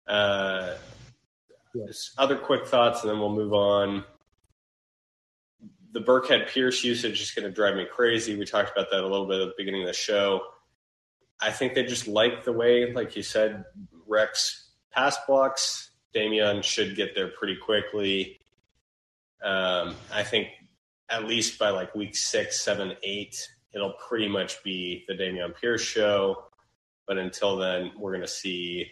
uh, 0.06 0.74
yes. 1.74 2.12
other 2.18 2.36
quick 2.36 2.66
thoughts, 2.66 3.02
and 3.02 3.10
then 3.10 3.18
we'll 3.18 3.34
move 3.34 3.54
on. 3.54 4.04
The 5.92 6.00
Burkhead 6.00 6.48
Pierce 6.48 6.84
usage 6.84 7.22
is 7.22 7.30
going 7.30 7.46
to 7.46 7.50
drive 7.50 7.76
me 7.76 7.86
crazy. 7.90 8.36
We 8.36 8.44
talked 8.44 8.70
about 8.70 8.90
that 8.90 9.00
a 9.00 9.08
little 9.08 9.26
bit 9.26 9.40
at 9.40 9.48
the 9.48 9.54
beginning 9.56 9.82
of 9.82 9.88
the 9.88 9.94
show. 9.94 10.42
I 11.40 11.50
think 11.50 11.74
they 11.74 11.84
just 11.84 12.08
like 12.08 12.44
the 12.44 12.52
way, 12.52 12.92
like 12.92 13.16
you 13.16 13.22
said, 13.22 13.64
Rex 14.06 14.70
pass 14.90 15.16
blocks. 15.26 15.90
Dameon 16.14 16.62
should 16.62 16.96
get 16.96 17.14
there 17.14 17.28
pretty 17.28 17.56
quickly. 17.56 18.40
Um, 19.42 19.94
I 20.12 20.22
think 20.22 20.48
at 21.10 21.24
least 21.24 21.58
by 21.58 21.68
like 21.70 21.94
week 21.94 22.16
six, 22.16 22.60
seven, 22.60 22.94
eight, 23.02 23.36
it'll 23.74 23.94
pretty 24.08 24.28
much 24.28 24.62
be 24.62 25.04
the 25.08 25.14
Dameon 25.14 25.54
Pierce 25.54 25.82
show. 25.82 26.44
But 27.06 27.18
until 27.18 27.56
then, 27.56 27.92
we're 27.98 28.12
going 28.12 28.22
to 28.22 28.28
see 28.28 28.90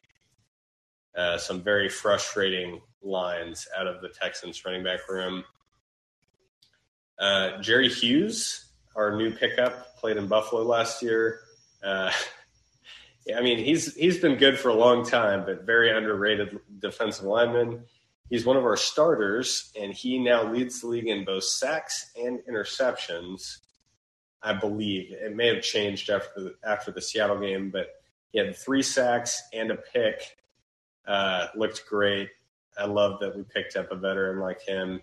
uh, 1.17 1.39
some 1.39 1.63
very 1.63 1.89
frustrating 1.89 2.81
lines 3.03 3.67
out 3.77 3.87
of 3.87 4.03
the 4.03 4.09
Texans 4.09 4.65
running 4.65 4.85
back 4.85 5.09
room. 5.09 5.45
Uh, 7.19 7.59
Jerry 7.61 7.89
Hughes, 7.89 8.67
our 8.97 9.17
new 9.17 9.33
pickup, 9.33 9.97
played 9.97 10.17
in 10.17 10.27
Buffalo 10.27 10.63
last 10.63 11.03
year. 11.03 11.41
Uh, 11.85 12.11
I 13.37 13.41
mean, 13.41 13.59
he's 13.59 13.95
he's 13.95 14.19
been 14.19 14.37
good 14.37 14.59
for 14.59 14.69
a 14.69 14.75
long 14.75 15.05
time, 15.05 15.47
but 15.47 15.65
very 15.65 15.91
underrated 15.91 16.59
defensive 16.79 17.25
lineman. 17.25 17.85
He's 18.29 18.45
one 18.45 18.57
of 18.57 18.65
our 18.65 18.77
starters, 18.77 19.73
and 19.81 19.95
he 19.95 20.19
now 20.19 20.51
leads 20.51 20.81
the 20.81 20.89
league 20.89 21.09
in 21.09 21.25
both 21.25 21.45
sacks 21.45 22.11
and 22.17 22.41
interceptions. 22.51 23.59
I 24.43 24.53
believe 24.53 25.11
it 25.11 25.35
may 25.35 25.55
have 25.55 25.63
changed 25.63 26.11
after 26.11 26.41
the 26.41 26.55
after 26.67 26.91
the 26.91 27.01
Seattle 27.01 27.41
game, 27.41 27.71
but 27.71 27.89
he 28.31 28.39
had 28.39 28.57
three 28.57 28.83
sacks 28.83 29.43
and 29.53 29.71
a 29.71 29.77
pick. 29.77 30.37
Uh, 31.07 31.47
looked 31.55 31.87
great. 31.89 32.29
I 32.77 32.87
love 32.87 33.21
that 33.21 33.37
we 33.37 33.43
picked 33.43 33.77
up 33.77 33.93
a 33.93 33.97
veteran 33.97 34.41
like 34.41 34.61
him. 34.63 35.01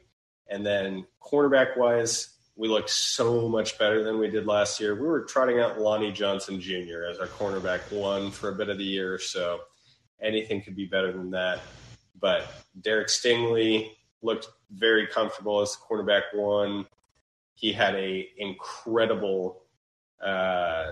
And 0.48 0.66
then 0.66 1.06
cornerback 1.22 1.78
wise, 1.78 2.36
we 2.62 2.68
look 2.68 2.88
so 2.88 3.50
much 3.50 3.80
better 3.80 4.04
than 4.04 4.20
we 4.20 4.30
did 4.30 4.46
last 4.46 4.80
year. 4.80 4.94
We 4.94 5.08
were 5.08 5.24
trotting 5.24 5.60
out 5.60 5.82
Lonnie 5.82 6.12
Johnson 6.12 6.62
Jr. 6.62 7.06
as 7.10 7.18
our 7.18 7.26
cornerback 7.26 7.92
one 7.92 8.30
for 8.30 8.50
a 8.50 8.56
bit 8.56 8.70
of 8.70 8.78
the 8.78 8.84
year, 8.84 9.18
so 9.18 9.62
anything 10.22 10.62
could 10.62 10.76
be 10.76 10.86
better 10.86 11.12
than 11.12 11.32
that. 11.32 11.60
But 12.20 12.46
Derek 12.80 13.08
Stingley 13.08 13.90
looked 14.22 14.48
very 14.70 15.08
comfortable 15.08 15.60
as 15.62 15.76
cornerback 15.76 16.36
one. 16.36 16.86
He 17.56 17.74
had 17.74 17.96
a 17.96 18.30
incredible 18.38 19.64
uh, 20.24 20.92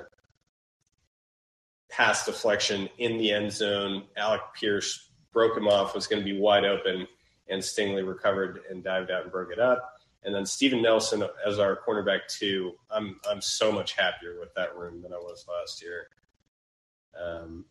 pass 1.91 2.25
deflection 2.25 2.89
in 2.97 3.19
the 3.19 3.31
end 3.31 3.51
zone. 3.51 4.05
Alec 4.17 4.41
Pierce 4.59 5.11
broke 5.31 5.55
him 5.55 5.67
off, 5.67 5.93
was 5.93 6.07
going 6.07 6.19
to 6.19 6.25
be 6.25 6.39
wide 6.39 6.65
open, 6.65 7.07
and 7.47 7.61
Stingley 7.61 8.07
recovered 8.07 8.61
and 8.71 8.83
dived 8.83 9.11
out 9.11 9.21
and 9.21 9.31
broke 9.31 9.51
it 9.51 9.59
up. 9.59 9.98
And 10.23 10.35
then 10.35 10.45
Steven 10.45 10.81
Nelson 10.81 11.23
as 11.45 11.59
our 11.59 11.79
cornerback 11.87 12.21
two. 12.27 12.73
I'm 12.91 13.19
I'm 13.29 13.41
so 13.41 13.71
much 13.71 13.93
happier 13.93 14.39
with 14.39 14.53
that 14.55 14.75
room 14.75 15.01
than 15.01 15.13
I 15.13 15.17
was 15.17 15.45
last 15.47 15.81
year. 15.81 16.07
Um, 17.19 17.65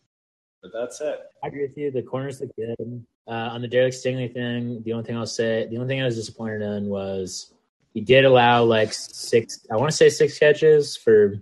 but 0.62 0.72
that's 0.72 1.00
it. 1.00 1.20
I 1.42 1.48
agree 1.48 1.62
with 1.62 1.76
you. 1.76 1.90
The 1.90 2.02
corners 2.02 2.40
look 2.40 2.54
good. 2.56 3.04
Uh, 3.26 3.50
on 3.52 3.60
the 3.60 3.68
Derek 3.68 3.92
Stingley 3.92 4.32
thing, 4.32 4.82
the 4.84 4.92
only 4.92 5.04
thing 5.04 5.16
I'll 5.16 5.26
say, 5.26 5.66
the 5.66 5.76
only 5.76 5.88
thing 5.88 6.00
I 6.00 6.06
was 6.06 6.16
disappointed 6.16 6.62
in 6.62 6.88
was 6.88 7.52
he 7.92 8.00
did 8.00 8.24
allow 8.24 8.64
like 8.64 8.92
six. 8.92 9.66
I 9.70 9.76
want 9.76 9.90
to 9.90 9.96
say 9.96 10.08
six 10.08 10.38
catches 10.38 10.96
for 10.96 11.34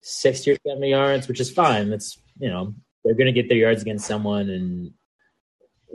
sixty 0.00 0.52
or 0.52 0.56
seventy 0.66 0.90
yards, 0.90 1.28
which 1.28 1.40
is 1.40 1.50
fine. 1.50 1.90
That's 1.90 2.18
you 2.38 2.48
know 2.48 2.74
they're 3.04 3.14
going 3.14 3.26
to 3.26 3.32
get 3.32 3.48
their 3.48 3.58
yards 3.58 3.82
against 3.82 4.06
someone, 4.06 4.48
and 4.48 4.92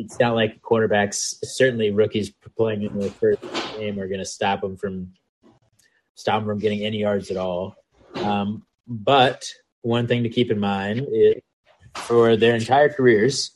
it's 0.01 0.19
not 0.19 0.35
like 0.35 0.61
quarterbacks, 0.61 1.35
certainly 1.43 1.91
rookies 1.91 2.31
playing 2.57 2.83
in 2.83 2.99
their 2.99 3.09
first 3.09 3.41
game, 3.77 3.99
are 3.99 4.07
going 4.07 4.19
to 4.19 4.25
stop 4.25 4.61
them 4.61 4.77
from 4.77 5.13
stop 6.15 6.41
them 6.41 6.47
from 6.47 6.59
getting 6.59 6.81
any 6.81 6.99
yards 6.99 7.31
at 7.31 7.37
all. 7.37 7.75
Um, 8.15 8.65
but 8.87 9.49
one 9.81 10.07
thing 10.07 10.23
to 10.23 10.29
keep 10.29 10.51
in 10.51 10.59
mind 10.59 11.07
is 11.11 11.35
for 11.95 12.35
their 12.35 12.55
entire 12.55 12.89
careers, 12.89 13.51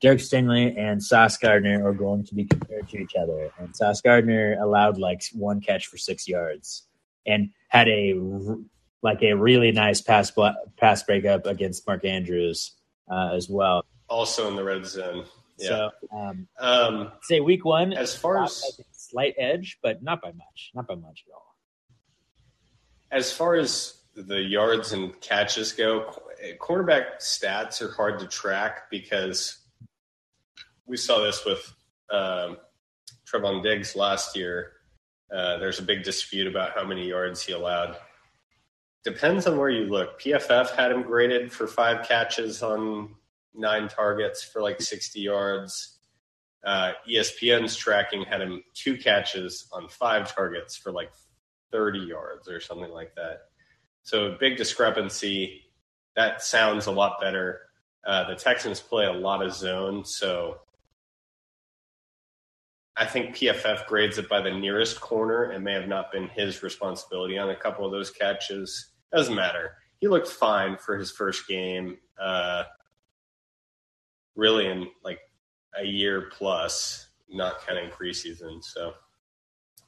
Derek 0.00 0.20
Stingley 0.20 0.76
and 0.78 1.02
Sauce 1.02 1.36
Gardner 1.36 1.86
are 1.86 1.92
going 1.92 2.24
to 2.24 2.34
be 2.34 2.44
compared 2.44 2.88
to 2.88 2.98
each 2.98 3.14
other. 3.14 3.50
And 3.58 3.76
Sauce 3.76 4.00
Gardner 4.00 4.56
allowed 4.60 4.98
like 4.98 5.22
one 5.32 5.60
catch 5.60 5.86
for 5.86 5.98
six 5.98 6.26
yards 6.26 6.86
and 7.26 7.50
had 7.68 7.88
a 7.88 8.14
like 9.02 9.22
a 9.22 9.34
really 9.34 9.72
nice 9.72 10.00
pass 10.00 10.32
pass 10.78 11.02
breakup 11.02 11.46
against 11.46 11.86
Mark 11.86 12.04
Andrews 12.04 12.72
uh, 13.10 13.30
as 13.34 13.48
well 13.48 13.84
also 14.10 14.48
in 14.48 14.56
the 14.56 14.64
red 14.64 14.84
zone. 14.84 15.24
Yeah. 15.60 15.68
So, 15.68 15.90
um, 16.16 16.48
um, 16.58 17.12
say 17.22 17.40
week 17.40 17.64
one, 17.64 17.92
as 17.92 18.16
far 18.16 18.42
as 18.42 18.80
slight 18.92 19.34
edge, 19.38 19.78
but 19.82 20.02
not 20.02 20.22
by 20.22 20.32
much, 20.32 20.70
not 20.74 20.86
by 20.86 20.94
much 20.94 21.24
at 21.26 21.34
all. 21.34 21.56
As 23.10 23.32
far 23.32 23.56
as 23.56 24.00
the 24.14 24.40
yards 24.40 24.92
and 24.92 25.18
catches 25.20 25.72
go, 25.72 26.14
cornerback 26.60 27.18
stats 27.20 27.82
are 27.82 27.92
hard 27.92 28.18
to 28.20 28.26
track 28.26 28.90
because 28.90 29.58
we 30.86 30.96
saw 30.96 31.20
this 31.20 31.44
with 31.44 31.72
um, 32.10 32.56
Trevon 33.26 33.62
Diggs 33.62 33.94
last 33.94 34.36
year. 34.36 34.72
Uh, 35.34 35.58
there's 35.58 35.78
a 35.78 35.82
big 35.82 36.02
dispute 36.02 36.46
about 36.46 36.72
how 36.74 36.84
many 36.84 37.08
yards 37.08 37.42
he 37.42 37.52
allowed. 37.52 37.96
Depends 39.04 39.46
on 39.46 39.56
where 39.56 39.70
you 39.70 39.84
look. 39.84 40.20
PFF 40.20 40.74
had 40.74 40.92
him 40.92 41.02
graded 41.02 41.52
for 41.52 41.66
five 41.66 42.06
catches 42.06 42.62
on 42.62 43.14
nine 43.54 43.88
targets 43.88 44.42
for 44.42 44.62
like 44.62 44.80
60 44.80 45.20
yards. 45.20 45.98
Uh, 46.64 46.92
ESPN's 47.08 47.76
tracking 47.76 48.22
had 48.22 48.40
him 48.40 48.62
two 48.74 48.96
catches 48.96 49.68
on 49.72 49.88
five 49.88 50.34
targets 50.34 50.76
for 50.76 50.92
like 50.92 51.10
30 51.72 52.00
yards 52.00 52.48
or 52.48 52.60
something 52.60 52.90
like 52.90 53.14
that. 53.14 53.42
So 54.02 54.36
big 54.38 54.56
discrepancy. 54.56 55.62
That 56.16 56.42
sounds 56.42 56.86
a 56.86 56.92
lot 56.92 57.20
better. 57.20 57.60
Uh, 58.04 58.28
the 58.28 58.34
Texans 58.34 58.80
play 58.80 59.06
a 59.06 59.12
lot 59.12 59.44
of 59.44 59.52
zone, 59.52 60.04
so 60.04 60.60
I 62.96 63.06
think 63.06 63.36
PFF 63.36 63.86
grades 63.86 64.18
it 64.18 64.28
by 64.28 64.40
the 64.40 64.50
nearest 64.50 65.00
corner. 65.00 65.52
It 65.52 65.60
may 65.60 65.72
have 65.72 65.88
not 65.88 66.12
been 66.12 66.28
his 66.28 66.62
responsibility 66.62 67.38
on 67.38 67.50
a 67.50 67.56
couple 67.56 67.86
of 67.86 67.92
those 67.92 68.10
catches. 68.10 68.90
Doesn't 69.12 69.34
matter. 69.34 69.72
He 70.00 70.08
looked 70.08 70.28
fine 70.28 70.76
for 70.76 70.98
his 70.98 71.10
first 71.10 71.46
game. 71.46 71.98
Uh, 72.20 72.64
really 74.36 74.66
in 74.66 74.88
like 75.04 75.18
a 75.78 75.84
year 75.84 76.30
plus, 76.36 77.08
not 77.28 77.66
counting 77.66 77.90
preseason. 77.90 78.62
So 78.62 78.94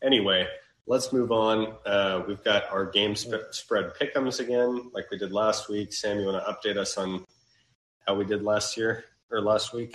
anyway, 0.03 0.47
let's 0.86 1.12
move 1.12 1.32
on. 1.32 1.74
Uh, 1.86 2.22
we've 2.26 2.43
got 2.45 2.70
our 2.70 2.86
game 2.86 3.14
sp- 3.16 3.51
spread 3.51 3.93
pickums 4.01 4.40
again, 4.40 4.90
like 4.93 5.11
we 5.11 5.18
did 5.18 5.32
last 5.32 5.68
week. 5.68 5.93
Sam, 5.93 6.18
you 6.18 6.26
want 6.26 6.45
to 6.45 6.53
update 6.53 6.76
us 6.76 6.97
on 6.97 7.24
how 8.07 8.14
we 8.14 8.24
did 8.24 8.43
last 8.43 8.76
year 8.76 9.05
or 9.30 9.40
last 9.40 9.72
week? 9.72 9.93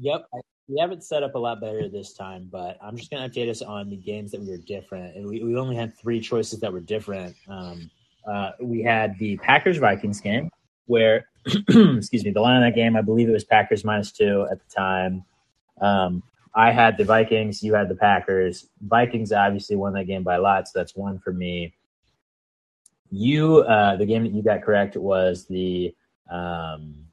Yep. 0.00 0.26
We 0.68 0.80
have 0.80 0.92
it 0.92 1.02
set 1.04 1.22
up 1.22 1.34
a 1.34 1.38
lot 1.38 1.60
better 1.60 1.88
this 1.88 2.14
time, 2.14 2.48
but 2.50 2.78
I'm 2.82 2.96
just 2.96 3.10
going 3.10 3.28
to 3.28 3.40
update 3.40 3.50
us 3.50 3.60
on 3.60 3.90
the 3.90 3.96
games 3.96 4.30
that 4.32 4.40
we 4.40 4.48
were 4.48 4.56
different. 4.56 5.14
And 5.14 5.26
we, 5.26 5.42
we 5.42 5.56
only 5.56 5.76
had 5.76 5.96
three 5.96 6.20
choices 6.20 6.60
that 6.60 6.72
were 6.72 6.80
different. 6.80 7.36
Um, 7.48 7.90
uh, 8.26 8.52
we 8.60 8.82
had 8.82 9.18
the 9.18 9.36
Packers 9.36 9.76
Vikings 9.76 10.20
game, 10.20 10.50
where 10.86 11.26
excuse 11.68 12.24
me, 12.24 12.30
the 12.30 12.40
line 12.40 12.62
of 12.62 12.62
that 12.62 12.74
game, 12.74 12.96
I 12.96 13.02
believe 13.02 13.28
it 13.28 13.32
was 13.32 13.44
Packers 13.44 13.84
minus 13.84 14.12
two 14.12 14.46
at 14.50 14.58
the 14.58 14.74
time. 14.74 15.24
Um, 15.80 16.22
I 16.54 16.70
had 16.70 16.96
the 16.96 17.04
Vikings, 17.04 17.62
you 17.62 17.74
had 17.74 17.88
the 17.88 17.96
Packers. 17.96 18.66
Vikings 18.80 19.32
obviously 19.32 19.76
won 19.76 19.92
that 19.94 20.04
game 20.04 20.22
by 20.22 20.36
a 20.36 20.40
lot, 20.40 20.68
so 20.68 20.78
that's 20.78 20.94
one 20.94 21.18
for 21.18 21.32
me. 21.32 21.74
You, 23.10 23.58
uh, 23.58 23.96
the 23.96 24.06
game 24.06 24.22
that 24.22 24.32
you 24.32 24.42
got 24.42 24.62
correct 24.62 24.96
was 24.96 25.46
the 25.46 25.94
um, 26.30 27.04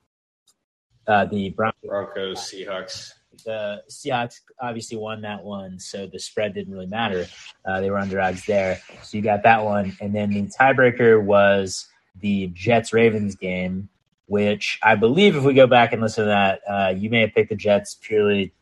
uh, 1.08 1.26
the 1.26 1.50
Broncos, 1.50 1.82
Broncos 1.84 2.38
Seahawks. 2.40 3.14
The 3.44 3.84
Seahawks 3.90 4.42
obviously 4.60 4.98
won 4.98 5.22
that 5.22 5.44
one, 5.44 5.80
so 5.80 6.08
the 6.08 6.20
spread 6.20 6.54
didn't 6.54 6.74
really 6.74 6.86
matter. 6.86 7.26
Uh, 7.66 7.82
they 7.82 7.90
were 7.90 7.98
underdogs 7.98 8.46
there, 8.46 8.80
so 9.04 9.18
you 9.18 9.24
got 9.24 9.44
that 9.44 9.64
one. 9.64 9.98
And 10.00 10.14
then 10.14 10.30
the 10.30 10.44
tiebreaker 10.44 11.22
was 11.22 11.88
the 12.20 12.48
Jets 12.54 12.94
Ravens 12.94 13.36
game, 13.36 13.90
which 14.32 14.80
I 14.82 14.96
believe 14.96 15.36
if 15.36 15.44
we 15.44 15.54
go 15.54 15.68
back 15.68 15.92
and 15.92 16.02
listen 16.02 16.24
to 16.24 16.30
that, 16.30 16.62
uh, 16.66 16.94
you 16.98 17.10
may 17.10 17.20
have 17.20 17.34
picked 17.34 17.50
the 17.50 17.56
Jets 17.56 17.98
purely 18.02 18.54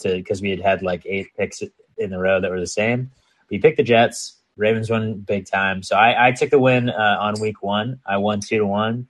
to 0.00 0.16
because 0.16 0.42
we 0.42 0.50
had 0.50 0.60
had 0.60 0.82
like 0.82 1.06
eight 1.06 1.28
picks 1.38 1.62
in 1.96 2.10
the 2.10 2.18
row 2.18 2.40
that 2.40 2.50
were 2.50 2.58
the 2.58 2.66
same. 2.66 3.12
We 3.48 3.60
picked 3.60 3.76
the 3.76 3.84
Jets. 3.84 4.40
Ravens 4.56 4.90
won 4.90 5.20
big 5.20 5.46
time, 5.46 5.84
so 5.84 5.94
I, 5.94 6.28
I 6.28 6.32
took 6.32 6.50
the 6.50 6.58
win 6.58 6.90
uh, 6.90 7.18
on 7.20 7.40
week 7.40 7.62
one. 7.62 8.00
I 8.04 8.16
won 8.16 8.40
two 8.40 8.58
to 8.58 8.66
one. 8.66 9.06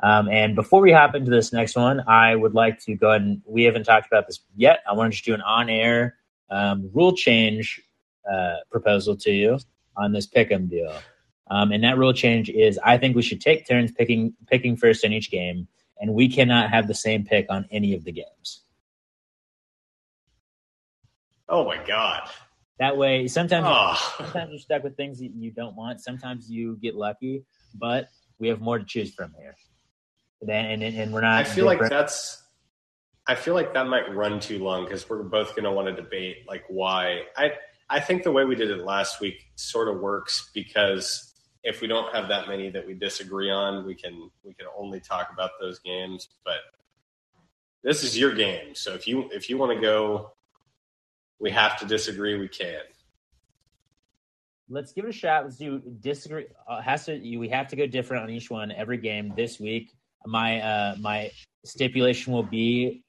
Um, 0.00 0.30
and 0.30 0.54
before 0.54 0.80
we 0.80 0.92
hop 0.92 1.14
into 1.14 1.30
this 1.30 1.52
next 1.52 1.76
one, 1.76 2.02
I 2.08 2.34
would 2.34 2.54
like 2.54 2.80
to 2.84 2.94
go 2.94 3.10
ahead 3.10 3.20
and 3.20 3.42
we 3.44 3.64
haven't 3.64 3.84
talked 3.84 4.06
about 4.06 4.26
this 4.26 4.40
yet. 4.56 4.78
I 4.88 4.94
want 4.94 5.12
to 5.12 5.16
just 5.16 5.26
do 5.26 5.34
an 5.34 5.42
on-air 5.42 6.16
um, 6.48 6.88
rule 6.94 7.14
change 7.14 7.82
uh, 8.32 8.56
proposal 8.70 9.14
to 9.16 9.30
you 9.30 9.58
on 9.94 10.12
this 10.12 10.26
pick'em 10.26 10.70
deal. 10.70 10.94
Um, 11.50 11.72
and 11.72 11.84
that 11.84 11.98
rule 11.98 12.12
change 12.12 12.48
is 12.48 12.78
I 12.84 12.96
think 12.98 13.16
we 13.16 13.22
should 13.22 13.40
take 13.40 13.66
turns 13.66 13.92
picking 13.92 14.34
picking 14.46 14.76
first 14.76 15.04
in 15.04 15.12
each 15.12 15.30
game, 15.30 15.68
and 15.98 16.14
we 16.14 16.28
cannot 16.28 16.70
have 16.70 16.88
the 16.88 16.94
same 16.94 17.24
pick 17.24 17.46
on 17.50 17.66
any 17.70 17.94
of 17.94 18.04
the 18.04 18.12
games. 18.12 18.62
Oh 21.48 21.64
my 21.64 21.82
god! 21.84 22.28
That 22.78 22.96
way, 22.96 23.28
sometimes 23.28 23.66
Oh. 23.68 24.14
sometimes 24.18 24.50
you're 24.50 24.58
stuck 24.58 24.82
with 24.82 24.96
things 24.96 25.18
that 25.18 25.30
you 25.34 25.50
don't 25.50 25.76
want. 25.76 26.00
Sometimes 26.00 26.50
you 26.50 26.78
get 26.80 26.94
lucky, 26.94 27.44
but 27.74 28.08
we 28.38 28.48
have 28.48 28.60
more 28.60 28.78
to 28.78 28.84
choose 28.84 29.12
from 29.14 29.34
here. 29.38 29.54
Then 30.40 30.64
and, 30.66 30.82
and, 30.82 30.96
and 30.96 31.12
we're 31.12 31.20
not. 31.20 31.34
I 31.34 31.44
feel 31.44 31.66
like 31.66 31.80
that's. 31.80 32.42
I 33.26 33.34
feel 33.34 33.54
like 33.54 33.72
that 33.74 33.86
might 33.86 34.14
run 34.14 34.38
too 34.40 34.58
long 34.58 34.84
because 34.84 35.08
we're 35.08 35.22
both 35.22 35.50
going 35.50 35.64
to 35.64 35.72
want 35.72 35.88
to 35.88 35.94
debate 35.94 36.38
like 36.48 36.64
why. 36.68 37.22
I 37.36 37.52
I 37.88 38.00
think 38.00 38.22
the 38.22 38.32
way 38.32 38.44
we 38.44 38.54
did 38.54 38.70
it 38.70 38.84
last 38.84 39.20
week 39.20 39.44
sort 39.56 39.88
of 39.88 40.00
works 40.00 40.50
because 40.54 41.33
if 41.64 41.80
we 41.80 41.88
don't 41.88 42.14
have 42.14 42.28
that 42.28 42.46
many 42.46 42.70
that 42.70 42.86
we 42.86 42.94
disagree 42.94 43.50
on, 43.50 43.84
we 43.84 43.94
can 43.94 44.30
we 44.44 44.54
can 44.54 44.66
only 44.78 45.00
talk 45.00 45.30
about 45.32 45.52
those 45.60 45.78
games. 45.80 46.28
But 46.44 46.58
this 47.82 48.04
is 48.04 48.16
your 48.16 48.34
game, 48.34 48.74
so 48.74 48.94
if 48.94 49.08
you 49.08 49.28
if 49.32 49.50
you 49.50 49.58
want 49.58 49.74
to 49.74 49.80
go, 49.80 50.32
we 51.40 51.50
have 51.50 51.78
to 51.80 51.86
disagree. 51.86 52.38
We 52.38 52.48
can. 52.48 52.80
let's 54.68 54.92
give 54.92 55.04
it 55.04 55.08
a 55.08 55.12
shot. 55.12 55.44
Let's 55.44 55.56
do 55.56 55.80
disagree. 56.00 56.46
Uh, 56.68 56.80
has 56.80 57.06
to 57.06 57.16
you, 57.16 57.38
we 57.38 57.48
have 57.48 57.68
to 57.68 57.76
go 57.76 57.86
different 57.86 58.22
on 58.22 58.30
each 58.30 58.50
one 58.50 58.70
every 58.72 58.98
game 58.98 59.32
this 59.36 59.58
week. 59.58 59.92
My 60.26 60.60
uh, 60.60 60.96
my 61.00 61.30
stipulation 61.64 62.32
will 62.32 62.42
be 62.42 63.02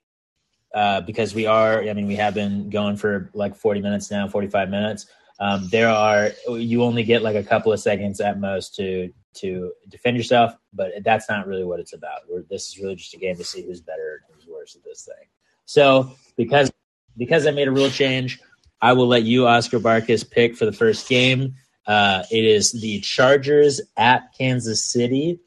uh, 0.73 1.01
because 1.01 1.35
we 1.35 1.45
are. 1.45 1.81
I 1.83 1.93
mean, 1.93 2.07
we 2.07 2.15
have 2.15 2.33
been 2.33 2.69
going 2.69 2.95
for 2.97 3.29
like 3.33 3.55
forty 3.55 3.81
minutes 3.81 4.11
now, 4.11 4.27
forty 4.27 4.47
five 4.47 4.69
minutes. 4.69 5.07
Um, 5.39 5.67
there 5.69 5.89
are 5.89 6.31
you 6.47 6.83
only 6.83 7.03
get 7.03 7.21
like 7.21 7.35
a 7.35 7.43
couple 7.43 7.73
of 7.73 7.79
seconds 7.79 8.21
at 8.21 8.39
most 8.39 8.75
to 8.75 9.11
to 9.35 9.73
defend 9.89 10.15
yourself, 10.15 10.53
but 10.73 10.91
that's 11.03 11.29
not 11.29 11.45
really 11.45 11.65
what 11.65 11.81
it's 11.81 11.93
about. 11.93 12.21
We're, 12.29 12.43
this 12.49 12.69
is 12.69 12.79
really 12.79 12.95
just 12.95 13.13
a 13.13 13.17
game 13.17 13.35
to 13.35 13.43
see 13.43 13.63
who's 13.63 13.81
better 13.81 14.23
and 14.27 14.35
who's 14.35 14.47
worse 14.47 14.75
at 14.75 14.83
this 14.83 15.03
thing. 15.03 15.27
So 15.65 16.11
because 16.37 16.71
because 17.17 17.45
I 17.45 17.51
made 17.51 17.67
a 17.67 17.71
rule 17.71 17.89
change, 17.89 18.39
I 18.81 18.93
will 18.93 19.07
let 19.07 19.23
you, 19.23 19.47
Oscar 19.47 19.79
Barkus, 19.79 20.29
pick 20.29 20.55
for 20.55 20.65
the 20.65 20.71
first 20.71 21.07
game. 21.09 21.55
Uh, 21.85 22.23
it 22.31 22.45
is 22.45 22.71
the 22.71 22.99
Chargers 23.01 23.81
at 23.97 24.33
Kansas 24.37 24.83
City. 24.83 25.39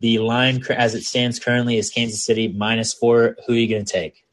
The 0.00 0.18
line, 0.18 0.62
as 0.70 0.94
it 0.94 1.04
stands 1.04 1.38
currently, 1.38 1.78
is 1.78 1.90
Kansas 1.90 2.24
City 2.24 2.48
minus 2.48 2.92
four. 2.92 3.36
Who 3.46 3.52
are 3.52 3.56
you 3.56 3.68
going 3.68 3.84
to 3.84 3.92
take? 3.92 4.24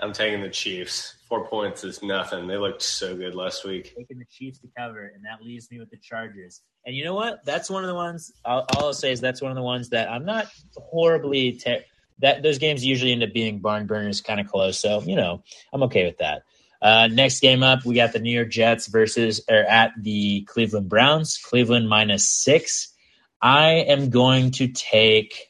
I'm 0.00 0.12
taking 0.12 0.42
the 0.42 0.48
Chiefs. 0.48 1.17
Four 1.28 1.46
points 1.46 1.84
is 1.84 2.02
nothing. 2.02 2.46
They 2.46 2.56
looked 2.56 2.80
so 2.80 3.14
good 3.14 3.34
last 3.34 3.62
week. 3.64 3.94
Taking 3.94 4.18
the 4.18 4.24
Chiefs 4.30 4.60
to 4.60 4.68
cover, 4.76 5.12
and 5.14 5.22
that 5.26 5.44
leaves 5.44 5.70
me 5.70 5.78
with 5.78 5.90
the 5.90 5.98
Chargers. 5.98 6.62
And 6.86 6.96
you 6.96 7.04
know 7.04 7.14
what? 7.14 7.44
That's 7.44 7.68
one 7.68 7.84
of 7.84 7.88
the 7.88 7.94
ones. 7.94 8.32
I'll, 8.46 8.64
all 8.74 8.86
I'll 8.86 8.94
say 8.94 9.12
is 9.12 9.20
that's 9.20 9.42
one 9.42 9.50
of 9.50 9.56
the 9.56 9.62
ones 9.62 9.90
that 9.90 10.10
I'm 10.10 10.24
not 10.24 10.46
horribly. 10.74 11.58
Ter- 11.58 11.84
that 12.20 12.42
those 12.42 12.56
games 12.58 12.82
usually 12.82 13.12
end 13.12 13.22
up 13.22 13.34
being 13.34 13.58
barn 13.58 13.86
burners, 13.86 14.22
kind 14.22 14.40
of 14.40 14.46
close. 14.46 14.78
So 14.78 15.02
you 15.02 15.16
know, 15.16 15.42
I'm 15.70 15.82
okay 15.82 16.06
with 16.06 16.16
that. 16.18 16.44
Uh, 16.80 17.08
next 17.08 17.40
game 17.40 17.62
up, 17.62 17.84
we 17.84 17.94
got 17.94 18.14
the 18.14 18.20
New 18.20 18.34
York 18.34 18.48
Jets 18.50 18.86
versus 18.86 19.42
or 19.50 19.58
at 19.58 19.92
the 20.00 20.44
Cleveland 20.44 20.88
Browns. 20.88 21.36
Cleveland 21.36 21.90
minus 21.90 22.30
six. 22.30 22.94
I 23.42 23.84
am 23.86 24.08
going 24.08 24.52
to 24.52 24.68
take. 24.68 25.48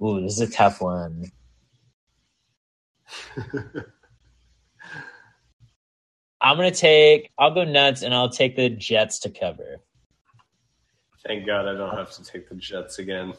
Ooh, 0.00 0.20
this 0.20 0.34
is 0.34 0.48
a 0.48 0.52
tough 0.52 0.80
one. 0.80 1.32
I'm 6.44 6.56
gonna 6.56 6.70
take. 6.70 7.30
I'll 7.38 7.54
go 7.54 7.64
nuts, 7.64 8.02
and 8.02 8.14
I'll 8.14 8.28
take 8.28 8.54
the 8.54 8.68
Jets 8.68 9.18
to 9.20 9.30
cover. 9.30 9.78
Thank 11.26 11.46
God 11.46 11.66
I 11.66 11.72
don't 11.72 11.96
have 11.96 12.10
to 12.12 12.22
take 12.22 12.50
the 12.50 12.54
Jets 12.54 12.98
again. 12.98 13.32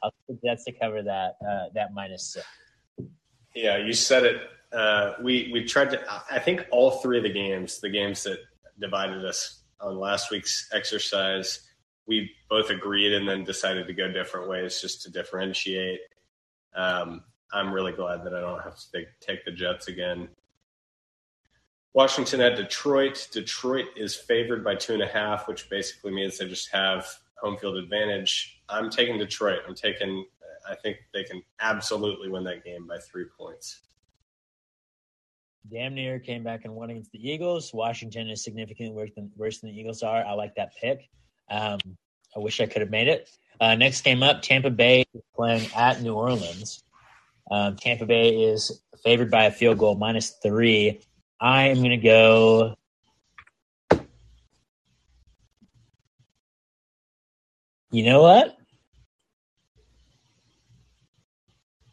I'll 0.00 0.14
take 0.28 0.40
the 0.40 0.48
Jets 0.48 0.64
to 0.66 0.72
cover 0.72 1.02
that. 1.02 1.36
Uh, 1.46 1.70
that 1.74 1.92
minus 1.92 2.34
six. 2.34 2.46
Yeah, 3.52 3.78
you 3.78 3.92
said 3.92 4.24
it. 4.24 4.42
Uh, 4.72 5.14
we 5.20 5.50
we 5.52 5.64
tried 5.64 5.90
to. 5.90 6.00
I 6.30 6.38
think 6.38 6.66
all 6.70 6.92
three 6.92 7.18
of 7.18 7.24
the 7.24 7.32
games, 7.32 7.80
the 7.80 7.90
games 7.90 8.22
that 8.22 8.38
divided 8.80 9.24
us 9.24 9.62
on 9.80 9.98
last 9.98 10.30
week's 10.30 10.68
exercise, 10.72 11.68
we 12.06 12.30
both 12.48 12.70
agreed 12.70 13.12
and 13.12 13.28
then 13.28 13.42
decided 13.42 13.88
to 13.88 13.92
go 13.92 14.08
different 14.10 14.48
ways 14.48 14.80
just 14.80 15.02
to 15.02 15.10
differentiate. 15.10 16.00
Um, 16.76 17.24
I'm 17.52 17.72
really 17.72 17.92
glad 17.92 18.24
that 18.24 18.34
I 18.34 18.40
don't 18.40 18.62
have 18.62 18.76
to 18.76 18.90
take, 18.92 19.06
take 19.20 19.44
the 19.44 19.50
Jets 19.50 19.88
again. 19.88 20.28
Washington 21.94 22.40
at 22.40 22.56
Detroit. 22.56 23.28
Detroit 23.32 23.86
is 23.96 24.14
favored 24.16 24.64
by 24.64 24.74
two 24.74 24.94
and 24.94 25.02
a 25.02 25.06
half, 25.06 25.48
which 25.48 25.70
basically 25.70 26.12
means 26.12 26.36
they 26.36 26.48
just 26.48 26.70
have 26.72 27.06
home 27.36 27.56
field 27.56 27.76
advantage. 27.76 28.60
I'm 28.68 28.90
taking 28.90 29.16
Detroit. 29.16 29.60
I'm 29.66 29.74
taking. 29.74 30.26
I 30.68 30.74
think 30.74 30.96
they 31.12 31.24
can 31.24 31.42
absolutely 31.60 32.28
win 32.28 32.42
that 32.44 32.64
game 32.64 32.86
by 32.86 32.98
three 32.98 33.26
points. 33.38 33.80
Damn 35.70 35.94
near 35.94 36.18
came 36.18 36.42
back 36.42 36.64
and 36.64 36.74
won 36.74 36.90
against 36.90 37.12
the 37.12 37.30
Eagles. 37.30 37.72
Washington 37.72 38.28
is 38.28 38.42
significantly 38.42 38.94
worse 38.94 39.10
than, 39.14 39.30
worse 39.36 39.60
than 39.60 39.70
the 39.70 39.78
Eagles 39.78 40.02
are. 40.02 40.24
I 40.24 40.32
like 40.32 40.54
that 40.56 40.74
pick. 40.76 41.08
Um, 41.50 41.78
I 42.36 42.40
wish 42.40 42.60
I 42.60 42.66
could 42.66 42.82
have 42.82 42.90
made 42.90 43.08
it. 43.08 43.30
Uh, 43.60 43.74
next 43.74 44.02
game 44.02 44.22
up, 44.22 44.42
Tampa 44.42 44.70
Bay 44.70 45.04
playing 45.34 45.68
at 45.74 46.02
New 46.02 46.14
Orleans. 46.14 46.82
Um, 47.50 47.76
Tampa 47.76 48.04
Bay 48.04 48.30
is 48.30 48.82
favored 49.02 49.30
by 49.30 49.44
a 49.44 49.50
field 49.50 49.78
goal, 49.78 49.96
minus 49.96 50.30
three. 50.42 51.00
I 51.44 51.64
am 51.64 51.76
going 51.76 51.90
to 51.90 51.98
go. 51.98 52.74
You 57.90 58.02
know 58.02 58.22
what? 58.22 58.56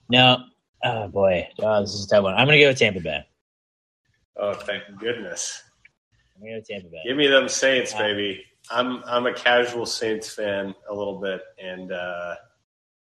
No. 0.07 0.45
Oh, 0.85 1.09
boy. 1.09 1.49
Oh, 1.59 1.81
this 1.81 1.93
is 1.93 2.05
a 2.05 2.07
tough 2.07 2.23
one. 2.23 2.35
I'm 2.35 2.47
going 2.47 2.59
to 2.59 2.63
go 2.63 2.69
with 2.69 2.79
Tampa 2.79 3.01
Bay. 3.01 3.27
Oh, 4.37 4.53
thank 4.53 4.83
goodness! 4.99 5.61
I'm 6.33 6.43
going 6.43 6.53
to 6.53 6.55
go 6.55 6.59
with 6.59 6.67
Tampa 6.69 6.87
Bay. 6.87 7.01
Give 7.05 7.17
me 7.17 7.27
them 7.27 7.49
Saints, 7.49 7.93
baby. 7.93 8.45
I'm 8.71 9.03
I'm 9.03 9.25
a 9.25 9.33
casual 9.33 9.85
Saints 9.85 10.33
fan 10.33 10.73
a 10.89 10.95
little 10.95 11.19
bit, 11.19 11.41
and 11.61 11.91
uh, 11.91 12.35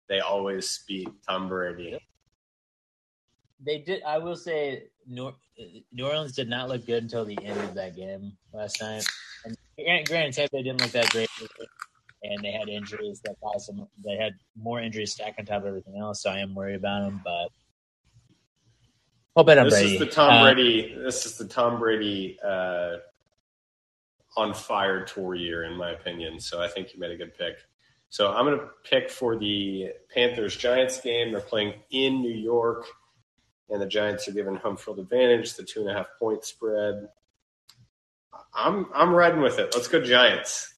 they 0.07 0.21
always 0.21 0.81
beat 0.87 1.09
Tom 1.27 1.49
Brady. 1.49 1.99
They 3.65 3.79
did. 3.79 4.03
I 4.03 4.17
will 4.17 4.35
say, 4.35 4.83
New, 5.07 5.33
New 5.91 6.05
Orleans 6.05 6.33
did 6.33 6.49
not 6.49 6.69
look 6.69 6.85
good 6.85 7.03
until 7.03 7.25
the 7.25 7.37
end 7.43 7.59
of 7.59 7.73
that 7.73 7.95
game 7.95 8.33
last 8.53 8.81
night. 8.81 9.05
And 9.45 10.07
granted, 10.07 10.33
Tampa 10.33 10.57
didn't 10.63 10.81
look 10.81 10.91
that 10.91 11.09
great, 11.11 11.29
and 12.23 12.43
they 12.43 12.51
had 12.51 12.67
injuries 12.69 13.21
that 13.25 13.35
caused 13.41 13.69
them. 13.69 13.87
They 14.03 14.15
had 14.15 14.33
more 14.55 14.79
injuries 14.81 15.13
stacked 15.13 15.39
on 15.39 15.45
top 15.45 15.61
of 15.61 15.67
everything 15.67 15.97
else. 15.99 16.21
So 16.21 16.29
I 16.29 16.39
am 16.39 16.53
worried 16.55 16.75
about 16.75 17.09
them. 17.09 17.21
But 17.23 17.49
I'll 19.35 19.43
bet 19.43 19.57
on 19.57 19.65
This 19.65 19.75
Brady. 19.75 19.93
is 19.93 19.99
the 19.99 20.05
Tom 20.07 20.33
Uh, 20.33 20.53
Brady. 20.53 20.95
This 20.95 21.25
is 21.25 21.37
the 21.37 21.47
Tom 21.47 21.79
Brady 21.79 22.39
uh, 22.43 22.97
on 24.35 24.53
fire 24.53 25.03
tour 25.05 25.35
year, 25.35 25.63
in 25.63 25.77
my 25.77 25.91
opinion. 25.91 26.39
So 26.39 26.61
I 26.61 26.67
think 26.67 26.93
you 26.93 26.99
made 26.99 27.11
a 27.11 27.17
good 27.17 27.37
pick. 27.37 27.57
So 28.09 28.31
I'm 28.31 28.45
going 28.45 28.57
to 28.59 28.67
pick 28.83 29.09
for 29.11 29.37
the 29.37 29.91
Panthers 30.13 30.55
Giants 30.55 31.01
game. 31.01 31.31
They're 31.31 31.41
playing 31.41 31.73
in 31.91 32.21
New 32.21 32.33
York, 32.33 32.85
and 33.69 33.81
the 33.81 33.85
Giants 33.85 34.27
are 34.27 34.31
given 34.31 34.55
home 34.55 34.77
field 34.77 34.99
advantage. 34.99 35.55
The 35.55 35.63
two 35.63 35.81
and 35.81 35.89
a 35.89 35.93
half 35.93 36.07
point 36.19 36.43
spread. 36.45 37.09
I'm 38.53 38.87
I'm 38.93 39.13
riding 39.13 39.41
with 39.41 39.59
it. 39.59 39.73
Let's 39.75 39.87
go 39.87 40.01
Giants. 40.01 40.73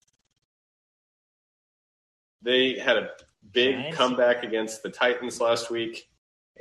They 2.42 2.80
had 2.80 2.98
a 2.98 3.10
big 3.52 3.76
Giants? 3.76 3.98
comeback 3.98 4.44
against 4.44 4.84
the 4.84 4.90
Titans 4.90 5.42
last 5.42 5.70
week, 5.70 6.10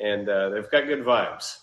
and 0.03 0.29
uh, 0.29 0.51
they've 0.51 0.71
got 0.71 0.87
good 0.87 1.05
vibes. 1.05 1.59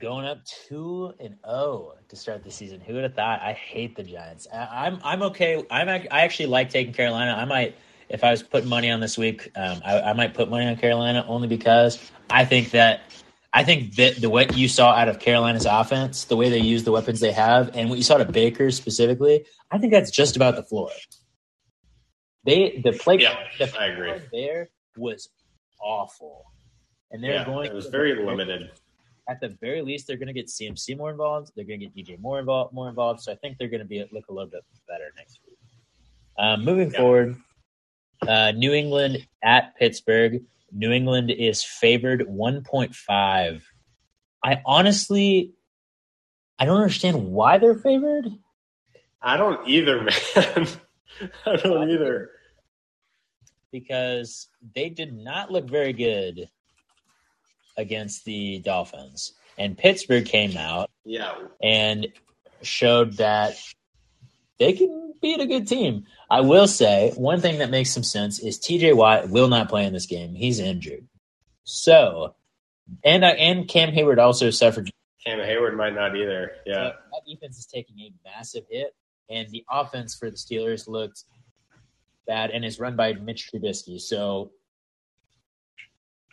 going 0.00 0.26
up 0.26 0.44
two 0.44 1.14
and 1.20 1.36
zero 1.46 1.94
to 2.08 2.16
start 2.16 2.44
the 2.44 2.50
season. 2.50 2.80
Who 2.80 2.94
would 2.94 3.04
have 3.04 3.14
thought? 3.14 3.40
I 3.40 3.52
hate 3.54 3.96
the 3.96 4.02
Giants. 4.02 4.46
I, 4.52 4.86
I'm 4.86 4.98
I'm 5.02 5.22
okay. 5.22 5.64
I'm 5.70 5.88
I 5.88 6.06
actually 6.10 6.46
like 6.46 6.70
taking 6.70 6.92
Carolina. 6.92 7.32
I 7.32 7.44
might 7.44 7.76
if 8.08 8.24
I 8.24 8.30
was 8.30 8.42
putting 8.42 8.68
money 8.68 8.90
on 8.90 9.00
this 9.00 9.16
week. 9.18 9.50
Um, 9.56 9.80
I, 9.84 10.00
I 10.00 10.12
might 10.12 10.34
put 10.34 10.50
money 10.50 10.66
on 10.66 10.76
Carolina 10.76 11.24
only 11.28 11.48
because 11.48 11.98
I 12.30 12.44
think 12.44 12.70
that 12.70 13.00
I 13.52 13.64
think 13.64 13.94
that 13.96 14.16
the 14.20 14.28
what 14.30 14.56
you 14.56 14.68
saw 14.68 14.92
out 14.92 15.08
of 15.08 15.18
Carolina's 15.20 15.66
offense, 15.66 16.24
the 16.24 16.36
way 16.36 16.50
they 16.50 16.58
use 16.58 16.84
the 16.84 16.92
weapons 16.92 17.20
they 17.20 17.32
have, 17.32 17.76
and 17.76 17.88
what 17.88 17.96
you 17.98 18.04
saw 18.04 18.16
to 18.18 18.24
Baker 18.24 18.70
specifically, 18.70 19.46
I 19.70 19.78
think 19.78 19.92
that's 19.92 20.10
just 20.10 20.36
about 20.36 20.56
the 20.56 20.62
floor. 20.64 20.90
They 22.44 22.80
the 22.84 22.92
play 22.92 23.18
Yeah, 23.18 23.36
the 23.58 23.72
I 23.78 23.86
agree. 23.86 24.12
there 24.32 24.68
was 24.96 25.28
awful, 25.80 26.44
and 27.10 27.22
they're 27.22 27.34
yeah, 27.34 27.44
going. 27.44 27.66
it 27.70 27.74
was 27.74 27.86
very 27.86 28.14
limited. 28.24 28.70
at 29.28 29.40
the 29.40 29.48
very 29.60 29.80
least, 29.80 30.06
they're 30.06 30.18
going 30.18 30.26
to 30.26 30.34
get 30.34 30.48
CMC 30.48 30.96
more 30.98 31.10
involved. 31.10 31.52
They're 31.56 31.64
going 31.64 31.80
to 31.80 31.86
get 31.86 31.94
DJ 31.96 32.20
more 32.20 32.38
involved. 32.38 32.74
More 32.74 32.88
involved. 32.90 33.20
So 33.22 33.32
I 33.32 33.36
think 33.36 33.56
they're 33.58 33.68
going 33.68 33.80
to 33.80 33.86
be 33.86 34.04
look 34.12 34.28
a 34.28 34.32
little 34.32 34.50
bit 34.50 34.62
better 34.86 35.04
next 35.16 35.38
week. 35.46 35.56
Um, 36.38 36.64
moving 36.64 36.90
Yeah. 36.90 36.98
forward, 36.98 37.36
uh, 38.26 38.52
New 38.52 38.72
England 38.72 39.26
at 39.42 39.76
Pittsburgh. 39.76 40.42
New 40.72 40.90
England 40.92 41.30
is 41.30 41.62
favored 41.62 42.20
1.5. 42.28 43.62
I 44.42 44.62
honestly, 44.66 45.52
I 46.58 46.64
don't 46.64 46.76
understand 46.80 47.26
why 47.32 47.58
they're 47.58 47.78
favored. 47.78 48.26
I 49.22 49.36
don't 49.36 49.66
either, 49.68 50.02
man. 50.02 50.66
I 51.46 51.56
don't 51.56 51.90
either. 51.90 52.30
Because 53.72 54.48
they 54.74 54.88
did 54.88 55.12
not 55.14 55.50
look 55.50 55.68
very 55.68 55.92
good 55.92 56.48
against 57.76 58.24
the 58.24 58.58
Dolphins. 58.60 59.32
And 59.58 59.76
Pittsburgh 59.78 60.26
came 60.26 60.56
out 60.56 60.90
Yeah. 61.04 61.34
and 61.62 62.08
showed 62.62 63.14
that 63.14 63.56
they 64.58 64.72
can 64.72 65.14
beat 65.20 65.40
a 65.40 65.46
good 65.46 65.66
team. 65.66 66.04
I 66.30 66.40
will 66.40 66.68
say 66.68 67.12
one 67.16 67.40
thing 67.40 67.58
that 67.58 67.70
makes 67.70 67.90
some 67.90 68.02
sense 68.02 68.38
is 68.38 68.58
TJ 68.58 68.94
Watt 68.94 69.28
will 69.28 69.48
not 69.48 69.68
play 69.68 69.84
in 69.84 69.92
this 69.92 70.06
game. 70.06 70.34
He's 70.34 70.58
injured. 70.60 71.06
So, 71.64 72.34
and 73.04 73.24
I 73.24 73.30
and 73.30 73.66
Cam 73.66 73.92
Heyward 73.92 74.18
also 74.18 74.50
suffered. 74.50 74.90
Cam 75.24 75.38
Heyward 75.38 75.76
might 75.76 75.94
not 75.94 76.16
either. 76.16 76.52
Yeah. 76.66 76.92
That 77.12 77.22
defense 77.26 77.58
is 77.58 77.66
taking 77.66 77.98
a 78.00 78.12
massive 78.24 78.64
hit, 78.70 78.94
and 79.30 79.48
the 79.50 79.64
offense 79.70 80.14
for 80.14 80.30
the 80.30 80.36
Steelers 80.36 80.86
looked 80.86 81.24
bad 82.26 82.50
and 82.50 82.64
is 82.64 82.78
run 82.78 82.96
by 82.96 83.14
Mitch 83.14 83.50
Trubisky. 83.50 84.00
So, 84.00 84.52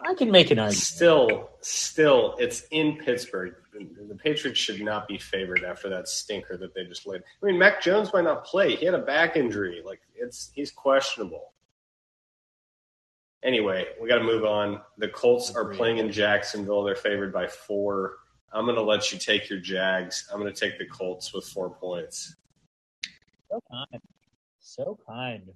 I 0.03 0.13
can 0.15 0.31
make 0.31 0.51
an 0.51 0.59
argument. 0.59 0.83
Still, 0.83 1.49
still, 1.61 2.35
it's 2.39 2.63
in 2.71 2.97
Pittsburgh. 2.97 3.55
The, 3.73 4.15
Patriots 4.15 4.59
should 4.59 4.81
not 4.81 5.07
be 5.07 5.17
favored 5.17 5.63
after 5.63 5.89
that 5.89 6.07
stinker 6.07 6.57
that 6.57 6.73
they 6.73 6.83
just 6.83 7.07
laid. 7.07 7.21
I 7.41 7.45
mean, 7.45 7.57
Mac 7.57 7.81
Jones 7.81 8.11
might 8.13 8.23
not 8.23 8.43
play. 8.45 8.75
He 8.75 8.85
had 8.85 8.93
a 8.93 8.99
back 8.99 9.35
injury. 9.35 9.81
Like 9.85 10.01
it's 10.13 10.51
he's 10.53 10.71
questionable. 10.71 11.53
Anyway, 13.43 13.87
we 13.99 14.07
got 14.07 14.19
to 14.19 14.23
move 14.23 14.45
on. 14.45 14.81
The 14.97 15.07
Colts 15.07 15.55
are 15.55 15.73
playing 15.73 15.97
in 15.97 16.11
Jacksonville. 16.11 16.83
They're 16.83 16.95
favored 16.95 17.33
by 17.33 17.47
four. 17.47 18.17
I'm 18.53 18.65
going 18.65 18.75
to 18.75 18.83
let 18.83 19.11
you 19.11 19.17
take 19.17 19.49
your 19.49 19.59
Jags. 19.59 20.27
I'm 20.31 20.39
going 20.39 20.53
to 20.53 20.59
take 20.59 20.77
the 20.77 20.85
Colts 20.85 21.33
with 21.33 21.45
four 21.45 21.69
points. 21.69 22.35
So 23.49 23.59
kind. 23.71 24.01
So 24.59 24.99
kind. 25.07 25.49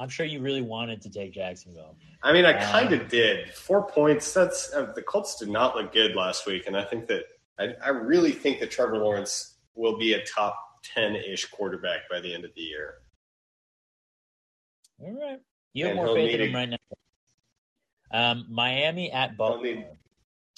I'm 0.00 0.08
sure 0.08 0.24
you 0.24 0.40
really 0.40 0.62
wanted 0.62 1.02
to 1.02 1.10
take 1.10 1.32
Jacksonville. 1.32 1.94
I 2.22 2.32
mean, 2.32 2.46
I 2.46 2.54
kind 2.54 2.92
of 2.94 3.08
did. 3.08 3.50
Four 3.52 3.86
points. 3.86 4.32
That's 4.32 4.72
uh, 4.72 4.92
the 4.94 5.02
Colts 5.02 5.36
did 5.36 5.50
not 5.50 5.76
look 5.76 5.92
good 5.92 6.16
last 6.16 6.46
week, 6.46 6.66
and 6.66 6.74
I 6.76 6.84
think 6.84 7.06
that 7.08 7.24
I, 7.58 7.74
I 7.84 7.88
really 7.90 8.32
think 8.32 8.60
that 8.60 8.70
Trevor 8.70 8.96
Lawrence 8.96 9.58
will 9.74 9.98
be 9.98 10.14
a 10.14 10.24
top 10.24 10.58
ten 10.82 11.14
ish 11.16 11.44
quarterback 11.50 12.08
by 12.10 12.18
the 12.20 12.32
end 12.34 12.46
of 12.46 12.50
the 12.54 12.62
year. 12.62 12.94
All 15.02 15.12
right. 15.20 15.38
You 15.74 15.84
have 15.86 15.96
And 15.96 16.06
more 16.06 16.14
faith 16.16 16.34
in 16.34 16.40
him 16.48 16.54
a- 16.54 16.58
right 16.58 16.68
now. 16.70 16.76
Um, 18.12 18.46
Miami 18.48 19.12
at 19.12 19.36
Baltimore. 19.36 19.62
need- 19.64 19.86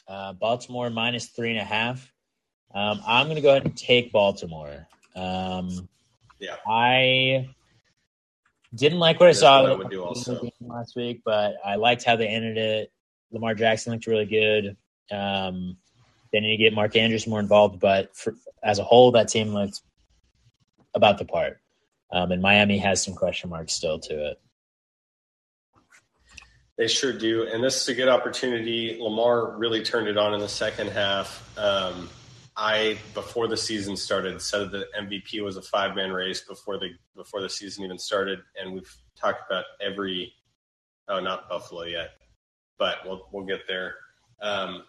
Uh, 0.09 0.33
Baltimore 0.35 0.89
minus 0.91 1.27
three 1.29 1.51
and 1.51 1.59
a 1.61 1.65
half. 1.65 2.13
Um, 2.75 3.01
I'm 3.07 3.27
going 3.27 3.37
to 3.37 3.43
go 3.43 3.51
ahead 3.51 3.65
and 3.65 3.77
take 3.77 4.11
Baltimore. 4.13 4.87
Um, 5.15 5.89
Yeah. 6.39 6.57
I 6.67 7.49
didn't 8.75 8.99
like 8.99 9.21
what 9.21 9.29
I 9.29 9.33
saw 9.33 9.63
what 9.63 9.73
I 9.73 9.75
would 9.75 9.91
do 9.91 10.03
also. 10.03 10.49
last 10.61 10.97
week, 10.97 11.23
but 11.25 11.57
I 11.65 11.77
liked 11.77 12.05
how 12.05 12.17
they 12.17 12.29
ended 12.29 12.57
it. 12.57 12.93
Lamar 13.31 13.55
Jackson 13.55 13.93
looked 13.93 14.07
really 14.07 14.27
good. 14.27 14.77
Um, 15.11 15.77
they 16.33 16.41
need 16.41 16.57
to 16.57 16.63
get 16.63 16.73
Mark 16.73 16.97
Andrews 16.97 17.27
more 17.27 17.41
involved, 17.41 17.81
but 17.81 18.17
for, 18.17 18.35
as 18.63 18.79
a 18.79 18.85
whole, 18.85 19.13
that 19.13 19.29
team 19.29 19.53
looked 19.53 19.81
about 20.95 21.19
the 21.19 21.25
part. 21.25 21.61
Um, 22.11 22.33
and 22.33 22.43
Miami 22.43 22.79
has 22.79 23.03
some 23.03 23.15
question 23.15 23.51
marks 23.51 23.73
still 23.73 23.99
to 24.01 24.31
it. 24.31 24.41
They 26.79 26.89
sure 26.89 27.13
do, 27.13 27.47
and 27.47 27.63
this 27.63 27.81
is 27.83 27.89
a 27.89 27.95
good 27.95 28.09
opportunity. 28.09 28.97
Lamar 28.99 29.57
really 29.57 29.83
turned 29.83 30.09
it 30.09 30.17
on 30.17 30.33
in 30.33 30.41
the 30.41 30.49
second 30.49 30.89
half. 30.89 31.47
Um, 31.59 32.09
I 32.63 32.97
before 33.13 33.49
the 33.49 33.57
season 33.57 33.97
started 33.97 34.41
said 34.41 34.71
that 34.71 34.93
MVP 34.95 35.43
was 35.43 35.57
a 35.57 35.63
five 35.63 35.97
man 35.97 36.13
race 36.13 36.43
before 36.43 36.79
the 36.79 36.91
before 37.17 37.41
the 37.41 37.49
season 37.49 37.83
even 37.83 37.99
started, 37.99 38.39
and 38.57 38.73
we've 38.73 38.97
talked 39.21 39.51
about 39.51 39.65
every 39.81 40.33
oh 41.09 41.19
not 41.19 41.49
Buffalo 41.49 41.83
yet, 41.83 42.11
but 42.79 42.99
we'll 43.05 43.27
we'll 43.33 43.45
get 43.45 43.67
there. 43.67 43.97
Um, 44.41 44.85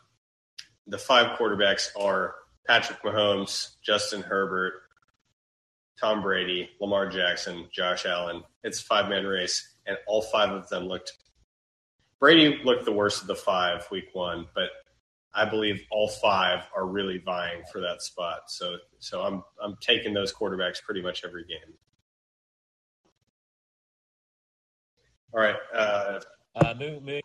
the 0.86 0.99
five 0.99 1.36
quarterbacks 1.36 1.88
are 1.99 2.36
Patrick 2.67 3.01
Mahomes, 3.01 3.71
Justin 3.82 4.21
Herbert, 4.21 4.74
Tom 5.99 6.21
Brady, 6.21 6.69
Lamar 6.80 7.09
Jackson, 7.09 7.67
Josh 7.74 8.05
Allen. 8.05 8.43
It's 8.63 8.82
a 8.82 8.86
five 8.86 9.09
man 9.09 9.26
race, 9.26 9.78
and 9.88 9.97
all 10.05 10.21
five 10.21 10.51
of 10.51 10.69
them 10.69 10.84
looked. 10.84 11.13
Brady 12.19 12.61
looked 12.63 12.86
the 12.86 12.91
worst 12.91 13.21
of 13.21 13.28
the 13.28 13.36
five 13.36 13.88
week 13.89 14.09
one, 14.13 14.45
but 14.53 14.69
I 15.36 15.46
believe 15.46 15.82
all 15.90 16.08
five 16.08 16.64
are 16.76 16.86
really 16.86 17.18
vying 17.18 17.64
for 17.72 17.80
that 17.82 18.02
spot. 18.02 18.42
So, 18.48 18.78
so 19.00 19.22
I'm 19.22 19.44
I'm 19.62 19.76
taking 19.82 20.14
those 20.14 20.32
quarterbacks 20.34 20.82
pretty 20.82 21.02
much 21.02 21.24
every 21.26 21.46
game. 21.46 21.74
All 25.34 25.42
right, 25.42 25.56
uh, 25.76 26.20
Uh, 26.56 26.74
moving. 26.78 27.22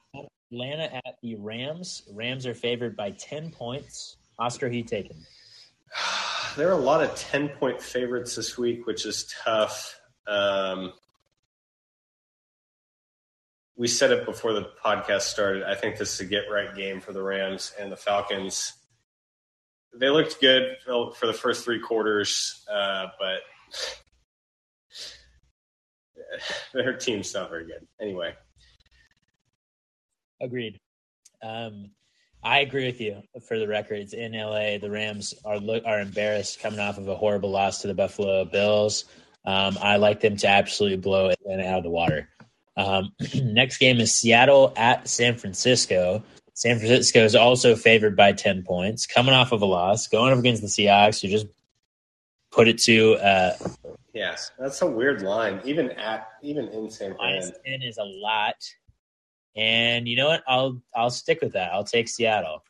Atlanta 0.51 0.95
at 1.07 1.19
the 1.23 1.35
Rams. 1.35 2.09
Rams 2.11 2.47
are 2.47 2.55
favored 2.55 2.97
by 2.97 3.11
10 3.11 3.51
points. 3.51 4.17
Oscar, 4.39 4.71
who 4.71 4.77
you 4.77 4.85
taking? 4.85 5.23
there 6.57 6.69
are 6.69 6.73
a 6.73 6.83
lot 6.83 7.03
of 7.03 7.15
10 7.17 7.51
point 7.51 7.83
favorites 7.83 8.35
this 8.37 8.57
week, 8.57 8.87
which 8.87 9.05
is 9.05 9.31
tough. 9.45 10.01
Um, 10.27 10.95
we 13.79 13.87
said 13.87 14.11
it 14.11 14.27
before 14.27 14.53
the 14.53 14.69
podcast 14.85 15.23
started. 15.23 15.63
I 15.63 15.75
think 15.75 15.97
this 15.97 16.13
is 16.15 16.21
a 16.21 16.25
get 16.27 16.45
right 16.53 16.75
game 16.75 17.01
for 17.01 17.13
the 17.13 17.23
Rams 17.23 17.73
and 17.81 17.91
the 17.91 17.97
Falcons. 17.97 18.75
They 19.95 20.11
looked 20.11 20.41
good 20.41 20.77
for 20.85 21.27
the 21.27 21.33
first 21.33 21.65
three 21.65 21.81
quarters, 21.81 22.67
uh, 22.71 23.07
but 23.19 23.41
their 26.75 26.97
team's 26.97 27.33
not 27.33 27.49
very 27.49 27.67
good. 27.67 27.87
Anyway, 28.01 28.35
Agreed. 30.41 30.79
Um, 31.43 31.91
I 32.43 32.61
agree 32.61 32.87
with 32.87 33.01
you. 33.01 33.23
For 33.47 33.59
the 33.59 33.67
record, 33.67 33.99
it's 33.99 34.13
in 34.13 34.33
LA. 34.33 34.79
The 34.79 34.91
Rams 34.91 35.35
are 35.45 35.59
are 35.85 36.01
embarrassed 36.01 36.61
coming 36.61 36.79
off 36.79 36.99
of 36.99 37.09
a 37.09 37.17
horrible 37.17 37.51
loss 37.51 37.81
to 37.83 37.89
the 37.89 37.95
Buffalo 37.95 38.45
Bills. 38.45 39.05
Um, 39.45 39.77
I 39.81 39.97
like 39.97 40.21
them 40.21 40.37
to 40.37 40.49
absolutely 40.49 40.99
blow 40.99 41.31
Atlanta 41.31 41.65
out 41.65 41.79
of 41.79 41.85
the 41.85 41.91
water. 41.91 42.29
Um, 42.79 43.13
next 43.35 43.79
game 43.79 43.99
is 43.99 44.15
Seattle 44.15 44.73
at 44.77 45.07
San 45.09 45.37
Francisco. 45.37 46.23
San 46.55 46.79
Francisco 46.79 47.25
is 47.25 47.35
also 47.35 47.77
favored 47.77 48.17
by 48.17 48.33
ten 48.33 48.63
points, 48.63 49.07
coming 49.07 49.35
off 49.35 49.53
of 49.53 49.61
a 49.61 49.67
loss, 49.67 50.07
going 50.07 50.33
up 50.33 50.39
against 50.39 50.63
the 50.63 50.69
Seahawks, 50.69 51.21
who 51.21 51.29
just 51.29 51.47
put 52.51 52.69
it 52.69 52.79
to 52.79 53.15
uh, 53.17 53.57
yes, 54.15 54.51
that's 54.59 54.81
a 54.83 54.87
weird 54.87 55.23
line. 55.23 55.61
Even 55.65 55.91
at 55.93 56.29
even 56.43 56.69
in 56.69 56.91
San 56.91 57.15
minus 57.19 57.51
Fran, 57.51 57.81
ten 57.81 57.83
is 57.83 57.99
a 57.99 58.05
lot. 58.05 58.57
And 59.57 60.07
you 60.07 60.17
know 60.17 60.29
what? 60.29 60.43
I'll 60.47 60.81
I'll 60.95 61.11
stick 61.11 61.41
with 61.43 61.53
that. 61.53 61.73
I'll 61.73 61.85
take 61.85 62.09
Seattle 62.09 62.63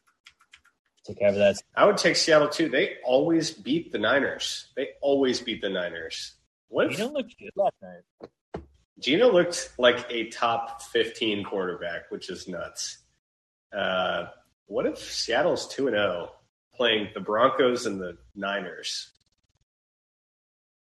to 1.05 1.15
cover 1.15 1.39
that. 1.39 1.57
I 1.77 1.85
would 1.87 1.99
take 1.99 2.17
Seattle 2.17 2.49
too. 2.49 2.69
They 2.69 2.97
always 3.05 3.51
beat 3.51 3.93
the 3.93 3.99
Niners. 3.99 4.69
They 4.77 4.91
always 5.01 5.41
beat 5.41 5.61
the 5.61 5.71
Niners. 5.71 6.35
What 6.69 6.91
You 6.91 6.97
don't 6.97 7.15
look 7.15 7.27
good 7.39 7.51
last 7.57 7.75
night. 7.83 8.31
Geno 8.99 9.33
looked 9.33 9.73
like 9.79 10.07
a 10.11 10.29
top 10.29 10.83
15 10.83 11.45
quarterback, 11.45 12.11
which 12.11 12.31
is 12.31 12.49
nuts. 12.49 12.99
Uh, 13.73 14.27
what 14.67 14.87
if 14.87 14.99
Seattle's 14.99 15.69
2 15.69 15.91
0 15.91 16.33
playing 16.75 17.09
the 17.15 17.21
Broncos 17.21 17.87
and 17.87 18.01
the 18.01 18.17
Niners? 18.35 19.11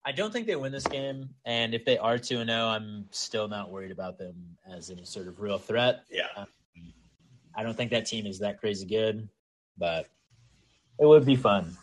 I 0.04 0.12
don't 0.12 0.32
think 0.32 0.46
they 0.46 0.56
win 0.56 0.72
this 0.72 0.86
game, 0.86 1.28
and 1.44 1.74
if 1.74 1.84
they 1.84 1.98
are 1.98 2.16
two 2.16 2.38
and 2.38 2.48
zero, 2.48 2.64
I'm 2.64 3.04
still 3.10 3.46
not 3.46 3.70
worried 3.70 3.90
about 3.90 4.16
them 4.16 4.56
as 4.66 4.90
any 4.90 5.04
sort 5.04 5.28
of 5.28 5.38
real 5.38 5.58
threat. 5.58 6.04
Yeah. 6.10 6.46
I 7.54 7.62
don't 7.62 7.76
think 7.76 7.90
that 7.90 8.06
team 8.06 8.24
is 8.24 8.38
that 8.38 8.58
crazy 8.58 8.86
good, 8.86 9.28
but 9.76 10.06
it 10.98 11.04
would 11.04 11.26
be 11.26 11.36
fun. 11.36 11.76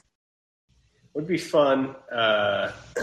Would 1.13 1.27
be 1.27 1.37
fun. 1.37 1.95
Uh, 2.11 2.71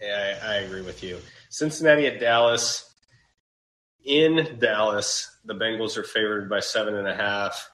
yeah, 0.00 0.38
I, 0.42 0.54
I 0.54 0.54
agree 0.56 0.82
with 0.82 1.02
you. 1.04 1.18
Cincinnati 1.54 2.08
at 2.08 2.18
Dallas. 2.18 2.96
In 4.04 4.58
Dallas, 4.58 5.38
the 5.44 5.54
Bengals 5.54 5.96
are 5.96 6.02
favored 6.02 6.50
by 6.50 6.58
seven 6.58 6.96
and 6.96 7.06
a 7.06 7.14
half. 7.14 7.70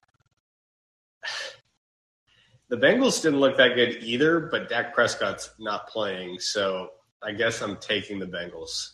The 2.68 2.76
Bengals 2.76 3.22
didn't 3.22 3.40
look 3.40 3.56
that 3.56 3.74
good 3.74 4.02
either, 4.02 4.38
but 4.38 4.68
Dak 4.68 4.94
Prescott's 4.94 5.50
not 5.58 5.88
playing, 5.88 6.38
so 6.40 6.90
I 7.22 7.32
guess 7.32 7.62
I'm 7.62 7.78
taking 7.78 8.18
the 8.18 8.26
Bengals. 8.26 8.90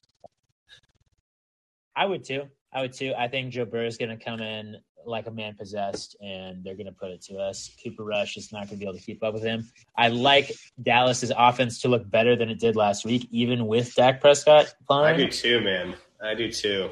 I 1.96 2.06
would 2.06 2.24
too. 2.24 2.44
I 2.72 2.82
would 2.82 2.92
too. 2.92 3.12
I 3.18 3.26
think 3.26 3.52
Joe 3.52 3.64
Burrow 3.64 3.88
is 3.88 3.98
going 3.98 4.16
to 4.16 4.24
come 4.24 4.40
in 4.40 4.76
like 5.06 5.26
a 5.26 5.30
man 5.30 5.54
possessed, 5.54 6.16
and 6.20 6.62
they're 6.64 6.74
going 6.74 6.86
to 6.86 6.92
put 6.92 7.10
it 7.10 7.22
to 7.22 7.36
us. 7.36 7.70
Cooper 7.82 8.04
Rush 8.04 8.36
is 8.36 8.52
not 8.52 8.68
going 8.68 8.70
to 8.70 8.76
be 8.76 8.84
able 8.84 8.98
to 8.98 9.04
keep 9.04 9.22
up 9.22 9.34
with 9.34 9.42
him. 9.42 9.68
I 9.96 10.08
like 10.08 10.52
Dallas's 10.82 11.32
offense 11.36 11.80
to 11.82 11.88
look 11.88 12.08
better 12.10 12.36
than 12.36 12.48
it 12.50 12.58
did 12.58 12.76
last 12.76 13.04
week, 13.04 13.28
even 13.30 13.66
with 13.66 13.94
Dak 13.94 14.20
Prescott 14.20 14.74
playing. 14.86 15.14
I 15.14 15.16
do 15.16 15.28
too, 15.28 15.60
man. 15.60 15.94
I 16.22 16.34
do 16.34 16.50
too. 16.50 16.90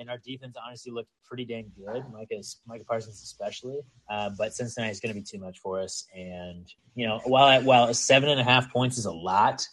and 0.00 0.08
our 0.10 0.18
defense 0.18 0.56
honestly 0.64 0.90
looked 0.90 1.10
pretty 1.24 1.44
dang 1.44 1.70
good. 1.76 2.02
Micah, 2.12 2.42
Micah 2.66 2.84
Parsons 2.84 3.22
especially, 3.22 3.80
uh, 4.10 4.30
but 4.36 4.54
Cincinnati 4.54 4.90
is 4.90 4.98
going 4.98 5.14
to 5.14 5.20
be 5.20 5.24
too 5.24 5.38
much 5.38 5.58
for 5.60 5.80
us. 5.80 6.06
And 6.14 6.66
you 6.94 7.06
know, 7.06 7.20
while 7.24 7.62
while 7.62 7.92
seven 7.94 8.28
and 8.30 8.40
a 8.40 8.44
half 8.44 8.72
points 8.72 8.98
is 8.98 9.04
a 9.04 9.12
lot, 9.12 9.66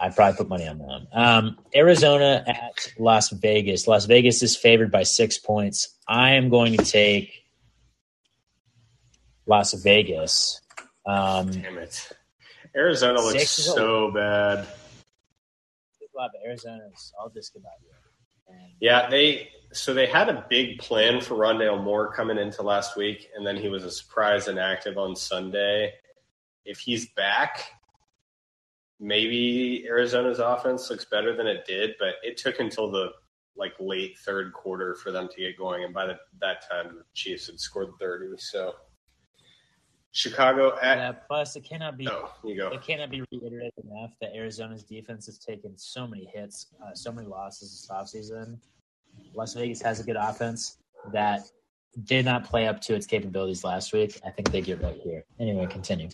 I'd 0.00 0.14
probably 0.14 0.36
put 0.36 0.48
money 0.48 0.66
on 0.66 0.78
them. 0.78 1.06
Um, 1.12 1.58
Arizona 1.74 2.42
at 2.46 2.92
Las 2.98 3.30
Vegas. 3.30 3.86
Las 3.86 4.06
Vegas 4.06 4.42
is 4.42 4.56
favored 4.56 4.90
by 4.90 5.04
six 5.04 5.38
points. 5.38 5.96
I 6.08 6.32
am 6.32 6.48
going 6.48 6.76
to 6.76 6.84
take 6.84 7.44
Las 9.46 9.72
Vegas. 9.74 10.60
Um, 11.06 11.50
Damn 11.50 11.78
it. 11.78 12.12
Arizona 12.76 13.20
looks 13.20 13.48
so 13.48 14.10
bad. 14.10 14.66
Arizona's 16.44 17.12
all 17.18 17.30
discombobulated. 17.30 18.04
Yeah, 18.80 19.08
they 19.08 19.48
so 19.72 19.94
they 19.94 20.06
had 20.06 20.28
a 20.28 20.46
big 20.48 20.78
plan 20.78 21.20
for 21.20 21.34
Rondale 21.34 21.82
Moore 21.82 22.12
coming 22.12 22.38
into 22.38 22.62
last 22.62 22.96
week, 22.96 23.28
and 23.36 23.46
then 23.46 23.56
he 23.56 23.68
was 23.68 23.84
a 23.84 23.90
surprise 23.90 24.46
inactive 24.48 24.98
on 24.98 25.16
Sunday. 25.16 25.92
If 26.64 26.78
he's 26.78 27.08
back, 27.10 27.64
maybe 29.04 29.84
Arizona's 29.86 30.38
offense 30.38 30.88
looks 30.88 31.04
better 31.04 31.36
than 31.36 31.46
it 31.46 31.66
did, 31.66 31.94
but 31.98 32.14
it 32.22 32.38
took 32.38 32.58
until 32.58 32.90
the 32.90 33.10
like 33.56 33.74
late 33.78 34.18
third 34.18 34.52
quarter 34.52 34.96
for 34.96 35.12
them 35.12 35.28
to 35.28 35.36
get 35.36 35.56
going, 35.56 35.84
and 35.84 35.94
by 35.94 36.06
the, 36.06 36.16
that 36.40 36.68
time 36.68 36.96
the 36.96 37.04
Chiefs 37.12 37.46
had 37.46 37.60
scored 37.60 37.90
thirty. 38.00 38.26
So 38.38 38.72
Chicago 40.12 40.76
at 40.80 40.96
yeah, 40.96 41.12
plus 41.12 41.54
it 41.54 41.64
cannot 41.64 41.96
be 41.98 42.08
oh, 42.08 42.30
you 42.42 42.56
go. 42.56 42.68
it 42.68 42.82
cannot 42.82 43.10
be 43.10 43.22
reiterated 43.30 43.72
enough 43.84 44.12
that 44.20 44.34
Arizona's 44.34 44.82
defense 44.82 45.26
has 45.26 45.38
taken 45.38 45.76
so 45.76 46.06
many 46.06 46.24
hits, 46.24 46.68
uh, 46.82 46.94
so 46.94 47.12
many 47.12 47.28
losses 47.28 47.70
this 47.70 47.90
offseason. 47.90 48.58
Las 49.34 49.54
Vegas 49.54 49.82
has 49.82 50.00
a 50.00 50.02
good 50.02 50.16
offense 50.16 50.78
that 51.12 51.42
did 52.04 52.24
not 52.24 52.42
play 52.42 52.66
up 52.66 52.80
to 52.80 52.94
its 52.94 53.06
capabilities 53.06 53.62
last 53.62 53.92
week. 53.92 54.18
I 54.26 54.30
think 54.30 54.50
they 54.50 54.60
get 54.60 54.82
right 54.82 54.98
here. 55.04 55.24
Anyway, 55.38 55.66
continue. 55.66 56.08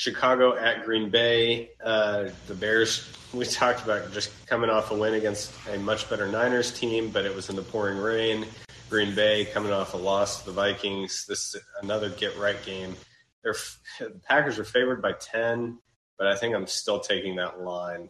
Chicago 0.00 0.56
at 0.56 0.86
Green 0.86 1.10
Bay. 1.10 1.72
Uh, 1.84 2.30
the 2.46 2.54
Bears, 2.54 3.06
we 3.34 3.44
talked 3.44 3.84
about 3.84 4.10
just 4.14 4.30
coming 4.46 4.70
off 4.70 4.90
a 4.92 4.94
win 4.94 5.12
against 5.12 5.52
a 5.68 5.78
much 5.78 6.08
better 6.08 6.26
Niners 6.26 6.72
team, 6.72 7.10
but 7.10 7.26
it 7.26 7.34
was 7.36 7.50
in 7.50 7.56
the 7.56 7.60
pouring 7.60 7.98
rain. 7.98 8.46
Green 8.88 9.14
Bay 9.14 9.44
coming 9.44 9.72
off 9.72 9.92
a 9.92 9.98
loss 9.98 10.40
to 10.40 10.46
the 10.46 10.52
Vikings. 10.52 11.26
This 11.28 11.54
is 11.54 11.62
another 11.82 12.08
get 12.08 12.34
right 12.38 12.56
game. 12.64 12.96
They're, 13.44 13.54
the 13.98 14.18
Packers 14.26 14.58
are 14.58 14.64
favored 14.64 15.02
by 15.02 15.12
10, 15.12 15.78
but 16.16 16.26
I 16.26 16.34
think 16.34 16.54
I'm 16.54 16.66
still 16.66 17.00
taking 17.00 17.36
that 17.36 17.60
line. 17.60 18.08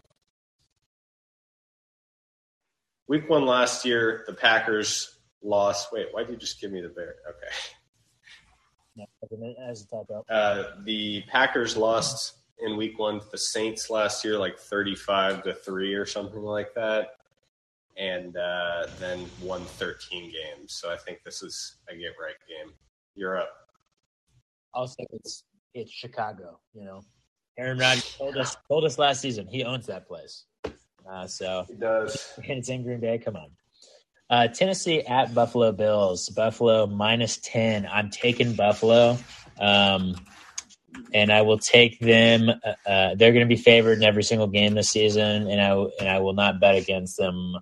Week 3.09 3.28
one 3.28 3.47
last 3.47 3.84
year, 3.84 4.22
the 4.28 4.32
Packers 4.32 5.18
lost. 5.43 5.88
Wait, 5.93 6.07
why 6.12 6.22
did 6.22 6.30
you 6.30 6.36
just 6.36 6.61
give 6.61 6.70
me 6.70 6.82
the 6.82 6.88
Bear? 6.88 7.16
Okay. 7.28 7.53
As 9.68 9.83
a 9.83 9.87
typo. 9.87 10.25
Uh, 10.29 10.64
the 10.85 11.23
Packers 11.29 11.77
lost 11.77 12.37
in 12.61 12.77
week 12.77 12.99
one 12.99 13.21
to 13.21 13.27
the 13.31 13.39
Saints 13.39 13.91
last 13.91 14.25
year, 14.25 14.39
like 14.39 14.59
35 14.59 15.43
to 15.45 15.55
3 15.55 15.95
or 15.95 16.07
something 16.07 16.43
like 16.43 16.75
that. 16.75 17.16
And 17.97 18.37
uh, 18.37 18.87
then 18.99 19.27
won 19.43 19.62
13 19.62 20.33
games. 20.33 20.75
So 20.75 20.91
I 20.91 20.97
think 20.97 21.23
this 21.25 21.43
is 21.43 21.77
a 21.89 21.95
get 21.95 22.14
right 22.21 22.35
game. 22.49 22.73
You're 23.14 23.39
up. 23.39 23.51
I'll 24.75 24.87
say 24.87 25.05
it's 25.12 25.45
it's 25.75 25.91
Chicago. 25.91 26.61
You 26.75 26.85
know, 26.85 27.03
Aaron 27.59 27.79
Rodgers 27.79 28.16
told 28.16 28.37
us 28.37 28.57
told 28.68 28.85
us 28.85 28.99
last 28.99 29.21
season 29.21 29.47
he 29.47 29.64
owns 29.64 29.87
that 29.87 30.07
place. 30.07 30.45
Uh, 31.11 31.27
so 31.27 31.64
he 31.68 31.75
does. 31.75 32.33
And 32.37 32.47
it's 32.59 32.68
in 32.68 32.85
Green 32.85 33.01
Bay. 33.01 33.18
Come 33.18 33.37
on. 33.37 33.51
Uh, 34.31 34.47
Tennessee 34.47 35.03
at 35.03 35.35
Buffalo 35.35 35.72
Bills. 35.72 36.28
Buffalo 36.28 36.87
minus 36.87 37.39
10. 37.39 37.87
I'm 37.91 38.11
taking 38.11 38.55
Buffalo. 38.55 39.18
Um, 39.59 40.14
and 41.12 41.33
I 41.33 41.43
will 41.43 41.59
take 41.59 41.99
them. 41.99 42.49
Uh, 42.49 42.89
uh 42.89 43.14
they're 43.16 43.33
going 43.33 43.47
to 43.47 43.55
be 43.55 43.61
favored 43.61 43.99
in 43.99 44.05
every 44.05 44.22
single 44.22 44.47
game 44.47 44.74
this 44.74 44.91
season, 44.91 45.49
and 45.49 45.61
I 45.61 45.72
and 45.99 46.09
I 46.09 46.20
will 46.20 46.33
not 46.33 46.61
bet 46.61 46.76
against 46.76 47.16
them 47.16 47.57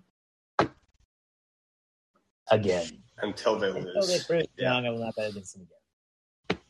again 2.51 3.03
until 3.23 3.59
they 3.59 3.69
until 3.69 3.95
lose. 3.95 4.27
They 4.27 4.47
yeah. 4.59 4.77
I 4.77 4.91
will 4.91 4.99
not 4.99 5.15
bet 5.17 5.31
against 5.31 5.55
them 5.55 5.63
again. 5.63 6.61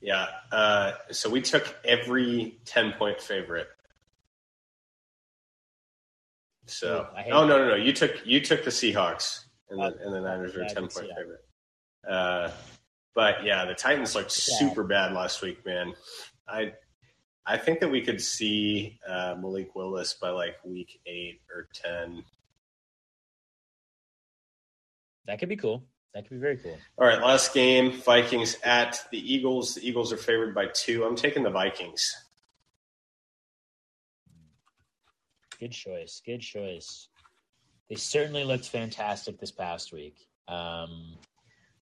Yeah. 0.00 0.26
Uh, 0.52 0.92
so 1.10 1.28
we 1.28 1.40
took 1.40 1.74
every 1.84 2.58
ten 2.64 2.92
point 2.92 3.20
favorite. 3.20 3.68
So 6.70 7.08
oh 7.32 7.46
no 7.46 7.58
no 7.58 7.68
no 7.68 7.74
you 7.74 7.92
took 7.92 8.26
you 8.26 8.40
took 8.40 8.64
the 8.64 8.70
Seahawks 8.70 9.44
and 9.70 9.80
the, 9.80 9.98
and 10.04 10.14
the 10.14 10.20
Niners 10.20 10.54
are 10.54 10.62
a 10.62 10.68
ten 10.68 10.88
point 10.88 11.08
favorite. 11.16 11.44
Uh, 12.08 12.50
but 13.14 13.44
yeah, 13.44 13.64
the 13.64 13.74
Titans 13.74 14.14
looked 14.14 14.30
super 14.30 14.84
bad 14.84 15.12
last 15.12 15.42
week, 15.42 15.64
man. 15.66 15.94
I 16.48 16.72
I 17.46 17.56
think 17.56 17.80
that 17.80 17.90
we 17.90 18.02
could 18.02 18.20
see 18.20 18.98
uh, 19.08 19.34
Malik 19.40 19.74
Willis 19.74 20.14
by 20.14 20.30
like 20.30 20.56
week 20.64 21.00
eight 21.06 21.40
or 21.54 21.68
ten. 21.72 22.22
That 25.26 25.38
could 25.38 25.48
be 25.48 25.56
cool. 25.56 25.84
That 26.14 26.28
could 26.28 26.34
be 26.36 26.40
very 26.40 26.58
cool. 26.58 26.78
All 26.98 27.06
right, 27.06 27.20
last 27.20 27.54
game: 27.54 27.92
Vikings 27.92 28.56
at 28.64 29.00
the 29.10 29.18
Eagles. 29.18 29.74
The 29.74 29.88
Eagles 29.88 30.12
are 30.12 30.16
favored 30.18 30.54
by 30.54 30.66
two. 30.66 31.04
I'm 31.04 31.16
taking 31.16 31.42
the 31.42 31.50
Vikings. 31.50 32.14
Good 35.58 35.72
choice. 35.72 36.22
Good 36.24 36.40
choice. 36.40 37.08
They 37.88 37.96
certainly 37.96 38.44
looked 38.44 38.68
fantastic 38.68 39.40
this 39.40 39.50
past 39.50 39.92
week. 39.92 40.28
Um, 40.46 41.16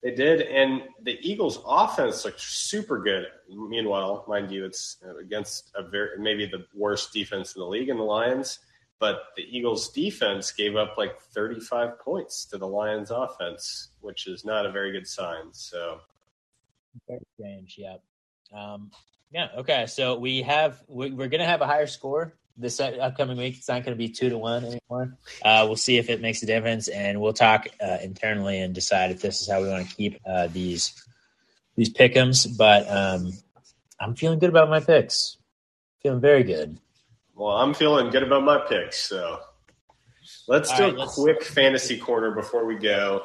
they 0.04 0.12
did, 0.12 0.42
and 0.42 0.84
the 1.02 1.18
Eagles' 1.22 1.60
offense 1.66 2.26
looked 2.26 2.40
super 2.40 3.02
good. 3.02 3.26
Meanwhile, 3.50 4.24
mind 4.28 4.52
you, 4.52 4.64
it's 4.64 4.98
against 5.20 5.72
a 5.76 5.82
very 5.82 6.20
maybe 6.20 6.46
the 6.46 6.66
worst 6.76 7.12
defense 7.12 7.56
in 7.56 7.60
the 7.60 7.68
league 7.68 7.90
in 7.90 7.98
the 7.98 8.04
Lions, 8.04 8.60
but 9.00 9.24
the 9.36 9.44
Eagles' 9.44 9.90
defense 9.90 10.52
gave 10.52 10.76
up 10.76 10.96
like 10.98 11.20
35 11.20 12.00
points 12.00 12.46
to 12.46 12.58
the 12.60 12.68
Lions' 12.68 13.10
offense, 13.10 13.90
which 14.02 14.28
is 14.28 14.46
not 14.46 14.66
a 14.66 14.72
very 14.72 14.92
good 14.92 15.08
sign. 15.08 15.52
So, 15.52 16.02
very 17.08 17.26
strange. 17.34 17.76
Yeah. 17.80 17.96
Um, 18.54 18.92
yeah. 19.32 19.48
Okay. 19.58 19.88
So 19.88 20.18
we 20.18 20.44
have 20.44 20.84
we're 20.88 21.10
going 21.10 21.40
to 21.40 21.46
have 21.46 21.62
a 21.62 21.68
higher 21.68 21.88
score 21.88 22.36
this 22.58 22.80
upcoming 22.80 23.38
week. 23.38 23.58
It's 23.58 23.68
not 23.68 23.84
going 23.84 23.98
to 23.98 23.98
be 23.98 24.10
two 24.10 24.30
to 24.30 24.38
one 24.38 24.64
anymore. 24.64 25.18
Uh, 25.44 25.64
we'll 25.68 25.76
see 25.76 25.98
if 25.98 26.10
it 26.10 26.22
makes 26.22 26.42
a 26.44 26.46
difference, 26.46 26.88
and 26.88 27.20
we'll 27.20 27.34
talk 27.34 27.68
uh, 27.82 27.98
internally 28.02 28.60
and 28.60 28.74
decide 28.74 29.12
if 29.12 29.22
this 29.22 29.42
is 29.42 29.50
how 29.50 29.62
we 29.62 29.70
want 29.70 29.88
to 29.90 29.96
keep 29.96 30.20
uh, 30.26 30.48
these 30.48 30.94
these 31.76 31.92
pickums. 31.92 32.58
But 32.58 32.90
um, 32.90 33.34
I'm 34.00 34.16
feeling 34.16 34.40
good 34.40 34.50
about 34.50 34.70
my 34.70 34.80
picks. 34.80 35.38
Feeling 36.02 36.22
very 36.22 36.44
good. 36.44 36.80
Well, 37.36 37.58
I'm 37.58 37.74
feeling 37.74 38.10
good 38.10 38.24
about 38.24 38.44
my 38.44 38.60
picks. 38.60 38.98
So 38.98 39.40
let's 40.48 40.72
All 40.72 40.78
do 40.78 40.84
right, 40.84 40.94
a 40.94 40.98
let's... 41.00 41.16
quick 41.16 41.44
fantasy 41.44 41.98
corner 41.98 42.32
before 42.32 42.66
we 42.66 42.76
go. 42.76 43.24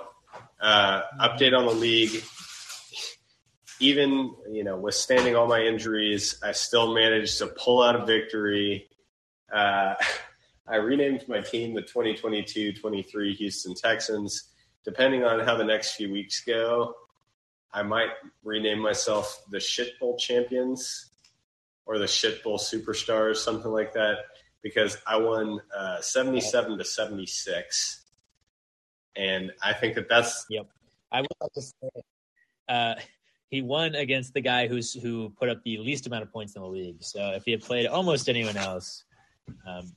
Uh, 0.60 1.02
update 1.20 1.56
on 1.56 1.66
the 1.66 1.72
league. 1.72 2.22
Even 3.82 4.34
you 4.50 4.62
know, 4.62 4.76
withstanding 4.76 5.36
all 5.36 5.46
my 5.46 5.60
injuries, 5.62 6.38
I 6.42 6.52
still 6.52 6.92
managed 6.94 7.38
to 7.38 7.46
pull 7.46 7.82
out 7.82 7.96
a 7.96 8.04
victory 8.04 8.88
uh, 9.52 9.94
I 10.68 10.76
renamed 10.76 11.28
my 11.28 11.40
team 11.40 11.74
the 11.74 11.82
2022-23 11.82 13.34
Houston 13.36 13.74
Texans. 13.74 14.52
Depending 14.84 15.24
on 15.24 15.40
how 15.40 15.56
the 15.56 15.64
next 15.64 15.94
few 15.94 16.10
weeks 16.10 16.42
go, 16.44 16.94
I 17.72 17.82
might 17.82 18.10
rename 18.42 18.78
myself 18.78 19.42
the 19.50 19.60
Shit 19.60 19.98
Bowl 19.98 20.16
Champions 20.16 21.10
or 21.86 21.98
the 21.98 22.06
Shit 22.06 22.42
Bowl 22.42 22.56
Superstars, 22.56 23.36
something 23.36 23.70
like 23.70 23.92
that, 23.94 24.18
because 24.62 24.96
I 25.06 25.16
won 25.16 25.60
uh, 25.76 26.00
77 26.00 26.78
to 26.78 26.84
76. 26.84 28.04
And 29.16 29.52
I 29.62 29.72
think 29.72 29.96
that 29.96 30.08
that's. 30.08 30.46
Yep. 30.48 30.68
I 31.12 31.20
would 31.20 31.28
like 31.40 31.52
to 31.52 31.62
say 31.62 32.02
uh, 32.68 32.94
he 33.50 33.62
won 33.62 33.96
against 33.96 34.32
the 34.32 34.40
guy 34.40 34.68
who's 34.68 34.94
who 34.94 35.30
put 35.30 35.48
up 35.48 35.62
the 35.64 35.78
least 35.78 36.06
amount 36.06 36.22
of 36.22 36.32
points 36.32 36.54
in 36.54 36.62
the 36.62 36.68
league. 36.68 37.02
So 37.02 37.32
if 37.32 37.44
he 37.44 37.50
had 37.50 37.60
played 37.60 37.86
almost 37.86 38.28
anyone 38.28 38.56
else, 38.56 39.04
um, 39.66 39.92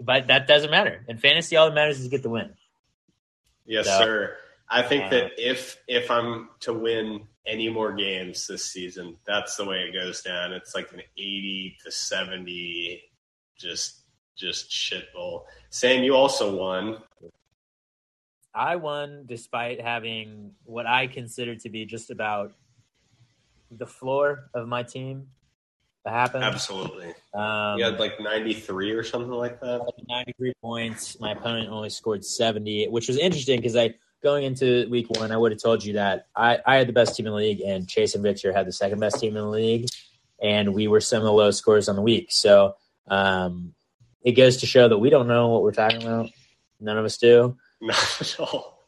but 0.00 0.28
that 0.28 0.46
doesn't 0.46 0.70
matter. 0.70 1.04
In 1.08 1.18
fantasy, 1.18 1.56
all 1.56 1.68
that 1.68 1.74
matters 1.74 1.98
is 1.98 2.04
to 2.04 2.10
get 2.10 2.22
the 2.22 2.30
win. 2.30 2.54
Yes, 3.66 3.86
so, 3.86 3.98
sir. 3.98 4.36
I 4.70 4.82
think 4.82 5.04
uh, 5.04 5.10
that 5.10 5.32
if 5.38 5.78
if 5.88 6.10
I'm 6.10 6.50
to 6.60 6.72
win 6.72 7.26
any 7.46 7.68
more 7.68 7.92
games 7.92 8.46
this 8.46 8.64
season, 8.64 9.16
that's 9.26 9.56
the 9.56 9.64
way 9.64 9.78
it 9.78 9.92
goes 9.92 10.22
down. 10.22 10.52
It's 10.52 10.74
like 10.74 10.92
an 10.92 11.00
80 11.16 11.78
to 11.84 11.90
70 11.90 13.02
just 13.58 14.02
just 14.36 14.70
shit 14.70 15.12
bowl. 15.12 15.46
Sam, 15.70 16.04
you 16.04 16.14
also 16.14 16.54
won. 16.54 16.98
I 18.54 18.76
won 18.76 19.24
despite 19.26 19.80
having 19.80 20.52
what 20.64 20.86
I 20.86 21.06
consider 21.06 21.56
to 21.56 21.68
be 21.68 21.84
just 21.84 22.10
about 22.10 22.52
the 23.70 23.86
floor 23.86 24.50
of 24.54 24.68
my 24.68 24.82
team 24.82 25.28
that 26.08 26.14
happened. 26.14 26.44
Absolutely. 26.44 27.14
Um, 27.34 27.78
You 27.78 27.84
had 27.84 28.00
like 28.00 28.18
93 28.20 28.92
or 28.92 29.02
something 29.02 29.30
like 29.30 29.60
that. 29.60 29.86
93 30.08 30.54
points. 30.62 31.20
My 31.20 31.32
opponent 31.32 31.68
only 31.68 31.90
scored 31.90 32.24
70, 32.24 32.88
which 32.88 33.08
was 33.08 33.18
interesting 33.18 33.58
because 33.58 33.76
I 33.76 33.94
going 34.22 34.44
into 34.44 34.88
week 34.90 35.08
one, 35.10 35.30
I 35.30 35.36
would 35.36 35.52
have 35.52 35.60
told 35.60 35.84
you 35.84 35.94
that 35.94 36.26
I, 36.34 36.58
I 36.66 36.76
had 36.76 36.88
the 36.88 36.92
best 36.92 37.14
team 37.14 37.26
in 37.26 37.32
the 37.32 37.36
league, 37.38 37.60
and 37.60 37.86
Chase 37.86 38.14
and 38.14 38.22
Victor 38.22 38.52
had 38.52 38.66
the 38.66 38.72
second 38.72 38.98
best 39.00 39.20
team 39.20 39.36
in 39.36 39.42
the 39.42 39.48
league, 39.50 39.86
and 40.42 40.74
we 40.74 40.88
were 40.88 41.00
some 41.00 41.18
of 41.18 41.24
the 41.24 41.32
lowest 41.32 41.58
scores 41.58 41.88
on 41.88 41.96
the 41.96 42.02
week. 42.02 42.28
So 42.30 42.74
um, 43.08 43.74
it 44.22 44.32
goes 44.32 44.58
to 44.58 44.66
show 44.66 44.88
that 44.88 44.98
we 44.98 45.10
don't 45.10 45.28
know 45.28 45.48
what 45.48 45.62
we're 45.62 45.72
talking 45.72 46.02
about. 46.02 46.30
None 46.80 46.98
of 46.98 47.04
us 47.04 47.18
do. 47.18 47.56
Not 47.80 48.20
at 48.20 48.40
all. 48.40 48.82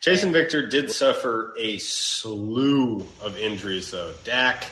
Jason 0.00 0.32
Victor 0.32 0.66
did 0.66 0.90
suffer 0.90 1.54
a 1.58 1.78
slew 1.78 3.06
of 3.22 3.38
injuries, 3.38 3.90
though. 3.90 4.12
Dak, 4.24 4.66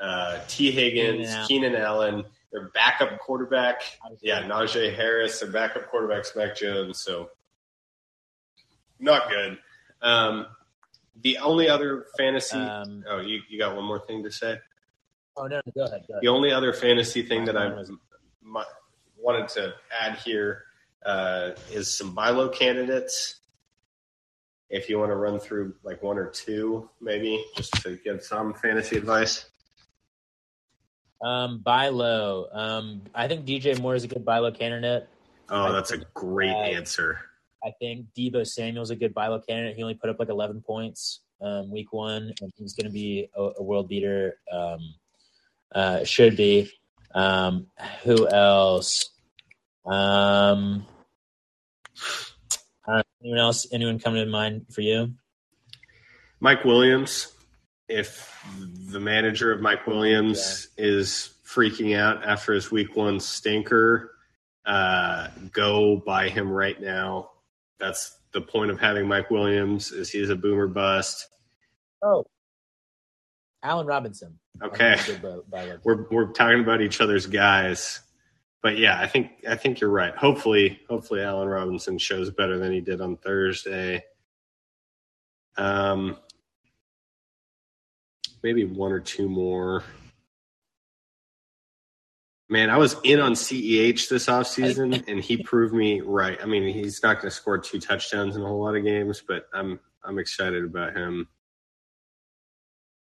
uh, 0.00 0.38
Tee 0.48 0.70
Higgins, 0.70 1.28
Keenan 1.48 1.74
Allen. 1.74 2.24
Their 2.52 2.70
backup 2.70 3.18
quarterback. 3.18 3.82
Yeah, 4.22 4.42
Najee 4.44 4.94
Harris, 4.94 5.40
their 5.40 5.50
backup 5.50 5.88
quarterback, 5.88 6.24
Mac 6.36 6.56
Jones. 6.56 7.00
So, 7.00 7.30
not 8.98 9.28
good. 9.28 9.58
Um, 10.00 10.46
the 11.20 11.38
only 11.38 11.68
other 11.68 12.06
fantasy. 12.16 12.56
Um, 12.56 13.04
oh, 13.08 13.20
you, 13.20 13.40
you 13.48 13.58
got 13.58 13.74
one 13.74 13.84
more 13.84 13.98
thing 13.98 14.22
to 14.22 14.30
say? 14.30 14.58
oh 15.36 15.46
no, 15.46 15.56
no, 15.56 15.72
go 15.74 15.84
ahead. 15.84 16.04
Go 16.06 16.14
ahead. 16.14 16.22
The 16.22 16.28
only 16.28 16.52
other 16.52 16.72
fantasy 16.72 17.22
thing 17.22 17.44
that 17.46 17.56
I 17.56 17.72
wanted 19.18 19.48
to 19.48 19.74
add 19.98 20.18
here 20.18 20.64
uh, 21.04 21.50
is 21.70 21.96
some 21.96 22.14
buy 22.14 22.30
low 22.30 22.48
candidates. 22.48 23.40
If 24.68 24.88
you 24.88 24.98
want 24.98 25.10
to 25.10 25.16
run 25.16 25.38
through 25.38 25.74
like 25.84 26.02
one 26.02 26.18
or 26.18 26.26
two, 26.26 26.90
maybe 27.00 27.44
just 27.56 27.72
to 27.82 27.96
give 27.96 28.22
some 28.22 28.54
fantasy 28.54 28.96
advice. 28.96 29.48
Um, 31.22 31.58
buy 31.58 31.88
low. 31.88 32.46
Um, 32.52 33.02
I 33.14 33.28
think 33.28 33.46
DJ 33.46 33.80
Moore 33.80 33.94
is 33.94 34.04
a 34.04 34.08
good 34.08 34.24
buy 34.24 34.38
low 34.38 34.52
candidate. 34.52 35.08
Oh, 35.48 35.72
that's 35.72 35.92
a 35.92 35.98
great 36.14 36.50
Uh, 36.50 36.76
answer. 36.76 37.20
I 37.64 37.72
think 37.80 38.06
Deebo 38.16 38.46
Samuel's 38.46 38.90
a 38.90 38.96
good 38.96 39.14
buy 39.14 39.28
low 39.28 39.40
candidate. 39.40 39.76
He 39.76 39.82
only 39.82 39.94
put 39.94 40.10
up 40.10 40.18
like 40.18 40.28
11 40.28 40.60
points 40.62 41.20
um, 41.40 41.70
week 41.70 41.92
one, 41.92 42.32
and 42.40 42.52
he's 42.56 42.74
going 42.74 42.86
to 42.86 42.92
be 42.92 43.28
a, 43.34 43.50
a 43.58 43.62
world 43.62 43.88
beater. 43.88 44.38
Um, 44.52 44.94
uh, 45.74 46.04
should 46.04 46.36
be. 46.36 46.70
Um, 47.14 47.66
who 48.04 48.28
else? 48.28 49.10
Um, 49.84 50.86
I 52.86 53.02
anyone 53.22 53.38
else? 53.40 53.66
Anyone 53.72 53.98
coming 53.98 54.24
to 54.24 54.30
mind 54.30 54.66
for 54.70 54.80
you? 54.82 55.14
Mike 56.40 56.64
Williams. 56.64 57.32
If 57.88 58.44
the 58.90 58.98
manager 59.00 59.52
of 59.52 59.60
Mike 59.60 59.86
Williams 59.86 60.68
is 60.76 61.34
freaking 61.46 61.96
out 61.96 62.24
after 62.26 62.52
his 62.52 62.70
week 62.70 62.96
one 62.96 63.20
stinker, 63.20 64.12
uh, 64.64 65.28
go 65.52 65.96
buy 66.04 66.28
him 66.28 66.50
right 66.50 66.80
now. 66.80 67.30
That's 67.78 68.18
the 68.32 68.40
point 68.40 68.70
of 68.70 68.80
having 68.80 69.06
Mike 69.06 69.30
Williams 69.30 69.92
is 69.92 70.10
he's 70.10 70.30
a 70.30 70.36
boomer 70.36 70.66
bust. 70.66 71.28
Oh, 72.02 72.24
Allen 73.62 73.86
Robinson. 73.86 74.38
Okay. 74.62 74.96
think 74.96 75.00
he's 75.06 75.16
a 75.16 75.18
good 75.18 75.50
buy- 75.50 75.58
buy 75.64 75.70
low. 75.70 75.78
We're 75.84 76.06
we're 76.10 76.32
talking 76.32 76.60
about 76.60 76.80
each 76.80 77.00
other's 77.00 77.26
guys. 77.26 78.00
But 78.62 78.78
yeah, 78.78 79.00
I 79.00 79.06
think 79.06 79.44
I 79.48 79.54
think 79.54 79.80
you're 79.80 79.90
right. 79.90 80.16
Hopefully, 80.16 80.80
hopefully 80.88 81.22
Allen 81.22 81.48
Robinson 81.48 81.98
shows 81.98 82.30
better 82.30 82.58
than 82.58 82.72
he 82.72 82.80
did 82.80 83.00
on 83.00 83.16
Thursday. 83.16 84.02
Um 85.56 86.18
maybe 88.46 88.64
one 88.64 88.92
or 88.92 89.00
two 89.00 89.28
more. 89.28 89.82
Man, 92.48 92.70
I 92.70 92.76
was 92.76 92.94
in 93.02 93.18
on 93.18 93.32
CEH 93.32 94.08
this 94.08 94.26
offseason 94.26 95.02
and 95.08 95.18
he 95.18 95.42
proved 95.42 95.74
me 95.74 96.00
right. 96.00 96.38
I 96.40 96.46
mean, 96.46 96.72
he's 96.72 97.02
not 97.02 97.14
going 97.14 97.28
to 97.28 97.30
score 97.32 97.58
two 97.58 97.80
touchdowns 97.80 98.36
in 98.36 98.42
a 98.42 98.46
whole 98.46 98.62
lot 98.62 98.76
of 98.76 98.84
games, 98.84 99.20
but 99.26 99.48
I'm 99.52 99.80
I'm 100.04 100.20
excited 100.20 100.62
about 100.62 100.96
him. 100.96 101.26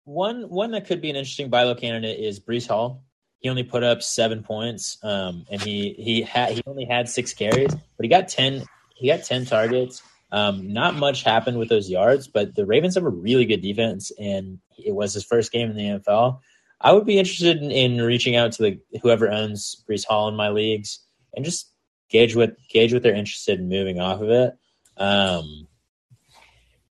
One 0.06 0.44
one 0.44 0.72
that 0.72 0.88
could 0.88 1.02
be 1.02 1.10
an 1.10 1.18
interesting 1.18 1.50
buy 1.50 1.64
low 1.64 1.76
candidate 1.76 2.18
is 2.18 2.40
Breece 2.40 2.70
Hall. 2.70 3.04
He 3.40 3.50
only 3.50 3.64
put 3.64 3.84
up 3.84 4.02
seven 4.04 4.42
points, 4.42 4.98
um, 5.04 5.46
and 5.52 5.62
he 5.62 5.96
he 5.98 6.22
had 6.22 6.52
he 6.52 6.62
only 6.66 6.86
had 6.86 7.10
six 7.10 7.34
carries, 7.34 7.76
but 7.76 8.04
he 8.04 8.08
got 8.08 8.30
ten 8.30 8.64
he 8.96 9.10
got 9.10 9.26
ten 9.26 9.44
targets. 9.44 10.02
Um, 10.32 10.74
not 10.74 10.96
much 10.96 11.24
happened 11.24 11.60
with 11.60 11.70
those 11.70 11.90
yards, 11.90 12.28
but 12.28 12.56
the 12.56 12.66
Ravens 12.66 12.96
have 12.96 13.06
a 13.06 13.10
really 13.10 13.46
good 13.46 13.62
defense, 13.62 14.12
and 14.20 14.60
it 14.78 14.94
was 14.94 15.14
his 15.14 15.24
first 15.24 15.52
game 15.52 15.70
in 15.70 15.78
the 15.78 16.00
NFL. 16.00 16.40
I 16.82 16.92
would 16.92 17.06
be 17.06 17.18
interested 17.18 17.58
in, 17.58 17.72
in 17.72 18.02
reaching 18.02 18.36
out 18.36 18.52
to 18.54 18.64
the 18.64 19.00
whoever 19.02 19.30
owns 19.30 19.84
Breece 19.90 20.06
Hall 20.06 20.28
in 20.28 20.36
my 20.36 20.50
leagues 20.50 21.00
and 21.34 21.46
just 21.46 21.72
gauge 22.10 22.36
what 22.36 22.56
gauge 22.70 22.94
what 22.94 23.04
they're 23.04 23.16
interested 23.16 23.60
in 23.60 23.70
moving 23.70 24.00
off 24.00 24.22
of 24.22 24.30
it. 24.30 24.58
Um, 24.98 25.68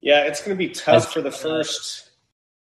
Yeah, 0.01 0.24
it's 0.24 0.41
going 0.43 0.57
to 0.57 0.59
be 0.59 0.70
tough 0.70 1.12
for 1.12 1.22
the 1.22 1.33
first 1.33 2.11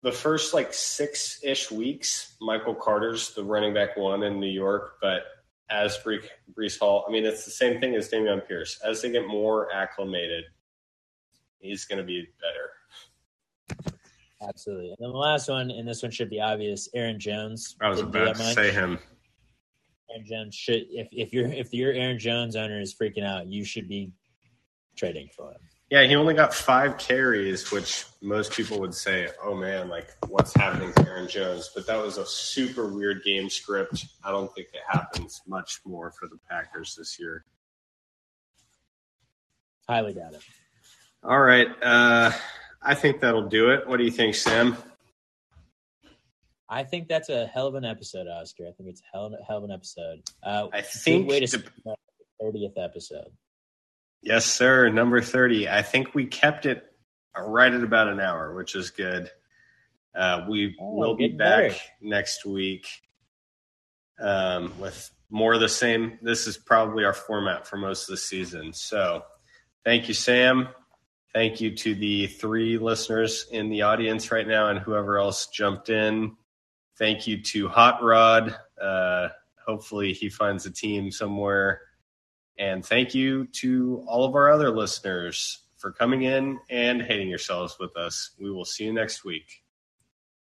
the 0.01 0.11
first 0.11 0.53
like 0.53 0.73
six 0.73 1.39
ish 1.43 1.71
weeks. 1.71 2.35
Michael 2.41 2.75
Carter's 2.75 3.33
the 3.33 3.43
running 3.43 3.73
back 3.73 3.97
one 3.97 4.23
in 4.23 4.39
New 4.39 4.49
York, 4.49 4.97
but 5.01 5.23
as 5.73 5.97
Breece, 5.97 6.27
Breece 6.53 6.79
Hall, 6.79 7.03
I 7.07 7.11
mean, 7.11 7.25
it's 7.25 7.45
the 7.45 7.51
same 7.51 7.81
thing 7.81 7.95
as 7.95 8.09
Dameon 8.09 8.47
Pierce. 8.47 8.79
As 8.85 9.01
they 9.01 9.11
get 9.11 9.27
more 9.27 9.73
acclimated, 9.73 10.45
he's 11.59 11.85
going 11.85 11.97
to 11.97 12.03
be 12.03 12.27
better. 12.39 13.91
absolutely. 14.47 14.89
And 14.89 14.97
then 14.99 15.11
the 15.11 15.17
last 15.17 15.49
one, 15.49 15.71
and 15.71 15.87
this 15.87 16.03
one 16.03 16.11
should 16.11 16.29
be 16.29 16.39
obvious. 16.39 16.87
Aaron 16.93 17.19
Jones. 17.19 17.75
I 17.81 17.89
was 17.89 18.01
about 18.01 18.35
to 18.35 18.53
say 18.53 18.71
him. 18.71 18.99
Aaron 20.11 20.25
Jones 20.25 20.55
should 20.55 20.83
if 20.89 21.07
if 21.11 21.33
your 21.33 21.47
if 21.47 21.73
your 21.73 21.91
Aaron 21.91 22.19
Jones 22.19 22.55
owner 22.55 22.79
is 22.79 22.93
freaking 22.93 23.25
out, 23.25 23.47
you 23.47 23.65
should 23.65 23.87
be 23.87 24.11
trading 24.95 25.27
for 25.35 25.51
him. 25.51 25.61
Yeah, 25.93 26.05
he 26.05 26.15
only 26.15 26.33
got 26.33 26.55
five 26.55 26.97
carries, 26.97 27.71
which 27.71 28.05
most 28.19 28.51
people 28.51 28.79
would 28.79 28.95
say, 28.95 29.29
"Oh 29.43 29.53
man, 29.53 29.89
like 29.89 30.07
what's 30.27 30.51
happening 30.55 30.91
to 30.93 31.07
Aaron 31.07 31.27
Jones?" 31.27 31.69
But 31.75 31.85
that 31.85 32.01
was 32.01 32.17
a 32.17 32.25
super 32.25 32.87
weird 32.87 33.23
game 33.23 33.47
script. 33.47 34.03
I 34.23 34.31
don't 34.31 34.51
think 34.55 34.69
it 34.73 34.81
happens 34.87 35.43
much 35.45 35.81
more 35.85 36.09
for 36.09 36.27
the 36.27 36.39
Packers 36.49 36.95
this 36.95 37.19
year. 37.19 37.45
Highly 39.87 40.15
doubt 40.15 40.33
it. 40.33 40.41
All 41.23 41.39
right. 41.39 41.67
Uh, 41.79 42.31
I 42.81 42.95
think 42.95 43.19
that'll 43.21 43.47
do 43.47 43.69
it. 43.69 43.87
What 43.87 43.97
do 43.97 44.03
you 44.03 44.09
think, 44.09 44.33
Sam? 44.33 44.75
I 46.67 46.85
think 46.85 47.07
that's 47.07 47.29
a 47.29 47.45
hell 47.45 47.67
of 47.67 47.75
an 47.75 47.85
episode, 47.85 48.25
Oscar. 48.25 48.63
I 48.63 48.71
think 48.71 48.89
it's 48.89 49.01
a 49.01 49.15
hell 49.15 49.27
of, 49.27 49.33
hell 49.47 49.57
of 49.59 49.65
an 49.65 49.71
episode. 49.71 50.23
Uh, 50.41 50.69
I 50.73 50.81
think 50.81 51.29
way 51.29 51.41
to 51.41 51.45
dep- 51.45 51.69
the 51.85 51.95
thirtieth 52.41 52.79
episode. 52.79 53.29
Yes, 54.23 54.45
sir. 54.45 54.89
Number 54.89 55.21
30. 55.21 55.67
I 55.69 55.81
think 55.81 56.15
we 56.15 56.25
kept 56.25 56.65
it 56.65 56.83
right 57.37 57.73
at 57.73 57.83
about 57.83 58.07
an 58.07 58.19
hour, 58.19 58.55
which 58.55 58.75
is 58.75 58.89
good. 58.89 59.29
Uh, 60.15 60.45
we 60.49 60.75
Oh, 60.79 60.93
will 60.93 61.15
be 61.15 61.27
back 61.27 61.71
next 62.01 62.45
week 62.45 62.87
um, 64.19 64.71
with 64.79 65.11
more 65.29 65.53
of 65.53 65.59
the 65.59 65.67
same. 65.69 66.19
This 66.21 66.47
is 66.47 66.57
probably 66.57 67.03
our 67.03 67.13
format 67.13 67.67
for 67.67 67.77
most 67.77 68.03
of 68.07 68.13
the 68.13 68.17
season. 68.17 68.71
So 68.73 69.23
thank 69.83 70.07
you, 70.07 70.13
Sam. 70.13 70.69
Thank 71.33 71.59
you 71.59 71.75
to 71.77 71.95
the 71.95 72.27
three 72.27 72.77
listeners 72.77 73.47
in 73.51 73.69
the 73.69 73.81
audience 73.81 74.31
right 74.31 74.47
now 74.47 74.67
and 74.69 74.77
whoever 74.79 75.17
else 75.17 75.47
jumped 75.47 75.89
in. 75.89 76.35
Thank 76.99 77.25
you 77.25 77.41
to 77.41 77.67
Hot 77.69 78.03
Rod. 78.03 78.55
Uh, 78.79 79.29
hopefully, 79.65 80.13
he 80.13 80.29
finds 80.29 80.67
a 80.67 80.71
team 80.71 81.11
somewhere. 81.11 81.81
And 82.57 82.85
thank 82.85 83.15
you 83.15 83.47
to 83.47 84.03
all 84.07 84.25
of 84.25 84.35
our 84.35 84.51
other 84.51 84.69
listeners 84.69 85.63
for 85.75 85.91
coming 85.91 86.23
in 86.23 86.59
and 86.69 87.01
hating 87.01 87.29
yourselves 87.29 87.77
with 87.79 87.97
us. 87.97 88.31
We 88.39 88.51
will 88.51 88.65
see 88.65 88.85
you 88.85 88.93
next 88.93 89.25
week. 89.25 89.63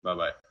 Bye 0.04 0.16
bye. 0.16 0.45